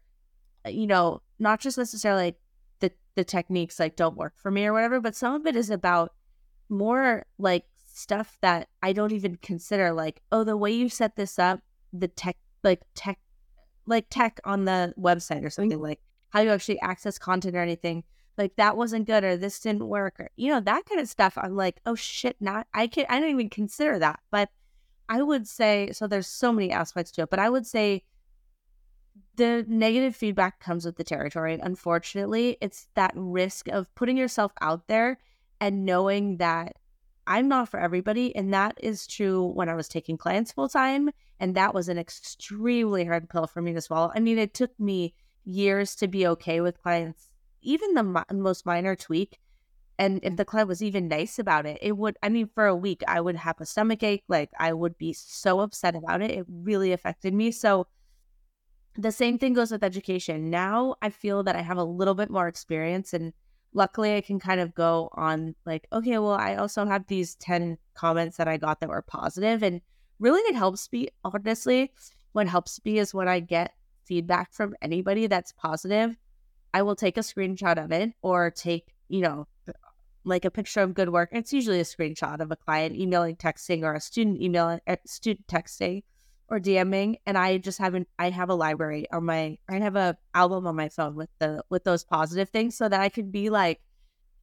uh, 0.65 0.69
you 0.69 0.87
know, 0.87 1.21
not 1.37 1.59
just 1.59 1.77
necessarily 1.77 2.35
the 2.79 2.91
the 3.15 3.23
techniques 3.23 3.79
like 3.79 3.95
don't 3.95 4.17
work 4.17 4.33
for 4.35 4.51
me 4.51 4.65
or 4.65 4.73
whatever, 4.73 4.99
but 4.99 5.15
some 5.15 5.35
of 5.35 5.45
it 5.45 5.55
is 5.55 5.69
about 5.69 6.13
more 6.69 7.25
like 7.37 7.65
stuff 7.93 8.37
that 8.41 8.69
I 8.81 8.93
don't 8.93 9.11
even 9.11 9.37
consider 9.41 9.91
like, 9.91 10.21
oh, 10.31 10.43
the 10.43 10.57
way 10.57 10.71
you 10.71 10.89
set 10.89 11.15
this 11.15 11.39
up, 11.39 11.59
the 11.91 12.07
tech 12.07 12.37
like 12.63 12.81
tech 12.95 13.19
like 13.89 14.05
tech 14.09 14.39
on 14.45 14.65
the 14.65 14.93
website 14.97 15.43
or 15.43 15.49
something 15.49 15.81
like 15.81 15.99
how 16.29 16.41
you 16.41 16.49
actually 16.49 16.79
access 16.79 17.17
content 17.17 17.55
or 17.55 17.61
anything 17.61 18.03
like 18.37 18.55
that 18.55 18.77
wasn't 18.77 19.05
good 19.05 19.23
or 19.23 19.35
this 19.35 19.59
didn't 19.59 19.87
work 19.87 20.19
or 20.19 20.29
you 20.37 20.49
know 20.49 20.61
that 20.61 20.85
kind 20.85 21.01
of 21.01 21.09
stuff 21.09 21.37
i'm 21.37 21.55
like 21.55 21.81
oh 21.85 21.95
shit 21.95 22.37
not 22.39 22.65
i 22.73 22.87
can 22.87 23.05
i 23.09 23.19
don't 23.19 23.29
even 23.29 23.49
consider 23.49 23.99
that. 23.99 24.19
But 24.31 24.49
i 25.09 25.21
would 25.21 25.47
say 25.47 25.89
so 25.91 26.07
there's 26.07 26.27
so 26.27 26.51
many 26.51 26.71
aspects 26.71 27.11
to 27.11 27.23
it 27.23 27.29
but 27.29 27.39
i 27.39 27.49
would 27.49 27.67
say 27.67 28.03
the 29.35 29.65
negative 29.67 30.15
feedback 30.15 30.59
comes 30.59 30.85
with 30.85 30.95
the 30.97 31.03
territory 31.03 31.53
and 31.53 31.63
unfortunately 31.63 32.57
it's 32.61 32.87
that 32.95 33.11
risk 33.15 33.67
of 33.69 33.93
putting 33.95 34.17
yourself 34.17 34.51
out 34.61 34.87
there 34.87 35.17
and 35.59 35.85
knowing 35.85 36.37
that 36.37 36.77
i'm 37.27 37.47
not 37.47 37.69
for 37.69 37.79
everybody 37.79 38.35
and 38.35 38.53
that 38.53 38.77
is 38.81 39.07
true 39.07 39.45
when 39.47 39.67
i 39.67 39.75
was 39.75 39.87
taking 39.87 40.17
clients 40.17 40.51
full 40.51 40.69
time 40.69 41.09
and 41.39 41.55
that 41.55 41.73
was 41.73 41.89
an 41.89 41.97
extremely 41.97 43.05
hard 43.05 43.29
pill 43.29 43.47
for 43.47 43.61
me 43.61 43.73
to 43.73 43.81
swallow. 43.81 44.11
I 44.13 44.19
mean, 44.19 44.37
it 44.37 44.53
took 44.53 44.77
me 44.79 45.13
years 45.45 45.95
to 45.95 46.07
be 46.07 46.27
okay 46.27 46.61
with 46.61 46.81
clients, 46.81 47.29
even 47.61 47.93
the 47.93 48.03
mi- 48.03 48.23
most 48.31 48.65
minor 48.65 48.95
tweak. 48.95 49.39
And 49.97 50.19
if 50.23 50.37
the 50.37 50.45
client 50.45 50.69
was 50.69 50.81
even 50.81 51.09
nice 51.09 51.39
about 51.39 51.65
it, 51.65 51.77
it 51.81 51.97
would, 51.97 52.17
I 52.23 52.29
mean, 52.29 52.49
for 52.53 52.65
a 52.65 52.75
week, 52.75 53.03
I 53.07 53.19
would 53.19 53.35
have 53.35 53.59
a 53.59 53.65
stomach 53.65 54.01
ache. 54.01 54.23
Like, 54.29 54.49
I 54.57 54.71
would 54.71 54.97
be 54.97 55.11
so 55.11 55.59
upset 55.59 55.95
about 55.95 56.21
it. 56.21 56.31
It 56.31 56.45
really 56.47 56.93
affected 56.93 57.33
me. 57.33 57.51
So, 57.51 57.87
the 58.95 59.11
same 59.11 59.37
thing 59.37 59.53
goes 59.53 59.71
with 59.71 59.83
education. 59.83 60.49
Now 60.49 60.95
I 61.01 61.09
feel 61.09 61.43
that 61.43 61.55
I 61.55 61.61
have 61.61 61.77
a 61.77 61.83
little 61.83 62.15
bit 62.15 62.29
more 62.29 62.47
experience 62.47 63.13
and 63.13 63.33
luckily 63.73 64.15
I 64.15 64.21
can 64.21 64.39
kind 64.39 64.59
of 64.59 64.73
go 64.73 65.09
on 65.13 65.55
like, 65.65 65.87
okay, 65.93 66.17
well, 66.17 66.33
I 66.33 66.55
also 66.55 66.85
have 66.85 67.07
these 67.07 67.35
10 67.35 67.77
comments 67.93 68.37
that 68.37 68.47
I 68.47 68.57
got 68.57 68.79
that 68.79 68.89
were 68.89 69.01
positive 69.01 69.63
and 69.63 69.81
really 70.19 70.41
it 70.41 70.55
helps 70.55 70.91
me 70.91 71.09
honestly 71.23 71.91
what 72.33 72.47
helps 72.47 72.79
me 72.85 72.99
is 72.99 73.13
when 73.13 73.27
i 73.27 73.39
get 73.39 73.73
feedback 74.05 74.53
from 74.53 74.75
anybody 74.81 75.27
that's 75.27 75.51
positive 75.53 76.15
i 76.73 76.81
will 76.81 76.95
take 76.95 77.17
a 77.17 77.21
screenshot 77.21 77.83
of 77.83 77.91
it 77.91 78.11
or 78.21 78.51
take 78.51 78.93
you 79.07 79.21
know 79.21 79.47
uh, 79.67 79.73
like 80.25 80.45
a 80.45 80.51
picture 80.51 80.81
of 80.81 80.93
good 80.93 81.09
work. 81.09 81.29
It's 81.31 81.53
usually 81.53 81.79
a 81.79 81.83
screenshot 81.83 82.41
of 82.41 82.51
a 82.51 82.55
client 82.55 82.95
emailing 82.95 83.37
texting 83.37 83.83
or 83.83 83.93
a 83.93 84.01
student 84.01 84.41
emailing 84.41 84.81
uh, 84.85 84.97
student 85.05 85.47
texting 85.47 86.03
or 86.49 86.59
dming 86.59 87.15
and 87.25 87.37
i 87.37 87.57
just 87.57 87.77
haven't 87.77 88.07
i 88.17 88.29
have 88.29 88.49
a 88.49 88.55
library 88.55 89.05
on 89.11 89.23
my 89.23 89.57
i 89.69 89.77
have 89.77 89.95
a 89.95 90.17
album 90.33 90.65
on 90.67 90.75
my 90.75 90.89
phone 90.89 91.15
with 91.15 91.29
the 91.39 91.63
with 91.69 91.83
those 91.83 92.03
positive 92.03 92.49
things 92.49 92.75
so 92.75 92.89
that 92.89 93.01
i 93.01 93.09
can 93.09 93.29
be 93.29 93.49
like 93.49 93.79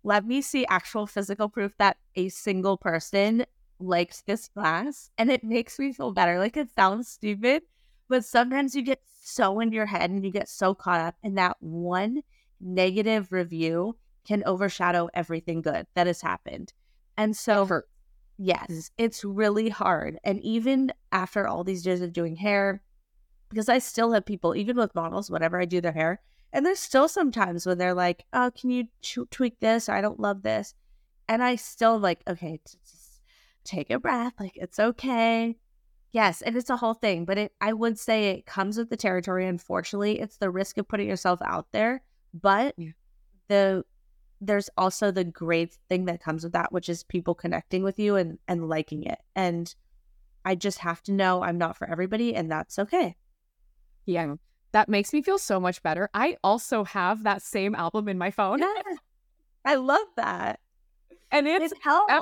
let 0.05 0.25
me 0.25 0.41
see 0.41 0.65
actual 0.67 1.07
physical 1.07 1.49
proof 1.49 1.73
that 1.79 1.97
a 2.15 2.29
single 2.29 2.77
person 2.77 3.45
likes 3.79 4.23
this 4.23 4.49
class 4.49 5.11
and 5.19 5.31
it 5.31 5.45
makes 5.45 5.79
me 5.79 5.93
feel 5.93 6.13
better. 6.13 6.39
Like 6.39 6.57
it 6.57 6.71
sounds 6.75 7.09
stupid, 7.09 7.63
but 8.09 8.25
sometimes 8.25 8.75
you 8.75 8.83
get 8.83 9.03
so 9.23 9.61
in 9.61 9.73
your 9.73 9.87
head 9.87 10.11
and 10.11 10.25
you 10.25 10.31
get 10.31 10.49
so 10.49 10.75
caught 10.75 11.01
up 11.01 11.17
in 11.23 11.35
that 11.35 11.57
one 11.61 12.23
negative 12.61 13.33
review 13.33 13.97
can 14.27 14.43
overshadow 14.45 15.09
everything 15.15 15.63
good 15.63 15.87
that 15.95 16.07
has 16.07 16.21
happened. 16.21 16.73
And 17.17 17.37
so, 17.37 17.83
yes, 18.39 18.91
it's 18.99 19.25
really 19.25 19.69
hard. 19.69 20.19
And 20.25 20.41
even 20.43 20.93
after 21.13 21.47
all 21.47 21.65
these 21.65 21.87
years 21.87 22.01
of 22.01 22.13
doing 22.13 22.37
hair, 22.37 22.83
because 23.49 23.69
I 23.69 23.79
still 23.79 24.13
have 24.13 24.27
people, 24.27 24.57
even 24.57 24.77
with 24.77 24.95
models, 24.95 25.31
whenever 25.31 25.61
I 25.61 25.65
do 25.65 25.81
their 25.81 25.93
hair, 25.93 26.21
and 26.53 26.65
there's 26.65 26.81
still 26.81 27.09
sometimes 27.09 27.67
when 27.67 27.79
they're 27.79 27.95
like, 27.95 28.25
oh, 28.33 28.51
can 28.59 28.71
you 28.71 28.85
t- 29.03 29.23
tweak 29.31 29.61
this? 29.61 29.89
Or 29.89 29.93
I 29.93 30.01
don't 30.01 30.21
love 30.21 30.43
this. 30.43 30.75
And 31.29 31.43
I 31.43 31.57
still 31.57 31.99
like, 31.99 32.21
okay, 32.29 32.61
t- 32.65 32.79
take 33.67 33.91
a 33.91 33.99
breath, 33.99 34.35
like 34.39 34.57
it's 34.57 34.79
okay. 34.79 35.57
Yes, 36.13 36.41
and 36.41 36.57
it's 36.57 36.71
a 36.71 36.77
whole 36.77 36.95
thing, 36.95 37.25
but 37.25 37.37
it 37.37 37.53
I 37.61 37.73
would 37.73 37.99
say 37.99 38.31
it 38.31 38.47
comes 38.47 38.79
with 38.79 38.89
the 38.89 38.97
territory. 38.97 39.47
Unfortunately, 39.47 40.21
it's 40.21 40.39
the 40.39 40.51
risk 40.51 40.79
of 40.79 40.89
putting 40.89 41.09
yourself 41.09 41.41
out 41.45 41.67
there, 41.73 42.03
but 42.33 42.75
yeah. 42.79 42.93
the 43.49 43.85
there's 44.41 44.71
also 44.77 45.11
the 45.11 45.25
great 45.25 45.77
thing 45.89 46.07
that 46.07 46.23
comes 46.23 46.45
with 46.45 46.53
that, 46.53 46.73
which 46.73 46.89
is 46.89 47.05
people 47.05 47.35
connecting 47.35 47.83
with 47.83 47.99
you 47.99 48.17
and 48.17 48.39
and 48.49 48.69
liking 48.69 49.03
it. 49.03 49.19
And 49.35 49.75
I 50.45 50.55
just 50.55 50.79
have 50.79 51.03
to 51.03 51.13
know 51.13 51.43
I'm 51.43 51.59
not 51.59 51.77
for 51.77 51.87
everybody, 51.91 52.35
and 52.35 52.51
that's 52.51 52.79
okay. 52.79 53.17
Yeah, 54.07 54.37
that 54.73 54.89
makes 54.89 55.13
me 55.13 55.23
feel 55.23 55.39
so 55.39 55.59
much 55.59 55.83
better. 55.83 56.09
I 56.15 56.37
also 56.45 56.85
have 56.85 57.25
that 57.25 57.43
same 57.43 57.75
album 57.75 58.09
in 58.09 58.17
my 58.17 58.31
phone. 58.31 58.61
Yeah, 58.61 58.83
I 59.65 59.75
love 59.75 60.07
that, 60.17 60.61
and 61.31 61.47
it's 61.47 61.73
it 61.73 61.79
helps 61.83 62.13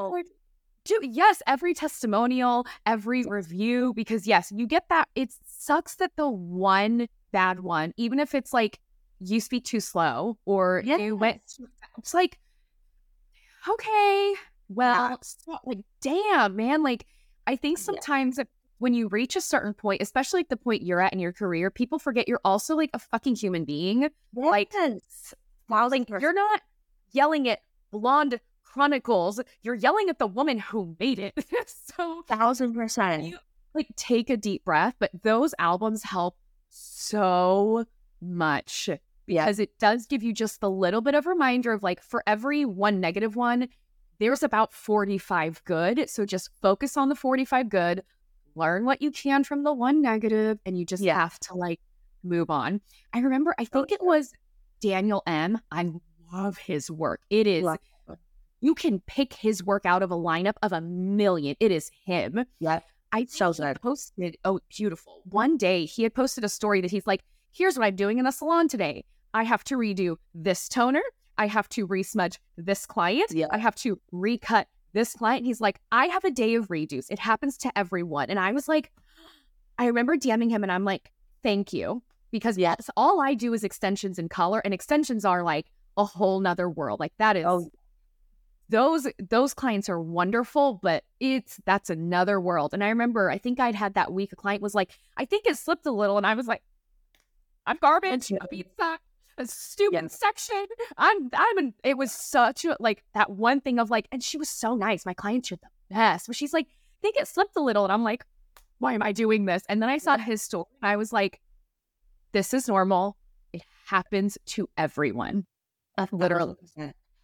do 0.85 0.99
yes 1.03 1.43
every 1.47 1.75
testimonial 1.75 2.67
every 2.87 3.25
review 3.25 3.93
because 3.95 4.27
yes 4.27 4.53
you 4.55 4.67
get 4.67 4.89
that 4.89 5.09
it 5.15 5.33
sucks 5.47 5.97
that 5.97 6.13
the 6.17 6.29
one 6.29 7.09
bad 7.33 7.61
one 7.61 7.93
even 7.97 8.19
if 8.21 8.35
it's 8.35 8.53
like 8.53 8.79
you 9.21 9.41
speak 9.41 9.65
too 9.65 9.81
slow 9.81 10.37
or 10.45 10.83
yes. 10.85 11.01
you 11.01 11.17
went 11.17 11.41
it's 11.99 12.15
like 12.15 12.39
okay 13.69 14.35
well 14.69 15.19
yeah. 15.49 15.57
like 15.65 15.79
damn 16.01 16.55
man 16.57 16.83
like 16.83 17.07
i 17.47 17.57
think 17.57 17.79
sometimes 17.79 18.39
yeah. 18.39 18.45
when 18.79 18.93
you 18.93 19.09
reach 19.09 19.37
a 19.37 19.41
certain 19.41 19.73
point 19.73 20.03
especially 20.03 20.41
like 20.41 20.49
the 20.49 20.57
point 20.57 20.83
you're 20.83 21.01
at 21.01 21.13
in 21.13 21.19
your 21.19 21.33
career 21.33 21.71
people 21.71 21.99
forget 21.99 22.29
you're 22.29 22.41
also 22.45 22.77
like 22.77 22.91
a 22.93 22.99
fucking 22.99 23.35
human 23.35 23.65
being 23.65 24.03
yes. 24.03 24.11
like 24.35 24.73
like 25.71 26.09
you're 26.21 26.35
not 26.35 26.61
yelling 27.13 27.49
at 27.49 27.61
blonde 27.91 28.39
Chronicles, 28.75 29.41
you're 29.63 29.77
yelling 29.77 30.09
at 30.09 30.19
the 30.19 30.27
woman 30.27 30.59
who 30.59 30.97
made 30.99 31.21
it. 31.21 31.33
so 31.97 32.23
thousand 32.27 32.75
percent. 32.75 33.23
You, 33.23 33.39
like 33.73 33.87
take 33.95 34.31
a 34.31 34.37
deep 34.37 34.65
breath, 34.65 34.97
but 34.99 35.13
those 35.23 35.55
albums 35.61 36.03
help 36.03 36.37
so 36.71 37.85
much 38.21 38.91
because 39.27 39.61
it 39.61 39.79
does 39.79 40.07
give 40.07 40.25
you 40.25 40.33
just 40.33 40.61
the 40.61 40.69
little 40.69 41.01
bit 41.01 41.15
of 41.15 41.25
reminder 41.25 41.73
of 41.73 41.85
like 41.85 42.03
for 42.03 42.25
every 42.27 42.65
one 42.65 42.99
negative 42.99 43.37
one, 43.37 43.69
there's 44.19 44.43
about 44.43 44.73
45 44.73 45.63
good. 45.65 46.11
So 46.11 46.27
just 46.27 46.51
focus 46.61 46.97
on 46.97 47.09
the 47.09 47.15
45 47.15 47.69
good, 47.69 48.03
learn 48.57 48.85
what 48.85 49.01
you 49.01 49.13
can 49.13 49.45
from 49.45 49.63
the 49.63 49.73
one 49.73 50.03
negative, 50.03 50.59
and 50.67 50.77
you 50.77 50.85
just 50.85 51.03
yeah. 51.03 51.15
have 51.15 51.39
to 51.41 51.55
like 51.55 51.79
move 52.25 52.51
on. 52.51 52.81
I 53.13 53.21
remember, 53.21 53.55
I 53.57 53.67
think 53.67 53.93
it 53.93 54.03
was 54.03 54.33
Daniel 54.81 55.23
M. 55.29 55.61
I 55.71 55.93
love 56.33 56.59
his 56.59 56.91
work. 56.91 57.21
It 57.31 57.47
is 57.47 57.65
you 58.65 58.75
can 58.75 58.99
pick 59.01 59.35
his 59.35 59.63
work 59.63 59.85
out 59.85 60.03
of 60.03 60.11
a 60.11 60.17
lineup 60.17 60.55
of 60.63 60.73
a 60.73 60.81
million. 60.81 61.55
It 61.61 61.71
is 61.71 61.91
him. 62.07 62.47
Yeah. 62.61 62.81
I 63.13 63.27
so 63.27 63.53
good. 63.53 63.79
posted, 63.83 64.39
oh, 64.47 64.59
beautiful. 64.71 65.21
One 65.25 65.59
day 65.59 65.85
he 65.85 66.03
had 66.03 66.15
posted 66.15 66.45
a 66.45 66.49
story 66.49 66.81
that 66.81 66.91
he's 66.91 67.07
like, 67.07 67.23
here's 67.53 67.79
what 67.79 67.85
I'm 67.85 67.95
doing 67.95 68.17
in 68.19 68.25
the 68.25 68.31
salon 68.31 68.69
today. 68.69 69.05
I 69.35 69.43
have 69.43 69.65
to 69.65 69.77
redo 69.77 70.17
this 70.35 70.67
toner. 70.67 71.03
I 71.37 71.47
have 71.47 71.69
to 71.71 71.87
resmudge 71.87 72.39
this 72.57 72.87
client. 72.87 73.33
Yeah. 73.33 73.49
I 73.51 73.59
have 73.59 73.75
to 73.77 74.01
recut 74.13 74.67
this 74.95 75.13
client. 75.13 75.45
He's 75.45 75.61
like, 75.61 75.79
I 75.93 76.07
have 76.07 76.25
a 76.25 76.31
day 76.31 76.55
of 76.55 76.69
redos. 76.69 77.11
It 77.11 77.19
happens 77.19 77.59
to 77.59 77.79
everyone. 77.79 78.31
And 78.31 78.39
I 78.39 78.53
was 78.53 78.67
like, 78.67 78.91
I 79.79 79.89
remember 79.89 80.17
DMing 80.17 80.49
him 80.49 80.63
and 80.63 80.73
I'm 80.73 80.85
like, 80.85 81.13
thank 81.43 81.75
you. 81.75 82.03
Because 82.31 82.57
yes, 82.57 82.89
all 82.97 83.21
I 83.21 83.35
do 83.35 83.53
is 83.53 83.63
extensions 83.63 84.19
and 84.19 84.29
color, 84.31 84.61
and 84.65 84.75
extensions 84.75 85.25
are 85.25 85.45
like 85.45 85.67
a 85.97 86.05
whole 86.05 86.41
nother 86.41 86.69
world. 86.69 86.99
Like 86.99 87.13
that 87.19 87.37
oh, 87.37 87.39
is 87.39 87.45
oh, 87.47 87.71
those 88.69 89.07
those 89.19 89.55
clients 89.55 89.89
are 89.89 90.01
wonderful, 90.01 90.81
but 90.83 91.05
it's 91.21 91.61
that's 91.67 91.91
another 91.91 92.41
world. 92.41 92.73
And 92.73 92.83
I 92.83 92.89
remember, 92.89 93.31
I 93.31 93.39
think 93.39 93.61
I'd 93.61 93.75
had 93.75 93.95
that 93.95 94.13
week. 94.13 94.33
A 94.33 94.37
client 94.37 94.63
was 94.63 94.75
like, 94.75 94.93
"I 95.17 95.25
think 95.25 95.47
it 95.47 95.57
slipped 95.57 95.87
a 95.87 95.91
little," 95.93 96.17
and 96.17 96.27
I 96.27 96.35
was 96.35 96.47
like, 96.47 96.63
"I'm 97.67 97.77
garbage. 97.81 98.31
A 98.31 98.49
pizza, 98.49 98.99
a 99.39 99.47
stupid 99.47 100.11
section. 100.11 100.67
I'm 100.97 101.29
I'm." 101.35 101.59
An, 101.59 101.75
it 101.85 101.99
was 101.99 102.11
such 102.13 102.65
a 102.65 102.77
like 102.81 103.05
that 103.15 103.31
one 103.31 103.61
thing 103.61 103.79
of 103.79 103.91
like, 103.91 104.09
and 104.13 104.23
she 104.23 104.39
was 104.39 104.49
so 104.49 104.75
nice. 104.75 105.05
My 105.05 105.15
clients 105.15 105.53
are 105.53 105.57
the 105.57 105.69
best, 105.91 106.27
but 106.27 106.37
she's 106.37 106.53
like, 106.55 106.67
"I 106.69 106.99
think 107.03 107.17
it 107.17 107.29
slipped 107.29 107.57
a 107.57 107.61
little," 107.61 107.85
and 107.85 107.93
I'm 107.93 108.05
like, 108.05 108.25
"Why 108.79 108.95
am 108.95 109.03
I 109.03 109.13
doing 109.13 109.45
this?" 109.45 109.63
And 109.69 109.83
then 109.83 109.91
I 109.91 109.99
saw 109.99 110.17
his 110.17 110.41
story, 110.43 110.67
and 110.83 110.91
I 110.91 110.97
was 110.97 111.13
like, 111.13 111.41
"This 112.33 112.55
is 112.55 112.67
normal. 112.69 113.17
It 113.53 113.63
happens 113.87 114.39
to 114.47 114.69
everyone." 114.79 115.45
Literally. 116.13 116.57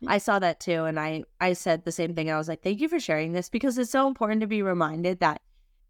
I 0.06 0.18
saw 0.18 0.38
that 0.38 0.60
too. 0.60 0.84
And 0.84 0.98
I, 0.98 1.24
I 1.40 1.52
said 1.52 1.84
the 1.84 1.92
same 1.92 2.14
thing. 2.14 2.30
I 2.30 2.38
was 2.38 2.48
like, 2.48 2.62
thank 2.62 2.80
you 2.80 2.88
for 2.88 3.00
sharing 3.00 3.32
this 3.32 3.48
because 3.48 3.76
it's 3.78 3.90
so 3.90 4.06
important 4.06 4.40
to 4.40 4.46
be 4.46 4.62
reminded 4.62 5.20
that 5.20 5.42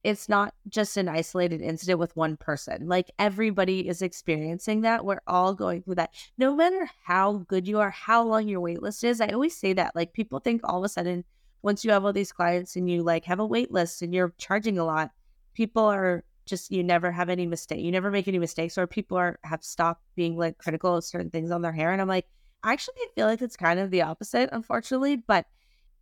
it's 0.03 0.29
not 0.29 0.55
just 0.69 0.97
an 0.97 1.09
isolated 1.09 1.61
incident 1.61 1.99
with 1.99 2.17
one 2.17 2.37
person. 2.37 2.89
Like 2.89 3.11
everybody 3.19 3.87
is 3.87 4.03
experiencing 4.03 4.81
that. 4.81 5.05
We're 5.05 5.21
all 5.27 5.55
going 5.55 5.83
through 5.83 5.97
that. 5.97 6.15
No 6.39 6.55
matter 6.57 6.89
how 7.05 7.45
good 7.49 7.69
you 7.69 7.79
are, 7.81 7.91
how 7.91 8.25
long 8.25 8.49
your 8.49 8.61
wait 8.61 8.83
list 8.83 9.05
is. 9.05 9.21
I 9.21 9.29
always 9.29 9.57
say 9.57 9.75
that. 9.75 9.95
Like 9.95 10.13
people 10.13 10.41
think 10.41 10.63
all 10.65 10.79
of 10.79 10.85
a 10.85 10.89
sudden, 10.89 11.25
once 11.63 11.85
you 11.85 11.91
have 11.91 12.05
all 12.05 12.13
these 12.13 12.33
clients 12.33 12.77
and 12.77 12.91
you 12.91 13.03
like 13.03 13.27
have 13.27 13.41
a 13.41 13.47
wait 13.47 13.71
list 13.71 14.01
and 14.01 14.15
you're 14.15 14.33
charging 14.39 14.79
a 14.79 14.85
lot, 14.85 15.11
people 15.55 15.85
are 15.85 16.25
just 16.47 16.71
you 16.71 16.83
never 16.83 17.13
have 17.13 17.29
any 17.29 17.47
mistake. 17.47 17.85
You 17.85 17.93
never 17.93 18.11
make 18.11 18.27
any 18.27 18.39
mistakes, 18.39 18.79
or 18.79 18.87
people 18.87 19.19
are 19.19 19.39
have 19.45 19.63
stopped 19.63 20.03
being 20.17 20.37
like 20.37 20.57
critical 20.57 20.97
of 20.97 21.05
certain 21.05 21.31
things 21.31 21.51
on 21.51 21.61
their 21.61 21.73
hair. 21.73 21.93
And 21.93 22.01
I'm 22.01 22.09
like, 22.09 22.27
actually 22.65 22.95
I 22.99 23.07
feel 23.15 23.27
like 23.27 23.43
it's 23.43 23.57
kind 23.57 23.81
of 23.81 23.91
the 23.91 24.03
opposite, 24.03 24.51
unfortunately, 24.53 25.17
but 25.17 25.47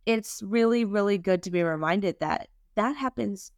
it's 0.05 0.41
really, 0.43 0.85
really 0.85 1.17
good 1.17 1.43
to 1.43 1.51
be 1.51 1.61
reminded 1.63 2.19
that 2.19 2.49
that 2.75 2.95
happens 2.95 3.51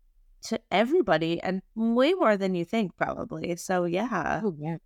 to 0.43 0.59
everybody 0.71 1.41
and 1.41 1.61
way 1.75 2.13
more 2.13 2.35
than 2.35 2.55
you 2.55 2.65
think, 2.65 2.95
probably. 2.97 3.55
So, 3.55 3.85
yeah. 3.85 4.41
Oh, 4.43 4.55
yeah. 4.57 4.77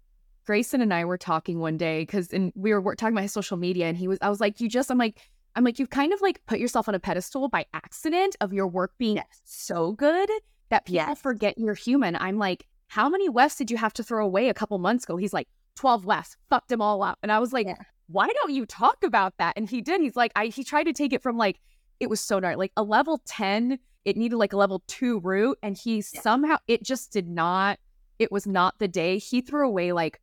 Grayson 0.45 0.81
and 0.81 0.93
I 0.93 1.05
were 1.05 1.17
talking 1.17 1.59
one 1.59 1.77
day 1.77 2.01
because 2.01 2.31
and 2.31 2.51
we 2.55 2.73
were 2.73 2.95
talking 2.95 3.13
about 3.13 3.23
his 3.23 3.31
social 3.31 3.57
media, 3.57 3.87
and 3.87 3.97
he 3.97 4.07
was, 4.07 4.19
I 4.21 4.29
was 4.29 4.39
like, 4.39 4.61
you 4.61 4.69
just, 4.69 4.91
I'm 4.91 4.97
like, 4.97 5.19
I'm 5.55 5.63
like, 5.63 5.79
you've 5.79 5.89
kind 5.89 6.13
of 6.13 6.21
like 6.21 6.45
put 6.45 6.59
yourself 6.59 6.87
on 6.87 6.95
a 6.95 6.99
pedestal 6.99 7.47
by 7.47 7.65
accident 7.73 8.35
of 8.41 8.53
your 8.53 8.67
work 8.67 8.91
being 8.97 9.15
yes. 9.15 9.41
so 9.45 9.93
good 9.93 10.29
that 10.69 10.85
people 10.85 11.07
yes. 11.07 11.21
forget 11.21 11.57
you're 11.57 11.73
human. 11.73 12.15
I'm 12.17 12.37
like, 12.37 12.67
how 12.87 13.09
many 13.09 13.29
wefts 13.29 13.55
did 13.55 13.71
you 13.71 13.77
have 13.77 13.93
to 13.93 14.03
throw 14.03 14.23
away 14.25 14.49
a 14.49 14.53
couple 14.53 14.77
months 14.77 15.05
ago? 15.05 15.17
He's 15.17 15.33
like, 15.33 15.47
12 15.75 16.05
wefts, 16.05 16.37
fucked 16.49 16.69
them 16.69 16.81
all 16.81 17.03
up. 17.03 17.19
And 17.21 17.31
I 17.31 17.39
was 17.39 17.53
like, 17.53 17.67
yeah. 17.67 17.75
why 18.07 18.27
don't 18.27 18.53
you 18.53 18.65
talk 18.65 19.03
about 19.03 19.33
that? 19.37 19.53
And 19.55 19.69
he 19.69 19.81
did. 19.81 20.01
He's 20.01 20.15
like, 20.15 20.31
I 20.35 20.47
he 20.47 20.63
tried 20.63 20.85
to 20.85 20.93
take 20.93 21.13
it 21.13 21.21
from 21.21 21.37
like, 21.37 21.59
it 21.99 22.09
was 22.09 22.21
so 22.21 22.39
dark, 22.39 22.57
like 22.57 22.71
a 22.77 22.83
level 22.83 23.21
10, 23.25 23.79
it 24.05 24.17
needed 24.17 24.37
like 24.37 24.53
a 24.53 24.57
level 24.57 24.83
two 24.87 25.19
root. 25.19 25.57
And 25.63 25.77
he 25.77 25.97
yeah. 25.97 26.21
somehow, 26.21 26.57
it 26.67 26.83
just 26.83 27.11
did 27.11 27.27
not, 27.27 27.79
it 28.19 28.31
was 28.31 28.47
not 28.47 28.79
the 28.79 28.87
day. 28.87 29.17
He 29.17 29.41
threw 29.41 29.67
away 29.67 29.91
like 29.91 30.19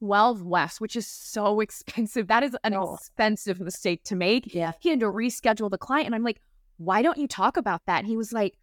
12 0.00 0.42
wefts, 0.42 0.80
which 0.80 0.96
is 0.96 1.06
so 1.06 1.60
expensive. 1.60 2.28
That 2.28 2.42
is 2.42 2.56
an 2.64 2.74
oh. 2.74 2.94
expensive 2.94 3.60
mistake 3.60 4.04
to 4.04 4.16
make. 4.16 4.54
Yeah. 4.54 4.72
He 4.80 4.90
had 4.90 5.00
to 5.00 5.06
reschedule 5.06 5.70
the 5.70 5.78
client. 5.78 6.06
And 6.06 6.14
I'm 6.14 6.24
like, 6.24 6.40
why 6.78 7.02
don't 7.02 7.18
you 7.18 7.26
talk 7.26 7.56
about 7.56 7.82
that? 7.86 7.98
And 7.98 8.06
he 8.06 8.16
was 8.16 8.32
like, 8.32 8.56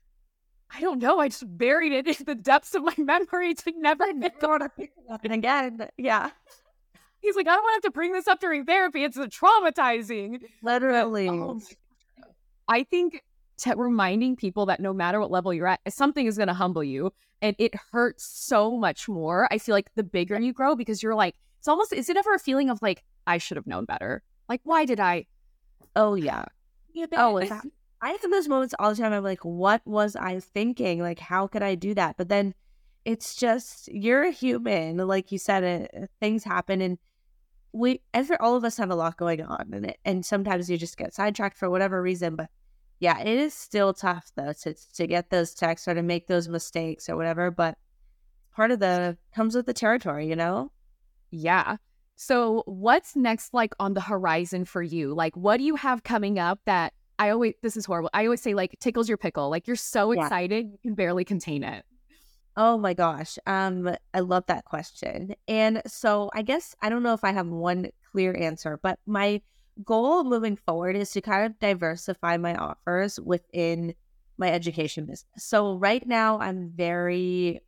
I 0.76 0.82
don't 0.82 1.02
know. 1.02 1.20
I 1.20 1.30
just 1.30 1.58
buried 1.58 1.94
it 1.94 2.08
in 2.08 2.26
the 2.26 2.36
depths 2.36 2.76
of 2.76 2.84
my 2.84 2.94
memory 2.98 3.54
to 3.54 3.74
never 3.78 4.06
go 4.40 4.58
to 4.58 4.70
pick 4.70 4.92
it 4.98 5.12
up 5.12 5.24
again. 5.30 5.88
Yeah. 5.98 6.32
He's 7.22 7.36
like, 7.36 7.48
I 7.48 7.56
don't 7.56 7.64
want 7.64 7.82
to 7.82 7.88
have 7.88 7.94
to 7.94 7.96
bring 7.96 8.12
this 8.12 8.28
up 8.28 8.40
during 8.40 8.66
therapy. 8.66 9.04
It's 9.04 9.18
traumatizing. 9.18 10.42
Literally. 10.62 11.30
Oh 11.30 11.60
I 12.68 12.84
think 12.84 13.24
t- 13.58 13.74
reminding 13.76 14.36
people 14.36 14.66
that 14.68 14.80
no 14.80 14.94
matter 14.94 15.20
what 15.20 15.32
level 15.32 15.54
you're 15.54 15.68
at, 15.68 15.80
something 15.88 16.26
is 16.26 16.38
going 16.38 16.48
to 16.50 16.54
humble 16.54 16.84
you. 16.84 17.14
And 17.42 17.56
it 17.58 17.74
hurts 17.92 18.26
so 18.26 18.78
much 18.78 19.08
more. 19.08 19.48
I 19.52 19.58
feel 19.58 19.76
like 19.76 19.94
the 19.96 20.04
bigger 20.04 20.40
you 20.40 20.54
grow 20.54 20.76
because 20.76 21.02
you're 21.02 21.16
like, 21.16 21.36
it's 21.60 21.68
almost, 21.68 21.94
is 21.94 22.10
it 22.10 22.18
ever 22.18 22.34
a 22.34 22.40
feeling 22.40 22.70
of 22.70 22.82
like, 22.82 23.04
I 23.28 23.38
should 23.38 23.58
have 23.58 23.68
known 23.68 23.86
better? 23.86 24.24
Like, 24.50 24.62
why 24.64 24.86
did 24.86 25.00
I? 25.00 25.26
Oh, 25.96 26.16
yeah. 26.16 26.46
oh, 27.14 27.38
I 28.02 28.12
have 28.12 28.22
those 28.22 28.48
moments 28.48 28.76
all 28.78 28.92
the 28.92 29.02
time. 29.02 29.14
I'm 29.14 29.24
like, 29.24 29.44
what 29.44 29.82
was 29.86 30.16
I 30.16 30.40
thinking? 30.40 31.02
Like, 31.02 31.20
how 31.20 31.48
could 31.48 31.64
I 31.64 31.76
do 31.76 31.94
that? 31.94 32.18
But 32.18 32.30
then 32.30 32.54
it's 33.04 33.36
just, 33.36 33.88
you're 33.88 34.24
a 34.24 34.32
human. 34.32 34.98
Like 34.98 35.32
you 35.32 35.38
said, 35.38 35.64
it, 35.64 35.92
uh, 35.96 36.06
things 36.20 36.44
happen. 36.44 36.82
And 36.82 36.98
we, 37.72 38.02
every, 38.14 38.38
all 38.38 38.56
of 38.56 38.64
us 38.64 38.78
have 38.78 38.90
a 38.90 38.96
lot 38.96 39.18
going 39.18 39.42
on. 39.42 39.70
And, 39.74 39.86
it, 39.88 39.98
and 40.04 40.26
sometimes 40.26 40.70
you 40.70 40.78
just 40.78 40.98
get 40.98 41.14
sidetracked 41.14 41.58
for 41.58 41.70
whatever 41.70 42.02
reason. 42.02 42.36
But 42.36 42.50
yeah, 43.00 43.20
it 43.20 43.28
is 43.40 43.54
still 43.54 43.94
tough 43.94 44.32
though 44.36 44.54
to, 44.64 44.74
to 44.96 45.08
get 45.08 45.30
those 45.30 45.54
texts 45.54 45.88
or 45.88 45.94
to 45.94 46.04
make 46.04 46.28
those 46.28 46.48
mistakes 46.48 47.10
or 47.10 47.16
whatever. 47.16 47.52
But 47.52 47.78
part 48.56 48.72
of 48.72 48.80
the 48.80 49.18
comes 49.34 49.56
with 49.56 49.66
the 49.66 49.74
territory, 49.74 50.28
you 50.28 50.36
know? 50.36 50.72
Yeah. 51.32 51.78
So, 52.16 52.64
what's 52.66 53.16
next, 53.16 53.54
like 53.54 53.74
on 53.78 53.94
the 53.94 54.02
horizon 54.02 54.64
for 54.64 54.82
you? 54.82 55.14
Like, 55.14 55.36
what 55.36 55.58
do 55.58 55.64
you 55.64 55.76
have 55.76 56.04
coming 56.04 56.40
up 56.40 56.60
that 56.66 56.94
I 57.18 57.30
always 57.30 57.54
this 57.62 57.78
is 57.78 57.86
horrible. 57.86 58.10
I 58.14 58.26
always 58.26 58.42
say 58.42 58.54
like 58.54 58.78
tickles 58.80 59.08
your 59.08 59.18
pickle. 59.18 59.50
Like 59.50 59.68
you're 59.68 59.76
so 59.76 60.12
yeah. 60.12 60.24
excited 60.24 60.68
you 60.72 60.78
can 60.82 60.96
barely 60.96 61.24
contain 61.24 61.64
it. 61.64 61.86
Oh 62.58 62.78
my 62.78 62.94
gosh. 62.94 63.38
Um 63.46 63.96
I 64.14 64.20
love 64.20 64.46
that 64.48 64.66
question. 64.66 65.36
And 65.48 65.82
so 65.88 66.30
I 66.34 66.42
guess 66.42 66.76
I 66.82 66.90
don't 66.90 67.04
know 67.04 67.14
if 67.14 67.24
I 67.24 67.32
have 67.32 67.48
one 67.48 67.90
clear 68.12 68.36
answer, 68.36 68.80
but 68.82 69.00
my 69.06 69.42
goal 69.84 70.24
moving 70.24 70.56
forward 70.56 70.96
is 70.96 71.12
to 71.12 71.22
kind 71.22 71.46
of 71.46 71.60
diversify 71.60 72.38
my 72.38 72.56
offers 72.56 73.20
within 73.20 73.94
my 74.38 74.52
education 74.52 75.06
business. 75.06 75.26
So 75.38 75.76
right 75.76 76.06
now 76.06 76.40
I'm 76.40 76.72
very 76.76 77.62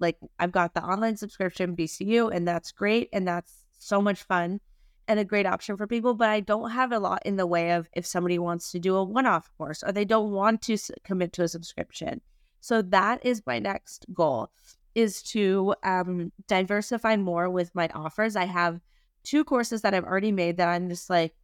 like 0.00 0.16
I've 0.38 0.52
got 0.52 0.74
the 0.74 0.82
online 0.82 1.16
subscription 1.16 1.76
BCU 1.76 2.34
and 2.34 2.46
that's 2.46 2.72
great 2.72 3.08
and 3.12 3.26
that's 3.26 3.64
so 3.78 4.00
much 4.00 4.22
fun 4.22 4.60
and 5.08 5.18
a 5.18 5.24
great 5.24 5.46
option 5.46 5.76
for 5.76 5.86
people, 5.86 6.14
but 6.14 6.28
I 6.28 6.40
don't 6.40 6.70
have 6.70 6.92
a 6.92 6.98
lot 6.98 7.22
in 7.24 7.36
the 7.36 7.46
way 7.46 7.72
of 7.72 7.88
if 7.94 8.06
somebody 8.06 8.38
wants 8.38 8.70
to 8.72 8.78
do 8.78 8.94
a 8.94 9.02
one 9.02 9.26
off 9.26 9.50
course 9.56 9.82
or 9.82 9.90
they 9.90 10.04
don't 10.04 10.30
want 10.30 10.62
to 10.62 10.76
commit 11.02 11.32
to 11.34 11.42
a 11.42 11.48
subscription. 11.48 12.20
So 12.60 12.82
that 12.82 13.24
is 13.24 13.42
my 13.46 13.58
next 13.58 14.06
goal 14.12 14.50
is 14.94 15.22
to 15.22 15.74
um, 15.82 16.32
diversify 16.46 17.16
more 17.16 17.48
with 17.48 17.74
my 17.74 17.88
offers. 17.94 18.36
I 18.36 18.44
have 18.44 18.80
two 19.22 19.44
courses 19.44 19.82
that 19.82 19.94
I've 19.94 20.04
already 20.04 20.32
made 20.32 20.58
that 20.58 20.68
I'm 20.68 20.88
just 20.88 21.08
like 21.08 21.34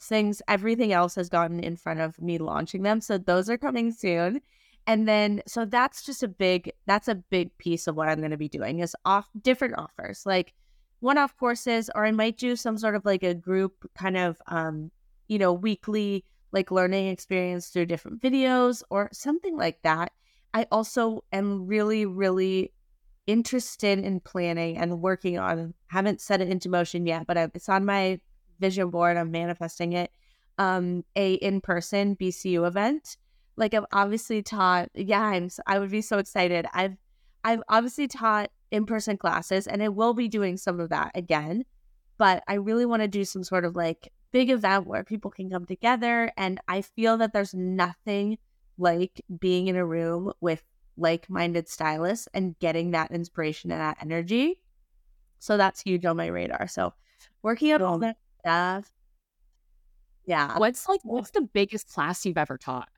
things 0.00 0.42
everything 0.48 0.92
else 0.92 1.14
has 1.14 1.28
gotten 1.28 1.60
in 1.60 1.76
front 1.76 2.00
of 2.00 2.20
me 2.20 2.38
launching 2.38 2.82
them. 2.82 3.00
So 3.00 3.18
those 3.18 3.50
are 3.50 3.58
coming 3.58 3.92
soon. 3.92 4.40
And 4.86 5.08
then 5.08 5.42
so 5.46 5.64
that's 5.64 6.02
just 6.02 6.22
a 6.22 6.28
big 6.28 6.72
that's 6.86 7.08
a 7.08 7.14
big 7.14 7.56
piece 7.58 7.86
of 7.86 7.96
what 7.96 8.08
I'm 8.08 8.18
going 8.18 8.30
to 8.30 8.36
be 8.36 8.48
doing 8.48 8.80
is 8.80 8.94
off 9.04 9.28
different 9.42 9.74
offers. 9.78 10.24
Like 10.26 10.52
one 11.00 11.18
off 11.18 11.36
courses, 11.36 11.90
or 11.94 12.04
I 12.06 12.10
might 12.10 12.38
do 12.38 12.56
some 12.56 12.78
sort 12.78 12.94
of 12.94 13.04
like 13.04 13.22
a 13.22 13.34
group 13.34 13.88
kind 13.94 14.16
of, 14.16 14.40
um, 14.46 14.90
you 15.28 15.38
know, 15.38 15.52
weekly 15.52 16.24
like 16.52 16.70
learning 16.70 17.08
experience 17.08 17.68
through 17.68 17.86
different 17.86 18.22
videos 18.22 18.82
or 18.88 19.10
something 19.12 19.56
like 19.56 19.82
that. 19.82 20.12
I 20.54 20.66
also 20.70 21.24
am 21.32 21.66
really, 21.66 22.06
really 22.06 22.72
interested 23.26 23.98
in 23.98 24.20
planning 24.20 24.78
and 24.78 25.00
working 25.00 25.38
on, 25.38 25.74
haven't 25.88 26.20
set 26.20 26.40
it 26.40 26.48
into 26.48 26.68
motion 26.68 27.06
yet, 27.06 27.26
but 27.26 27.36
it's 27.54 27.68
on 27.68 27.84
my 27.84 28.20
vision 28.60 28.90
board. 28.90 29.16
I'm 29.16 29.32
manifesting 29.32 29.94
it. 29.94 30.10
Um, 30.58 31.04
a 31.16 31.34
in 31.34 31.60
person 31.60 32.14
BCU 32.14 32.66
event. 32.66 33.16
Like 33.56 33.74
I've 33.74 33.86
obviously 33.92 34.42
taught, 34.42 34.90
yeah, 34.94 35.22
I'm, 35.22 35.50
I 35.66 35.80
would 35.80 35.90
be 35.90 36.02
so 36.02 36.18
excited. 36.18 36.66
I've, 36.72 36.96
I've 37.42 37.62
obviously 37.68 38.06
taught 38.06 38.50
in 38.74 38.86
person 38.86 39.16
classes, 39.16 39.66
and 39.68 39.82
I 39.82 39.88
will 39.88 40.14
be 40.14 40.28
doing 40.28 40.56
some 40.56 40.80
of 40.80 40.88
that 40.90 41.12
again. 41.14 41.64
But 42.18 42.42
I 42.48 42.54
really 42.54 42.86
want 42.86 43.02
to 43.02 43.08
do 43.08 43.24
some 43.24 43.44
sort 43.44 43.64
of 43.64 43.76
like 43.76 44.12
big 44.32 44.50
event 44.50 44.86
where 44.86 45.04
people 45.04 45.30
can 45.30 45.48
come 45.48 45.64
together. 45.64 46.30
And 46.36 46.60
I 46.66 46.82
feel 46.82 47.16
that 47.18 47.32
there's 47.32 47.54
nothing 47.54 48.38
like 48.78 49.22
being 49.38 49.68
in 49.68 49.76
a 49.76 49.86
room 49.86 50.32
with 50.40 50.62
like 50.96 51.30
minded 51.30 51.68
stylists 51.68 52.28
and 52.34 52.58
getting 52.58 52.90
that 52.90 53.12
inspiration 53.12 53.70
and 53.70 53.80
that 53.80 53.98
energy. 54.00 54.60
So 55.38 55.56
that's 55.56 55.80
huge 55.80 56.04
on 56.04 56.16
my 56.16 56.26
radar. 56.26 56.66
So 56.66 56.92
working 57.42 57.72
on 57.72 57.82
all 57.82 57.98
that 57.98 58.16
stuff. 58.40 58.90
Yeah. 60.26 60.58
What's 60.58 60.88
like, 60.88 61.00
what's 61.04 61.30
the 61.30 61.42
biggest 61.42 61.92
class 61.92 62.24
you've 62.26 62.38
ever 62.38 62.58
taught? 62.58 62.88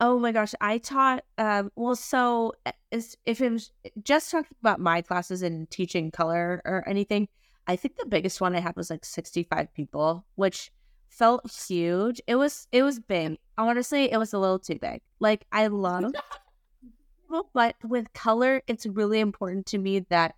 Oh 0.00 0.18
my 0.18 0.30
gosh, 0.32 0.54
I 0.60 0.78
taught. 0.78 1.24
Um, 1.38 1.72
well, 1.74 1.96
so 1.96 2.52
eh, 2.66 3.00
if 3.26 3.40
it 3.40 3.50
was 3.50 3.72
just 4.02 4.30
talking 4.30 4.56
about 4.60 4.80
my 4.80 5.02
classes 5.02 5.42
and 5.42 5.68
teaching 5.70 6.10
color 6.10 6.62
or 6.64 6.88
anything, 6.88 7.28
I 7.66 7.76
think 7.76 7.96
the 7.96 8.06
biggest 8.06 8.40
one 8.40 8.54
I 8.54 8.60
had 8.60 8.76
was 8.76 8.90
like 8.90 9.04
sixty-five 9.04 9.74
people, 9.74 10.24
which 10.36 10.70
felt 11.08 11.50
huge. 11.68 12.20
It 12.26 12.36
was 12.36 12.68
it 12.70 12.82
was 12.82 13.00
big. 13.00 13.38
Honestly, 13.56 14.10
it 14.10 14.18
was 14.18 14.32
a 14.32 14.38
little 14.38 14.60
too 14.60 14.78
big. 14.80 15.00
Like 15.18 15.46
I 15.50 15.66
love, 15.66 16.12
but 17.52 17.74
with 17.82 18.12
color, 18.12 18.62
it's 18.66 18.86
really 18.86 19.20
important 19.20 19.66
to 19.66 19.78
me 19.78 20.00
that 20.10 20.36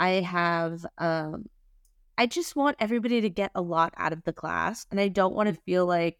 I 0.00 0.10
have. 0.20 0.86
Um, 0.98 1.48
I 2.18 2.26
just 2.26 2.56
want 2.56 2.76
everybody 2.78 3.20
to 3.20 3.30
get 3.30 3.50
a 3.54 3.62
lot 3.62 3.94
out 3.96 4.12
of 4.12 4.24
the 4.24 4.32
class, 4.32 4.86
and 4.90 4.98
I 4.98 5.08
don't 5.08 5.34
want 5.34 5.48
to 5.48 5.60
feel 5.62 5.86
like 5.86 6.18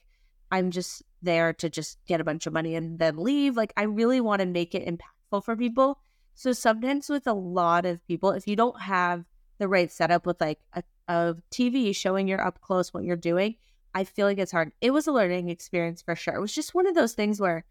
I'm 0.53 0.71
just 0.71 1.03
there 1.23 1.53
to 1.55 1.71
just 1.71 1.99
get 2.07 2.21
a 2.21 2.25
bunch 2.25 2.47
of 2.47 2.53
money 2.53 2.77
and 2.77 2.99
then 2.99 3.17
leave. 3.17 3.57
Like, 3.57 3.73
I 3.77 3.85
really 3.85 4.21
want 4.21 4.41
to 4.41 4.47
make 4.47 4.75
it 4.75 4.87
impactful 4.87 5.45
for 5.45 5.57
people. 5.57 5.99
So 6.35 6.53
sometimes 6.53 7.09
with 7.09 7.27
a 7.27 7.33
lot 7.33 7.87
of 7.87 8.07
people, 8.07 8.31
if 8.31 8.47
you 8.47 8.55
don't 8.55 8.81
have 8.81 9.25
the 9.59 9.67
right 9.69 9.91
setup 9.91 10.27
with 10.27 10.41
like 10.41 10.61
a, 10.75 10.83
a 11.09 11.37
TV 11.51 11.95
showing 11.95 12.29
you're 12.29 12.45
up 12.45 12.61
close 12.61 12.93
what 12.93 13.05
you're 13.05 13.17
doing, 13.17 13.57
I 13.95 14.05
feel 14.05 14.27
like 14.27 14.39
it's 14.39 14.53
hard. 14.53 14.73
It 14.81 14.93
was 14.93 15.07
a 15.07 15.13
learning 15.13 15.49
experience 15.49 16.03
for 16.03 16.15
sure. 16.15 16.35
It 16.35 16.41
was 16.41 16.55
just 16.55 16.75
one 16.75 16.87
of 16.87 16.95
those 16.95 17.15
things 17.15 17.41
where 17.41 17.65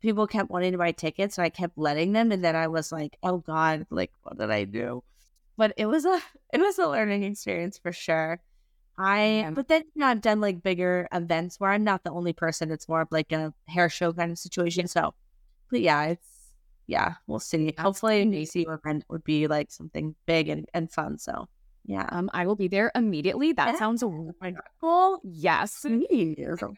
people 0.00 0.26
kept 0.26 0.50
wanting 0.50 0.72
to 0.72 0.78
buy 0.78 0.92
tickets 0.92 1.38
and 1.38 1.44
I 1.44 1.50
kept 1.50 1.76
letting 1.76 2.12
them 2.12 2.32
and 2.32 2.44
then 2.44 2.56
I 2.56 2.68
was 2.68 2.90
like, 2.90 3.16
oh 3.22 3.38
God, 3.38 3.86
like 3.90 4.12
what 4.22 4.38
did 4.38 4.50
I 4.50 4.64
do? 4.64 5.02
But 5.56 5.74
it 5.76 5.86
was 5.86 6.04
a 6.04 6.20
it 6.52 6.60
was 6.60 6.78
a 6.78 6.88
learning 6.88 7.24
experience 7.24 7.78
for 7.78 7.92
sure. 7.92 8.40
I 8.98 9.50
but 9.54 9.68
then 9.68 9.82
you 9.94 10.00
know, 10.00 10.06
I've 10.06 10.20
done 10.20 10.40
like 10.40 10.62
bigger 10.62 11.08
events 11.12 11.58
where 11.58 11.70
I'm 11.70 11.84
not 11.84 12.04
the 12.04 12.10
only 12.10 12.32
person. 12.32 12.70
It's 12.70 12.88
more 12.88 13.00
of 13.00 13.08
like 13.10 13.32
a 13.32 13.52
hair 13.66 13.88
show 13.88 14.12
kind 14.12 14.30
of 14.30 14.38
situation. 14.38 14.88
So, 14.88 15.14
but 15.70 15.80
yeah, 15.80 16.04
it's 16.04 16.28
yeah, 16.86 17.14
we'll 17.26 17.40
see. 17.40 17.66
That's 17.66 17.80
Hopefully, 17.80 18.22
an 18.22 18.34
AC 18.34 18.66
event 18.68 19.04
would 19.08 19.24
be 19.24 19.46
like 19.46 19.70
something 19.70 20.14
big 20.26 20.48
and, 20.48 20.66
and 20.74 20.90
fun. 20.90 21.18
So 21.18 21.48
yeah, 21.86 22.06
um, 22.10 22.30
I 22.34 22.46
will 22.46 22.56
be 22.56 22.68
there 22.68 22.90
immediately. 22.94 23.52
That 23.52 23.72
yeah. 23.74 23.78
sounds 23.78 24.04
wonderful. 24.04 25.20
Yes, 25.24 25.86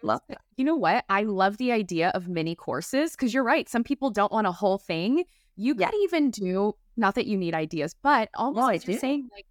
love. 0.02 0.20
You 0.56 0.64
know 0.64 0.76
what? 0.76 1.04
I 1.08 1.22
love 1.22 1.56
the 1.56 1.72
idea 1.72 2.10
of 2.10 2.28
mini 2.28 2.54
courses 2.54 3.12
because 3.12 3.34
you're 3.34 3.42
right. 3.42 3.68
Some 3.68 3.84
people 3.84 4.10
don't 4.10 4.30
want 4.30 4.46
a 4.46 4.52
whole 4.52 4.78
thing. 4.78 5.24
You 5.56 5.74
yeah. 5.78 5.90
could 5.90 5.98
even 6.04 6.30
do 6.30 6.76
not 6.96 7.14
that 7.14 7.26
you 7.26 7.36
need 7.36 7.54
ideas, 7.54 7.94
but 8.02 8.28
almost 8.34 8.86
well, 8.86 8.92
you're 8.92 8.98
saying 8.98 9.28
like 9.32 9.46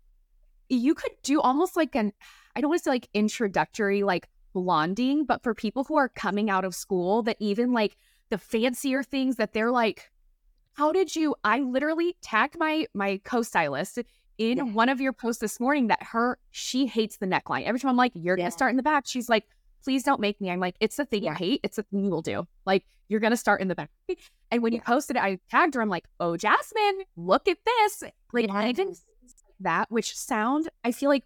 you 0.69 0.95
could 0.95 1.11
do 1.23 1.41
almost 1.41 1.75
like 1.75 1.95
an, 1.95 2.13
I 2.55 2.61
don't 2.61 2.69
want 2.69 2.79
to 2.81 2.83
say 2.83 2.91
like 2.91 3.09
introductory, 3.13 4.03
like 4.03 4.27
blonding, 4.53 5.25
but 5.25 5.43
for 5.43 5.53
people 5.53 5.83
who 5.83 5.95
are 5.95 6.09
coming 6.09 6.49
out 6.49 6.65
of 6.65 6.75
school, 6.75 7.23
that 7.23 7.37
even 7.39 7.73
like 7.73 7.97
the 8.29 8.37
fancier 8.37 9.03
things 9.03 9.37
that 9.37 9.53
they're 9.53 9.71
like, 9.71 10.09
how 10.73 10.91
did 10.91 11.15
you? 11.15 11.35
I 11.43 11.59
literally 11.59 12.15
tagged 12.21 12.57
my 12.57 12.87
my 12.93 13.19
co-stylist 13.23 13.99
in 14.37 14.57
yeah. 14.57 14.63
one 14.63 14.89
of 14.89 15.01
your 15.01 15.13
posts 15.13 15.41
this 15.41 15.59
morning 15.59 15.87
that 15.87 16.01
her 16.01 16.39
she 16.51 16.87
hates 16.87 17.17
the 17.17 17.27
neckline. 17.27 17.63
Every 17.63 17.79
time 17.79 17.89
I'm 17.89 17.97
like, 17.97 18.13
you're 18.15 18.37
yeah. 18.37 18.43
gonna 18.43 18.51
start 18.51 18.71
in 18.71 18.77
the 18.77 18.83
back, 18.83 19.03
she's 19.05 19.29
like, 19.29 19.45
please 19.83 20.03
don't 20.03 20.21
make 20.21 20.39
me. 20.39 20.49
I'm 20.49 20.59
like, 20.59 20.75
it's 20.79 20.95
the 20.95 21.05
thing 21.05 21.23
yeah. 21.23 21.31
you 21.31 21.37
hate. 21.37 21.61
It's 21.63 21.75
the 21.75 21.83
thing 21.83 22.05
you 22.05 22.11
will 22.11 22.21
do. 22.21 22.47
Like, 22.65 22.85
you're 23.09 23.19
gonna 23.19 23.37
start 23.37 23.61
in 23.61 23.67
the 23.67 23.75
back. 23.75 23.89
And 24.53 24.61
when 24.61 24.73
you 24.73 24.81
posted 24.81 25.15
it, 25.15 25.23
I 25.23 25.39
tagged 25.49 25.75
her. 25.75 25.81
I'm 25.81 25.87
like, 25.87 26.03
oh, 26.19 26.35
Jasmine, 26.35 27.03
look 27.15 27.47
at 27.47 27.57
this. 27.63 28.03
Like, 28.33 28.49
I 28.49 28.73
didn't 28.73 28.97
that, 29.61 29.89
which 29.89 30.15
sound, 30.17 30.69
I 30.83 30.91
feel 30.91 31.09
like 31.09 31.23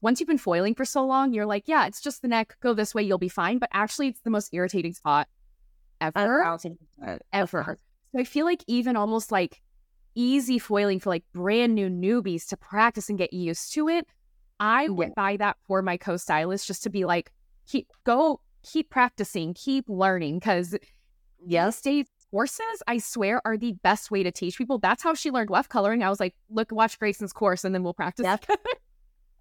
once 0.00 0.20
you've 0.20 0.28
been 0.28 0.38
foiling 0.38 0.74
for 0.74 0.84
so 0.84 1.04
long, 1.04 1.32
you're 1.32 1.46
like, 1.46 1.64
yeah, 1.66 1.86
it's 1.86 2.00
just 2.00 2.22
the 2.22 2.28
neck. 2.28 2.56
Go 2.60 2.74
this 2.74 2.94
way, 2.94 3.02
you'll 3.02 3.18
be 3.18 3.28
fine. 3.28 3.58
But 3.58 3.70
actually, 3.72 4.08
it's 4.08 4.20
the 4.20 4.30
most 4.30 4.52
irritating 4.52 4.94
spot 4.94 5.28
ever. 6.00 6.42
Ever. 7.32 7.78
So 8.12 8.20
I 8.20 8.24
feel 8.24 8.46
like 8.46 8.62
even 8.66 8.96
almost 8.96 9.32
like 9.32 9.60
easy 10.14 10.58
foiling 10.58 11.00
for 11.00 11.10
like 11.10 11.24
brand 11.32 11.74
new 11.74 11.88
newbies 11.88 12.46
to 12.48 12.56
practice 12.56 13.08
and 13.08 13.18
get 13.18 13.32
used 13.32 13.72
to 13.74 13.88
it. 13.88 14.06
I 14.60 14.88
would 14.88 15.14
buy 15.14 15.36
that 15.36 15.56
for 15.66 15.82
my 15.82 15.96
co-stylist 15.96 16.66
just 16.66 16.82
to 16.82 16.90
be 16.90 17.04
like, 17.04 17.32
keep 17.68 17.92
go, 18.04 18.40
keep 18.64 18.90
practicing, 18.90 19.54
keep 19.54 19.84
learning. 19.88 20.40
Cause 20.40 20.76
yes, 21.44 21.80
Dave 21.80 22.08
courses, 22.30 22.82
I 22.86 22.98
swear, 22.98 23.40
are 23.44 23.56
the 23.56 23.72
best 23.84 24.10
way 24.10 24.22
to 24.22 24.32
teach 24.32 24.58
people. 24.58 24.78
That's 24.78 25.02
how 25.02 25.14
she 25.14 25.30
learned 25.30 25.50
weft 25.50 25.70
coloring. 25.70 26.02
I 26.02 26.10
was 26.10 26.18
like, 26.18 26.34
look, 26.50 26.72
watch 26.72 26.98
Grayson's 26.98 27.32
course 27.32 27.64
and 27.64 27.74
then 27.74 27.84
we'll 27.84 27.94
practice. 27.94 28.24
Yep. 28.24 28.46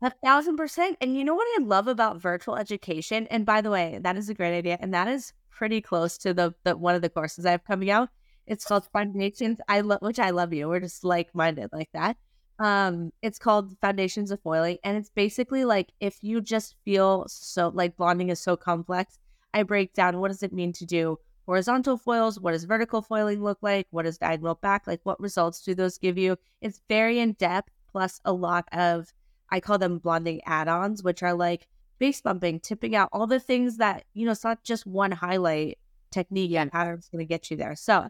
A 0.02 0.12
thousand 0.24 0.58
percent. 0.58 0.98
And 1.02 1.18
you 1.18 1.24
know 1.24 1.34
what 1.34 1.48
I 1.60 1.64
love 1.64 1.88
about 1.88 2.22
virtual 2.22 2.56
education? 2.56 3.28
And 3.28 3.46
by 3.46 3.62
the 3.62 3.72
way, 3.72 4.00
that 4.04 4.16
is 4.16 4.30
a 4.30 4.34
great 4.34 4.56
idea. 4.56 4.78
And 4.80 4.94
that 4.94 5.08
is 5.08 5.34
pretty 5.50 5.82
close 5.82 6.18
to 6.20 6.34
the, 6.34 6.54
the 6.64 6.78
one 6.78 6.94
of 6.94 7.02
the 7.02 7.10
courses 7.10 7.46
I 7.46 7.52
have 7.52 7.64
coming 7.64 7.90
out. 7.90 8.10
It's 8.46 8.66
called 8.66 8.88
Foundations. 8.94 9.60
I 9.68 9.82
love 9.82 10.00
which 10.02 10.20
I 10.20 10.30
love 10.30 10.54
you. 10.54 10.68
We're 10.70 10.80
just 10.80 11.04
like 11.04 11.34
minded 11.34 11.70
like 11.74 11.90
that. 11.94 12.16
Um, 12.60 13.12
it's 13.22 13.40
called 13.40 13.76
Foundations 13.82 14.32
of 14.32 14.42
Foiling. 14.42 14.78
And 14.84 14.98
it's 14.98 15.10
basically 15.10 15.66
like 15.66 15.92
if 16.00 16.18
you 16.22 16.42
just 16.42 16.76
feel 16.86 17.26
so 17.28 17.70
like 17.74 17.98
blonding 17.98 18.30
is 18.30 18.40
so 18.40 18.56
complex, 18.56 19.18
I 19.54 19.64
break 19.64 19.94
down 19.94 20.20
what 20.20 20.30
does 20.30 20.44
it 20.44 20.54
mean 20.54 20.74
to 20.74 20.86
do 20.86 21.18
horizontal 21.48 21.98
foils? 21.98 22.40
What 22.40 22.52
does 22.52 22.66
vertical 22.66 23.02
foiling 23.02 23.42
look 23.44 23.58
like? 23.62 23.88
What 23.90 24.04
does 24.04 24.18
diagonal 24.18 24.56
back 24.56 24.86
like? 24.86 25.00
What 25.04 25.20
results 25.20 25.64
do 25.64 25.74
those 25.74 25.98
give 25.98 26.18
you? 26.18 26.38
It's 26.62 26.82
very 26.88 27.20
in 27.20 27.34
depth, 27.34 27.72
plus 27.92 28.22
a 28.26 28.34
lot 28.34 28.68
of 28.72 29.12
I 29.50 29.60
call 29.60 29.78
them 29.78 30.00
blonding 30.00 30.42
add-ons, 30.46 31.04
which 31.04 31.24
are 31.24 31.34
like 31.34 31.68
base 32.00 32.22
bumping, 32.22 32.60
tipping 32.60 32.96
out, 32.96 33.10
all 33.12 33.28
the 33.28 33.40
things 33.40 33.78
that, 33.78 34.06
you 34.14 34.26
know, 34.26 34.32
it's 34.32 34.44
not 34.44 34.64
just 34.64 34.86
one 34.86 35.12
highlight 35.12 35.78
technique 36.12 36.54
and 36.54 36.72
pattern's 36.72 37.10
gonna 37.10 37.26
get 37.26 37.50
you 37.50 37.58
there. 37.58 37.76
So 37.76 38.08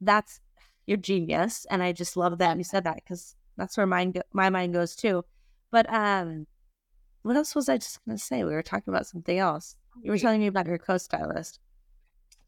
that's 0.00 0.40
your 0.86 0.96
genius. 0.96 1.66
And 1.70 1.82
I 1.82 1.92
just 1.92 2.16
love 2.16 2.38
that 2.38 2.56
you 2.56 2.64
said 2.64 2.84
that 2.84 2.96
because 2.96 3.36
that's 3.56 3.76
where 3.76 3.86
mine 3.86 4.12
go- 4.12 4.22
my 4.32 4.50
mind 4.50 4.74
goes 4.74 4.96
too. 4.96 5.24
But 5.70 5.92
um 5.92 6.46
what 7.22 7.36
else 7.36 7.54
was 7.54 7.68
I 7.68 7.78
just 7.78 8.04
gonna 8.04 8.18
say? 8.18 8.44
We 8.44 8.52
were 8.52 8.62
talking 8.62 8.92
about 8.92 9.06
something 9.06 9.38
else. 9.38 9.76
You 10.02 10.10
were 10.10 10.18
telling 10.18 10.40
me 10.40 10.46
about 10.46 10.66
your 10.66 10.78
co-stylist. 10.78 11.60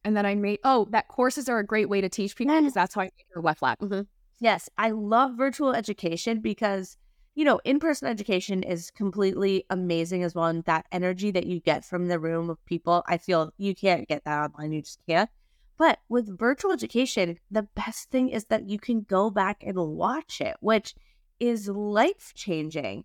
And 0.04 0.16
then 0.16 0.26
I 0.26 0.34
made 0.34 0.58
oh, 0.64 0.86
that 0.90 1.08
courses 1.08 1.48
are 1.48 1.58
a 1.58 1.66
great 1.66 1.88
way 1.88 2.00
to 2.00 2.08
teach 2.08 2.36
people 2.36 2.56
because 2.58 2.74
that's 2.74 2.94
how 2.94 3.02
I 3.02 3.04
made 3.04 3.26
your 3.34 3.42
weft 3.42 3.62
lab. 3.62 3.78
Mm-hmm. 3.78 4.02
Yes, 4.40 4.68
I 4.76 4.90
love 4.90 5.36
virtual 5.36 5.72
education 5.74 6.40
because 6.40 6.96
you 7.34 7.44
know, 7.44 7.60
in 7.64 7.80
person 7.80 8.08
education 8.08 8.62
is 8.62 8.90
completely 8.90 9.64
amazing 9.70 10.22
as 10.22 10.34
well. 10.34 10.46
And 10.46 10.64
that 10.64 10.86
energy 10.92 11.30
that 11.32 11.46
you 11.46 11.60
get 11.60 11.84
from 11.84 12.06
the 12.06 12.18
room 12.18 12.48
of 12.48 12.64
people, 12.64 13.02
I 13.08 13.18
feel 13.18 13.52
you 13.56 13.74
can't 13.74 14.06
get 14.08 14.24
that 14.24 14.50
online. 14.50 14.72
You 14.72 14.82
just 14.82 15.00
can't. 15.06 15.28
But 15.76 15.98
with 16.08 16.38
virtual 16.38 16.72
education, 16.72 17.38
the 17.50 17.62
best 17.62 18.10
thing 18.10 18.28
is 18.28 18.44
that 18.46 18.68
you 18.68 18.78
can 18.78 19.02
go 19.02 19.30
back 19.30 19.64
and 19.66 19.76
watch 19.76 20.40
it, 20.40 20.56
which 20.60 20.94
is 21.40 21.68
life 21.68 22.32
changing. 22.36 23.04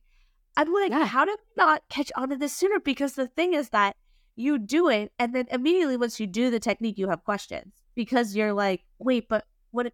I'm 0.55 0.71
like, 0.71 0.91
yeah. 0.91 1.05
how 1.05 1.25
did 1.25 1.39
I 1.39 1.63
not 1.63 1.83
catch 1.89 2.11
on 2.15 2.29
to 2.29 2.35
this 2.35 2.53
sooner? 2.53 2.79
Because 2.79 3.13
the 3.13 3.27
thing 3.27 3.53
is 3.53 3.69
that 3.69 3.95
you 4.35 4.59
do 4.59 4.87
it, 4.87 5.11
and 5.17 5.33
then 5.33 5.47
immediately 5.51 5.97
once 5.97 6.19
you 6.19 6.27
do 6.27 6.49
the 6.51 6.59
technique, 6.59 6.97
you 6.97 7.09
have 7.09 7.23
questions 7.23 7.73
because 7.95 8.35
you're 8.35 8.53
like, 8.53 8.83
wait, 8.99 9.27
but 9.27 9.45
what? 9.71 9.91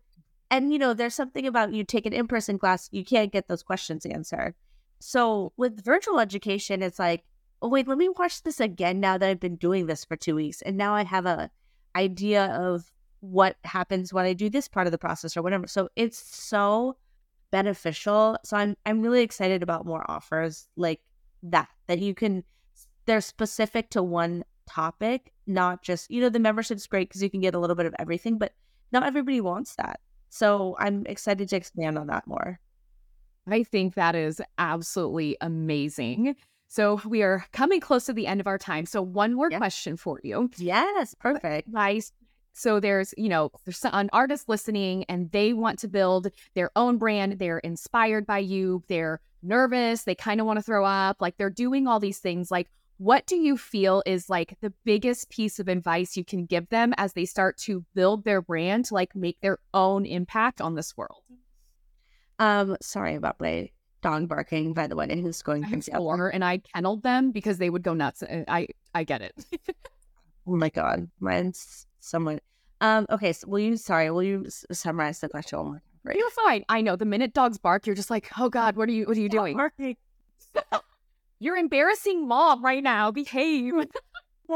And 0.51 0.71
you 0.71 0.79
know, 0.79 0.93
there's 0.93 1.15
something 1.15 1.45
about 1.45 1.73
you 1.73 1.83
take 1.83 2.05
an 2.05 2.13
in 2.13 2.27
person 2.27 2.59
class, 2.59 2.89
you 2.91 3.03
can't 3.03 3.31
get 3.31 3.47
those 3.47 3.63
questions 3.63 4.05
answered. 4.05 4.55
So 4.99 5.53
with 5.57 5.83
virtual 5.83 6.19
education, 6.19 6.81
it's 6.81 6.99
like, 6.99 7.23
oh, 7.61 7.69
wait, 7.69 7.87
let 7.87 7.97
me 7.97 8.09
watch 8.09 8.43
this 8.43 8.59
again 8.59 8.99
now 8.99 9.17
that 9.17 9.29
I've 9.29 9.39
been 9.39 9.55
doing 9.55 9.87
this 9.87 10.05
for 10.05 10.15
two 10.15 10.35
weeks. 10.35 10.61
And 10.61 10.77
now 10.77 10.93
I 10.93 11.03
have 11.03 11.25
a 11.25 11.49
idea 11.95 12.45
of 12.45 12.91
what 13.21 13.57
happens 13.63 14.13
when 14.13 14.25
I 14.25 14.33
do 14.33 14.49
this 14.49 14.67
part 14.67 14.87
of 14.87 14.91
the 14.91 14.97
process 14.97 15.35
or 15.35 15.41
whatever. 15.41 15.67
So 15.67 15.89
it's 15.95 16.17
so 16.17 16.97
beneficial. 17.51 18.37
So 18.43 18.57
I'm 18.57 18.75
I'm 18.85 19.01
really 19.01 19.21
excited 19.21 19.63
about 19.63 19.85
more 19.85 20.09
offers 20.09 20.67
like 20.75 21.01
that 21.43 21.69
that 21.87 21.99
you 21.99 22.13
can 22.13 22.43
they're 23.05 23.21
specific 23.21 23.89
to 23.91 24.03
one 24.03 24.43
topic, 24.67 25.31
not 25.47 25.83
just, 25.83 26.09
you 26.09 26.21
know, 26.21 26.29
the 26.29 26.39
membership's 26.39 26.87
great 26.87 27.09
because 27.09 27.21
you 27.21 27.29
can 27.29 27.41
get 27.41 27.55
a 27.55 27.59
little 27.59 27.75
bit 27.75 27.85
of 27.85 27.95
everything, 27.99 28.37
but 28.37 28.53
not 28.91 29.03
everybody 29.03 29.41
wants 29.41 29.75
that. 29.75 29.99
So 30.35 30.75
I'm 30.79 31.05
excited 31.05 31.47
to 31.47 31.55
expand 31.55 31.97
on 31.97 32.07
that 32.07 32.27
more. 32.27 32.59
I 33.47 33.63
think 33.63 33.93
that 33.93 34.15
is 34.15 34.41
absolutely 34.57 35.37
amazing. 35.39 36.35
So 36.67 36.99
we 37.05 37.23
are 37.23 37.45
coming 37.53 37.79
close 37.79 38.05
to 38.07 38.13
the 38.13 38.27
end 38.27 38.41
of 38.41 38.47
our 38.47 38.57
time. 38.57 38.85
So 38.85 39.01
one 39.01 39.33
more 39.33 39.49
question 39.49 39.95
for 39.95 40.19
you. 40.25 40.49
Yes, 40.57 41.15
perfect. 41.17 41.69
Nice. 41.69 42.11
So 42.51 42.81
there's, 42.81 43.13
you 43.17 43.29
know, 43.29 43.49
there's 43.63 43.85
an 43.85 44.09
artist 44.11 44.49
listening 44.49 45.05
and 45.05 45.31
they 45.31 45.53
want 45.53 45.79
to 45.79 45.87
build 45.87 46.27
their 46.53 46.69
own 46.75 46.97
brand. 46.97 47.39
They're 47.39 47.59
inspired 47.59 48.25
by 48.25 48.39
you. 48.39 48.83
They're 48.89 49.21
nervous. 49.41 50.03
They 50.03 50.15
kind 50.15 50.41
of 50.41 50.47
want 50.47 50.57
to 50.57 50.63
throw 50.63 50.83
up. 50.83 51.21
Like 51.21 51.37
they're 51.37 51.49
doing 51.49 51.87
all 51.87 52.01
these 52.01 52.19
things. 52.19 52.51
Like, 52.51 52.69
what 52.97 53.25
do 53.25 53.35
you 53.35 53.57
feel 53.57 54.01
is 54.05 54.29
like 54.29 54.57
the 54.61 54.73
biggest 54.83 55.29
piece 55.29 55.59
of 55.59 55.67
advice 55.67 56.15
you 56.15 56.23
can 56.23 56.45
give 56.45 56.69
them 56.69 56.93
as 56.97 57.13
they 57.13 57.25
start 57.25 57.57
to 57.57 57.83
build 57.93 58.23
their 58.23 58.41
brand 58.41 58.85
to 58.85 58.93
like 58.93 59.15
make 59.15 59.39
their 59.41 59.59
own 59.73 60.05
impact 60.05 60.61
on 60.61 60.75
this 60.75 60.95
world? 60.95 61.23
Um, 62.39 62.77
sorry 62.81 63.15
about 63.15 63.39
my 63.39 63.69
dog 64.01 64.27
barking, 64.27 64.73
by 64.73 64.87
the 64.87 64.95
way, 64.95 65.07
who's 65.21 65.41
going 65.41 65.63
crazy. 65.63 65.91
Four, 65.91 66.29
and 66.29 66.43
I 66.43 66.61
kenneled 66.73 67.03
them 67.03 67.31
because 67.31 67.57
they 67.57 67.69
would 67.69 67.83
go 67.83 67.93
nuts. 67.93 68.23
I 68.47 68.67
I 68.93 69.03
get 69.03 69.21
it. 69.21 69.45
oh 70.47 70.55
my 70.55 70.69
god, 70.69 71.09
mine's 71.19 71.87
someone. 71.99 72.39
Um, 72.81 73.05
okay, 73.09 73.33
so 73.33 73.47
will 73.47 73.59
you? 73.59 73.77
Sorry, 73.77 74.09
will 74.11 74.23
you 74.23 74.45
summarize 74.71 75.19
the 75.19 75.29
question 75.29 75.59
one 75.59 75.67
more 75.67 75.81
time? 76.05 76.17
You're 76.17 76.29
fine. 76.31 76.63
I 76.69 76.81
know 76.81 76.95
the 76.95 77.05
minute 77.05 77.33
dogs 77.33 77.57
bark, 77.57 77.87
you're 77.87 77.95
just 77.95 78.11
like, 78.11 78.29
oh 78.37 78.49
god, 78.49 78.75
what 78.75 78.87
are 78.89 78.91
you? 78.91 79.05
What 79.05 79.17
are 79.17 79.21
you 79.21 79.29
doing? 79.29 79.57
you're 81.39 81.57
embarrassing 81.57 82.27
mom 82.27 82.63
right 82.63 82.83
now. 82.83 83.11
Behave. 83.11 83.73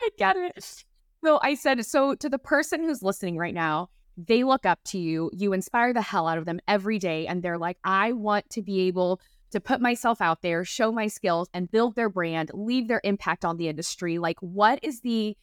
I 0.00 0.08
get 0.18 0.36
it. 0.36 0.84
So 1.24 1.38
I 1.42 1.54
said, 1.54 1.84
so 1.86 2.14
to 2.16 2.28
the 2.28 2.38
person 2.38 2.82
who's 2.82 3.02
listening 3.02 3.38
right 3.38 3.54
now, 3.54 3.88
they 4.16 4.44
look 4.44 4.66
up 4.66 4.78
to 4.86 4.98
you. 4.98 5.30
You 5.32 5.52
inspire 5.52 5.92
the 5.92 6.02
hell 6.02 6.28
out 6.28 6.38
of 6.38 6.44
them 6.44 6.60
every 6.68 6.98
day. 6.98 7.26
And 7.26 7.42
they're 7.42 7.58
like, 7.58 7.78
I 7.84 8.12
want 8.12 8.48
to 8.50 8.62
be 8.62 8.82
able 8.82 9.20
to 9.50 9.60
put 9.60 9.80
myself 9.80 10.20
out 10.20 10.42
there, 10.42 10.64
show 10.64 10.92
my 10.92 11.06
skills, 11.06 11.48
and 11.54 11.70
build 11.70 11.94
their 11.94 12.08
brand, 12.08 12.50
leave 12.52 12.88
their 12.88 13.00
impact 13.04 13.44
on 13.44 13.56
the 13.56 13.68
industry. 13.68 14.18
Like, 14.18 14.38
what 14.40 14.80
is 14.82 15.00
the 15.00 15.36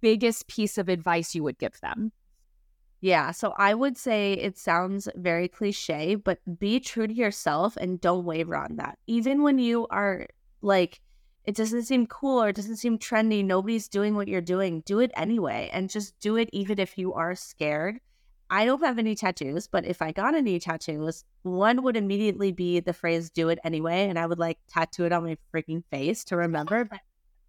biggest 0.00 0.46
piece 0.46 0.78
of 0.78 0.88
advice 0.88 1.34
you 1.34 1.42
would 1.42 1.58
give 1.58 1.78
them? 1.80 2.12
Yeah, 3.00 3.30
so 3.30 3.54
I 3.56 3.74
would 3.74 3.96
say 3.96 4.32
it 4.32 4.56
sounds 4.58 5.08
very 5.14 5.48
cliche, 5.48 6.14
but 6.14 6.38
be 6.58 6.80
true 6.80 7.06
to 7.06 7.14
yourself 7.14 7.76
and 7.76 8.00
don't 8.00 8.24
waver 8.24 8.56
on 8.56 8.76
that. 8.76 8.98
Even 9.06 9.42
when 9.42 9.58
you 9.58 9.86
are 9.90 10.26
like, 10.62 11.00
it 11.44 11.54
doesn't 11.54 11.84
seem 11.84 12.06
cool 12.06 12.42
or 12.42 12.48
it 12.48 12.56
doesn't 12.56 12.76
seem 12.76 12.98
trendy, 12.98 13.44
nobody's 13.44 13.86
doing 13.88 14.16
what 14.16 14.28
you're 14.28 14.40
doing, 14.40 14.82
do 14.86 14.98
it 14.98 15.12
anyway 15.14 15.70
and 15.72 15.90
just 15.90 16.18
do 16.18 16.36
it 16.36 16.48
even 16.52 16.80
if 16.80 16.98
you 16.98 17.12
are 17.14 17.34
scared. 17.34 18.00
I 18.48 18.64
don't 18.64 18.82
have 18.82 18.98
any 18.98 19.14
tattoos, 19.14 19.66
but 19.66 19.84
if 19.84 20.00
I 20.00 20.12
got 20.12 20.34
any 20.34 20.58
tattoos, 20.58 21.24
one 21.42 21.82
would 21.82 21.96
immediately 21.96 22.52
be 22.52 22.80
the 22.80 22.92
phrase 22.92 23.28
do 23.30 23.48
it 23.48 23.58
anyway. 23.64 24.08
And 24.08 24.18
I 24.18 24.26
would 24.26 24.38
like 24.38 24.58
tattoo 24.68 25.04
it 25.04 25.12
on 25.12 25.24
my 25.24 25.36
freaking 25.54 25.82
face 25.90 26.24
to 26.24 26.36
remember. 26.36 26.84
But 26.84 27.00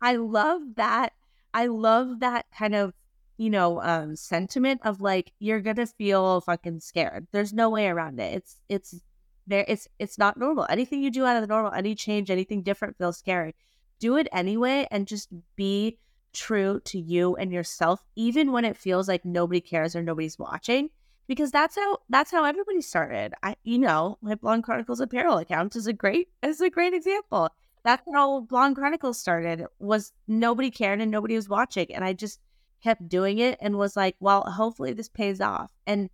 I 0.02 0.16
love 0.16 0.62
that. 0.76 1.14
I 1.54 1.68
love 1.68 2.20
that 2.20 2.46
kind 2.56 2.76
of, 2.76 2.94
you 3.38 3.50
know, 3.50 3.82
um, 3.82 4.16
sentiment 4.16 4.82
of 4.84 5.02
like, 5.02 5.32
you're 5.40 5.62
to 5.62 5.86
feel 5.86 6.42
fucking 6.42 6.80
scared. 6.80 7.28
There's 7.32 7.54
no 7.54 7.70
way 7.70 7.88
around 7.88 8.20
it. 8.20 8.34
It's, 8.36 8.60
it's, 8.68 9.02
there, 9.46 9.66
it's, 9.68 9.88
it's 10.00 10.18
not 10.18 10.38
normal. 10.38 10.66
Anything 10.70 11.02
you 11.02 11.12
do 11.12 11.26
out 11.26 11.36
of 11.36 11.42
the 11.42 11.48
normal, 11.48 11.72
any 11.72 11.96
change, 11.96 12.30
anything 12.30 12.64
different 12.64 12.98
feels 12.98 13.18
scary. 13.18 13.56
Do 14.00 14.18
it 14.18 14.28
anyway 14.32 14.88
and 14.92 15.08
just 15.08 15.30
be 15.56 16.00
true 16.34 16.82
to 16.86 17.00
you 17.00 17.36
and 17.36 17.52
yourself, 17.52 18.04
even 18.16 18.52
when 18.52 18.66
it 18.66 18.78
feels 18.78 19.08
like 19.08 19.26
nobody 19.26 19.62
cares 19.62 19.96
or 19.96 20.04
nobody's 20.04 20.38
watching. 20.38 20.90
because 21.28 21.52
that's 21.52 21.76
how 21.76 22.00
that's 22.10 22.32
how 22.32 22.44
everybody 22.46 22.82
started. 22.82 23.34
I 23.44 23.56
you 23.64 23.78
know, 23.80 24.18
my 24.22 24.36
Blonde 24.36 24.64
Chronicles 24.64 25.00
apparel 25.00 25.38
account 25.38 25.76
is 25.76 25.88
a 25.88 25.94
great 25.94 26.30
is 26.42 26.62
a 26.62 26.70
great 26.70 26.94
example. 26.94 27.50
That's 27.84 28.04
how 28.14 28.42
Blonde 28.42 28.76
Chronicles 28.76 29.20
started. 29.20 29.66
Was 29.80 30.12
nobody 30.28 30.72
cared 30.72 31.02
and 31.02 31.12
nobody 31.12 31.36
was 31.36 31.50
watching, 31.50 31.94
and 31.94 32.04
I 32.04 32.14
just 32.14 32.40
kept 32.84 33.10
doing 33.10 33.40
it 33.40 33.58
and 33.62 33.78
was 33.78 33.96
like, 33.96 34.16
well, 34.20 34.44
hopefully 34.44 34.94
this 34.94 35.10
pays 35.10 35.42
off. 35.42 35.72
And 35.86 36.10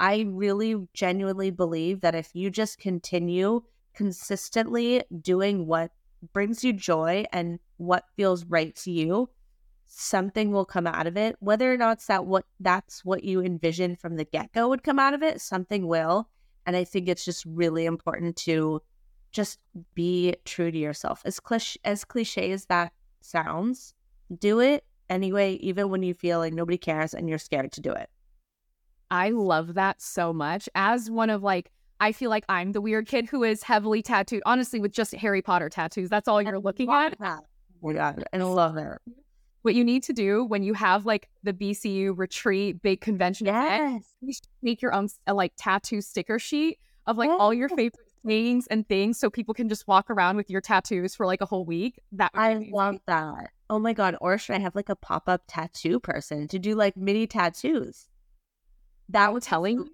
I 0.00 0.26
really 0.28 0.88
genuinely 0.92 1.50
believe 1.50 2.00
that 2.00 2.14
if 2.14 2.30
you 2.34 2.50
just 2.50 2.78
continue 2.78 3.62
consistently 3.94 5.02
doing 5.20 5.66
what 5.66 5.92
brings 6.32 6.64
you 6.64 6.72
joy 6.72 7.24
and 7.32 7.58
what 7.76 8.04
feels 8.16 8.44
right 8.46 8.74
to 8.76 8.90
you, 8.90 9.28
something 9.86 10.50
will 10.50 10.64
come 10.64 10.86
out 10.86 11.06
of 11.06 11.16
it. 11.16 11.36
Whether 11.40 11.72
or 11.72 11.76
not 11.76 11.98
it's 11.98 12.06
that 12.06 12.26
what 12.26 12.44
that's 12.58 13.04
what 13.04 13.22
you 13.24 13.40
envisioned 13.42 14.00
from 14.00 14.16
the 14.16 14.24
get-go 14.24 14.68
would 14.68 14.82
come 14.82 14.98
out 14.98 15.14
of 15.14 15.22
it, 15.22 15.40
something 15.40 15.86
will. 15.86 16.28
And 16.66 16.76
I 16.76 16.84
think 16.84 17.08
it's 17.08 17.24
just 17.24 17.44
really 17.44 17.84
important 17.84 18.36
to 18.36 18.80
just 19.30 19.58
be 19.94 20.34
true 20.44 20.70
to 20.70 20.78
yourself. 20.78 21.22
As 21.24 21.38
cliche 21.38 21.78
as 21.84 22.04
cliche 22.04 22.52
as 22.52 22.66
that 22.66 22.92
sounds, 23.20 23.94
do 24.38 24.60
it 24.60 24.84
anyway, 25.08 25.54
even 25.54 25.88
when 25.90 26.02
you 26.02 26.14
feel 26.14 26.38
like 26.38 26.52
nobody 26.52 26.78
cares 26.78 27.14
and 27.14 27.28
you're 27.28 27.38
scared 27.38 27.72
to 27.72 27.80
do 27.80 27.92
it. 27.92 28.08
I 29.10 29.30
love 29.30 29.74
that 29.74 30.00
so 30.00 30.32
much. 30.32 30.68
As 30.74 31.10
one 31.10 31.30
of 31.30 31.42
like, 31.42 31.70
I 32.00 32.12
feel 32.12 32.30
like 32.30 32.44
I'm 32.48 32.72
the 32.72 32.80
weird 32.80 33.06
kid 33.06 33.26
who 33.26 33.44
is 33.44 33.62
heavily 33.62 34.02
tattooed, 34.02 34.42
honestly, 34.44 34.80
with 34.80 34.92
just 34.92 35.14
Harry 35.14 35.42
Potter 35.42 35.68
tattoos. 35.68 36.10
That's 36.10 36.26
all 36.26 36.42
you're 36.42 36.58
looking 36.58 36.90
at. 36.90 37.18
That. 37.20 37.40
Oh 37.82 37.88
my 37.88 37.92
God. 37.94 38.24
I 38.32 38.38
love 38.38 38.76
it. 38.76 38.98
What 39.62 39.74
you 39.74 39.84
need 39.84 40.02
to 40.04 40.12
do 40.12 40.44
when 40.44 40.62
you 40.62 40.74
have 40.74 41.06
like 41.06 41.28
the 41.42 41.52
BCU 41.52 42.12
retreat 42.18 42.82
big 42.82 43.00
convention 43.00 43.46
yes. 43.46 44.02
event, 44.20 44.40
make 44.62 44.82
your 44.82 44.92
own 44.92 45.08
uh, 45.26 45.34
like 45.34 45.52
tattoo 45.56 46.00
sticker 46.00 46.38
sheet 46.38 46.78
of 47.06 47.16
like 47.16 47.28
yes. 47.28 47.36
all 47.38 47.54
your 47.54 47.68
favorite 47.70 47.94
things 48.26 48.66
and 48.66 48.86
things 48.88 49.18
so 49.18 49.30
people 49.30 49.54
can 49.54 49.68
just 49.68 49.86
walk 49.86 50.10
around 50.10 50.36
with 50.36 50.50
your 50.50 50.60
tattoos 50.60 51.14
for 51.14 51.24
like 51.24 51.40
a 51.40 51.46
whole 51.46 51.64
week. 51.64 51.98
That 52.12 52.32
I 52.34 52.68
love 52.72 52.98
that. 53.06 53.50
Oh 53.70 53.78
my 53.78 53.92
god, 53.92 54.16
or 54.20 54.36
should 54.38 54.56
I 54.56 54.60
have 54.60 54.74
like 54.74 54.88
a 54.88 54.96
pop-up 54.96 55.42
tattoo 55.48 55.98
person 55.98 56.48
to 56.48 56.58
do 56.58 56.74
like 56.74 56.96
mini 56.96 57.26
tattoos? 57.26 58.08
That 59.08 59.32
was 59.32 59.44
telling 59.44 59.88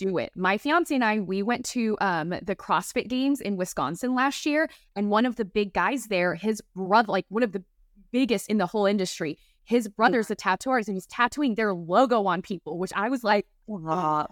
do 0.00 0.18
it. 0.18 0.32
My 0.34 0.56
fiance 0.56 0.94
and 0.94 1.04
I, 1.04 1.20
we 1.20 1.42
went 1.42 1.64
to 1.66 1.96
um, 2.00 2.30
the 2.30 2.56
CrossFit 2.56 3.08
Games 3.08 3.40
in 3.40 3.56
Wisconsin 3.56 4.14
last 4.14 4.46
year, 4.46 4.68
and 4.96 5.10
one 5.10 5.26
of 5.26 5.36
the 5.36 5.44
big 5.44 5.72
guys 5.72 6.06
there, 6.06 6.34
his 6.34 6.62
brother, 6.74 7.12
like 7.12 7.26
one 7.28 7.42
of 7.42 7.52
the 7.52 7.62
biggest 8.10 8.48
in 8.48 8.58
the 8.58 8.66
whole 8.66 8.86
industry, 8.86 9.38
his 9.62 9.88
brother's 9.88 10.30
a 10.30 10.34
tattoo 10.34 10.70
artist, 10.70 10.88
and 10.88 10.96
he's 10.96 11.06
tattooing 11.06 11.54
their 11.54 11.74
logo 11.74 12.24
on 12.26 12.42
people, 12.42 12.78
which 12.78 12.92
I 12.96 13.08
was 13.08 13.22
like, 13.22 13.46
wow, 13.66 14.28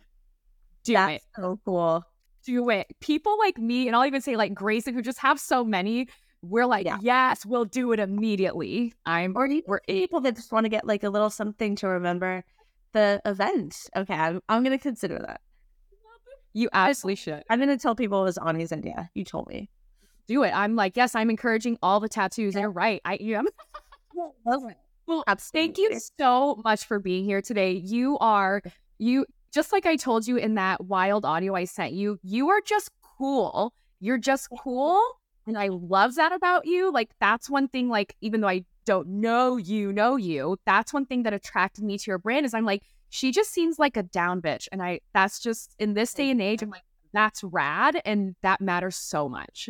do 0.84 0.94
That's 0.94 1.22
it. 1.22 1.22
so 1.36 1.60
cool. 1.64 2.02
Do 2.44 2.70
it. 2.70 2.86
People 3.00 3.36
like 3.38 3.58
me, 3.58 3.86
and 3.88 3.94
I'll 3.94 4.06
even 4.06 4.22
say 4.22 4.36
like 4.36 4.54
Grayson, 4.54 4.94
who 4.94 5.02
just 5.02 5.18
have 5.18 5.38
so 5.38 5.64
many. 5.64 6.08
We're 6.42 6.66
like, 6.66 6.86
yeah. 6.86 6.98
yes, 7.00 7.44
we'll 7.44 7.64
do 7.64 7.92
it 7.92 8.00
immediately. 8.00 8.94
I'm 9.04 9.36
or 9.36 9.48
we're 9.66 9.80
people 9.88 10.20
that 10.20 10.36
just 10.36 10.52
want 10.52 10.64
to 10.64 10.68
get 10.68 10.86
like 10.86 11.02
a 11.02 11.10
little 11.10 11.30
something 11.30 11.74
to 11.76 11.88
remember 11.88 12.44
the 12.92 13.20
event. 13.24 13.76
Okay, 13.96 14.14
I'm, 14.14 14.40
I'm 14.48 14.62
going 14.62 14.76
to 14.76 14.82
consider 14.82 15.18
that. 15.18 15.40
You 16.52 16.68
absolutely 16.72 17.16
should. 17.16 17.44
I'm 17.50 17.58
going 17.58 17.68
to 17.68 17.78
tell 17.78 17.94
people 17.94 18.22
it 18.22 18.24
was 18.24 18.38
Ani's 18.38 18.72
idea. 18.72 19.10
You 19.14 19.24
told 19.24 19.48
me. 19.48 19.68
Do 20.26 20.42
it. 20.42 20.50
I'm 20.50 20.76
like, 20.76 20.96
yes, 20.96 21.14
I'm 21.14 21.30
encouraging 21.30 21.78
all 21.82 22.00
the 22.00 22.08
tattoos. 22.08 22.54
Yeah. 22.54 22.62
You're 22.62 22.70
right. 22.70 23.00
I 23.04 23.14
am. 23.14 23.46
well, 24.14 25.24
Absolutely. 25.26 25.60
thank 25.60 25.78
you 25.78 25.98
so 26.18 26.60
much 26.64 26.84
for 26.84 26.98
being 26.98 27.24
here 27.24 27.40
today. 27.40 27.72
You 27.72 28.18
are, 28.18 28.62
you, 28.98 29.24
just 29.54 29.72
like 29.72 29.86
I 29.86 29.96
told 29.96 30.26
you 30.26 30.36
in 30.36 30.54
that 30.56 30.84
wild 30.84 31.24
audio 31.24 31.54
I 31.54 31.64
sent 31.64 31.92
you, 31.92 32.18
you 32.22 32.50
are 32.50 32.60
just 32.60 32.90
cool. 33.18 33.72
You're 34.00 34.18
just 34.18 34.48
cool. 34.62 35.00
And 35.48 35.58
I 35.58 35.68
love 35.68 36.14
that 36.14 36.30
about 36.30 36.66
you. 36.66 36.92
Like, 36.92 37.10
that's 37.20 37.50
one 37.50 37.66
thing, 37.66 37.88
like, 37.88 38.14
even 38.20 38.42
though 38.42 38.48
I 38.48 38.64
don't 38.88 39.06
know 39.06 39.58
you 39.58 39.92
know 39.92 40.16
you 40.16 40.56
that's 40.64 40.94
one 40.94 41.04
thing 41.04 41.22
that 41.22 41.34
attracted 41.34 41.84
me 41.84 41.98
to 41.98 42.10
your 42.10 42.16
brand 42.16 42.46
is 42.46 42.54
i'm 42.54 42.64
like 42.64 42.82
she 43.10 43.30
just 43.30 43.52
seems 43.52 43.78
like 43.78 43.98
a 43.98 44.02
down 44.02 44.40
bitch 44.40 44.66
and 44.72 44.82
i 44.82 44.98
that's 45.12 45.40
just 45.40 45.74
in 45.78 45.92
this 45.92 46.14
day 46.14 46.30
and 46.30 46.40
age 46.40 46.62
i'm 46.62 46.70
like 46.70 46.80
that's 47.12 47.44
rad 47.44 48.00
and 48.06 48.34
that 48.40 48.62
matters 48.62 48.96
so 48.96 49.28
much 49.28 49.68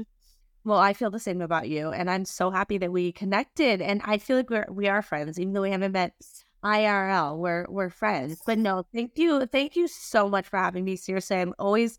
well 0.62 0.78
i 0.78 0.92
feel 0.92 1.10
the 1.10 1.18
same 1.18 1.40
about 1.40 1.68
you 1.68 1.90
and 1.90 2.08
i'm 2.08 2.24
so 2.24 2.48
happy 2.48 2.78
that 2.78 2.92
we 2.92 3.10
connected 3.10 3.82
and 3.82 4.00
i 4.04 4.18
feel 4.18 4.36
like 4.36 4.50
we're 4.50 4.66
we 4.70 4.86
are 4.86 5.02
friends 5.02 5.36
even 5.40 5.52
though 5.52 5.62
we 5.62 5.72
haven't 5.72 5.90
met 5.90 6.14
irl 6.64 7.38
we're 7.38 7.66
we're 7.68 7.90
friends 7.90 8.40
but 8.46 8.56
no 8.56 8.84
thank 8.94 9.18
you 9.18 9.46
thank 9.46 9.74
you 9.74 9.88
so 9.88 10.28
much 10.28 10.46
for 10.46 10.60
having 10.60 10.84
me 10.84 10.94
seriously 10.94 11.38
i'm 11.38 11.52
always 11.58 11.98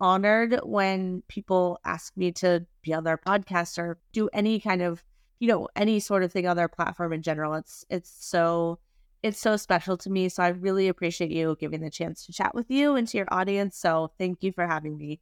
honored 0.00 0.60
when 0.62 1.22
people 1.28 1.78
ask 1.84 2.16
me 2.16 2.32
to 2.32 2.66
be 2.82 2.92
on 2.94 3.04
their 3.04 3.18
podcast 3.18 3.78
or 3.78 3.98
do 4.12 4.28
any 4.32 4.60
kind 4.60 4.82
of 4.82 5.04
you 5.38 5.48
know 5.48 5.68
any 5.76 6.00
sort 6.00 6.22
of 6.22 6.32
thing 6.32 6.46
on 6.46 6.56
their 6.56 6.68
platform 6.68 7.12
in 7.12 7.22
general. 7.22 7.54
It's 7.54 7.84
it's 7.90 8.12
so 8.18 8.78
it's 9.22 9.40
so 9.40 9.56
special 9.56 9.96
to 9.98 10.10
me. 10.10 10.28
So 10.28 10.42
i 10.42 10.48
really 10.48 10.88
appreciate 10.88 11.30
you 11.30 11.56
giving 11.60 11.80
the 11.80 11.90
chance 11.90 12.24
to 12.26 12.32
chat 12.32 12.54
with 12.54 12.70
you 12.70 12.94
and 12.94 13.06
to 13.08 13.18
your 13.18 13.28
audience. 13.30 13.76
So 13.76 14.12
thank 14.18 14.42
you 14.42 14.52
for 14.52 14.66
having 14.66 14.96
me. 14.96 15.20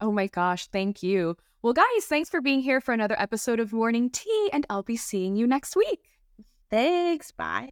Oh 0.00 0.12
my 0.12 0.26
gosh 0.26 0.66
thank 0.68 1.02
you. 1.02 1.36
Well 1.62 1.74
guys 1.74 2.04
thanks 2.04 2.30
for 2.30 2.40
being 2.40 2.60
here 2.60 2.80
for 2.80 2.92
another 2.92 3.16
episode 3.18 3.60
of 3.60 3.72
Mourning 3.72 4.10
Tea 4.10 4.50
and 4.52 4.66
i'll 4.70 4.82
be 4.82 4.96
seeing 4.96 5.36
you 5.36 5.46
next 5.46 5.76
week. 5.76 6.00
Thanks 6.70 7.30
bye 7.32 7.68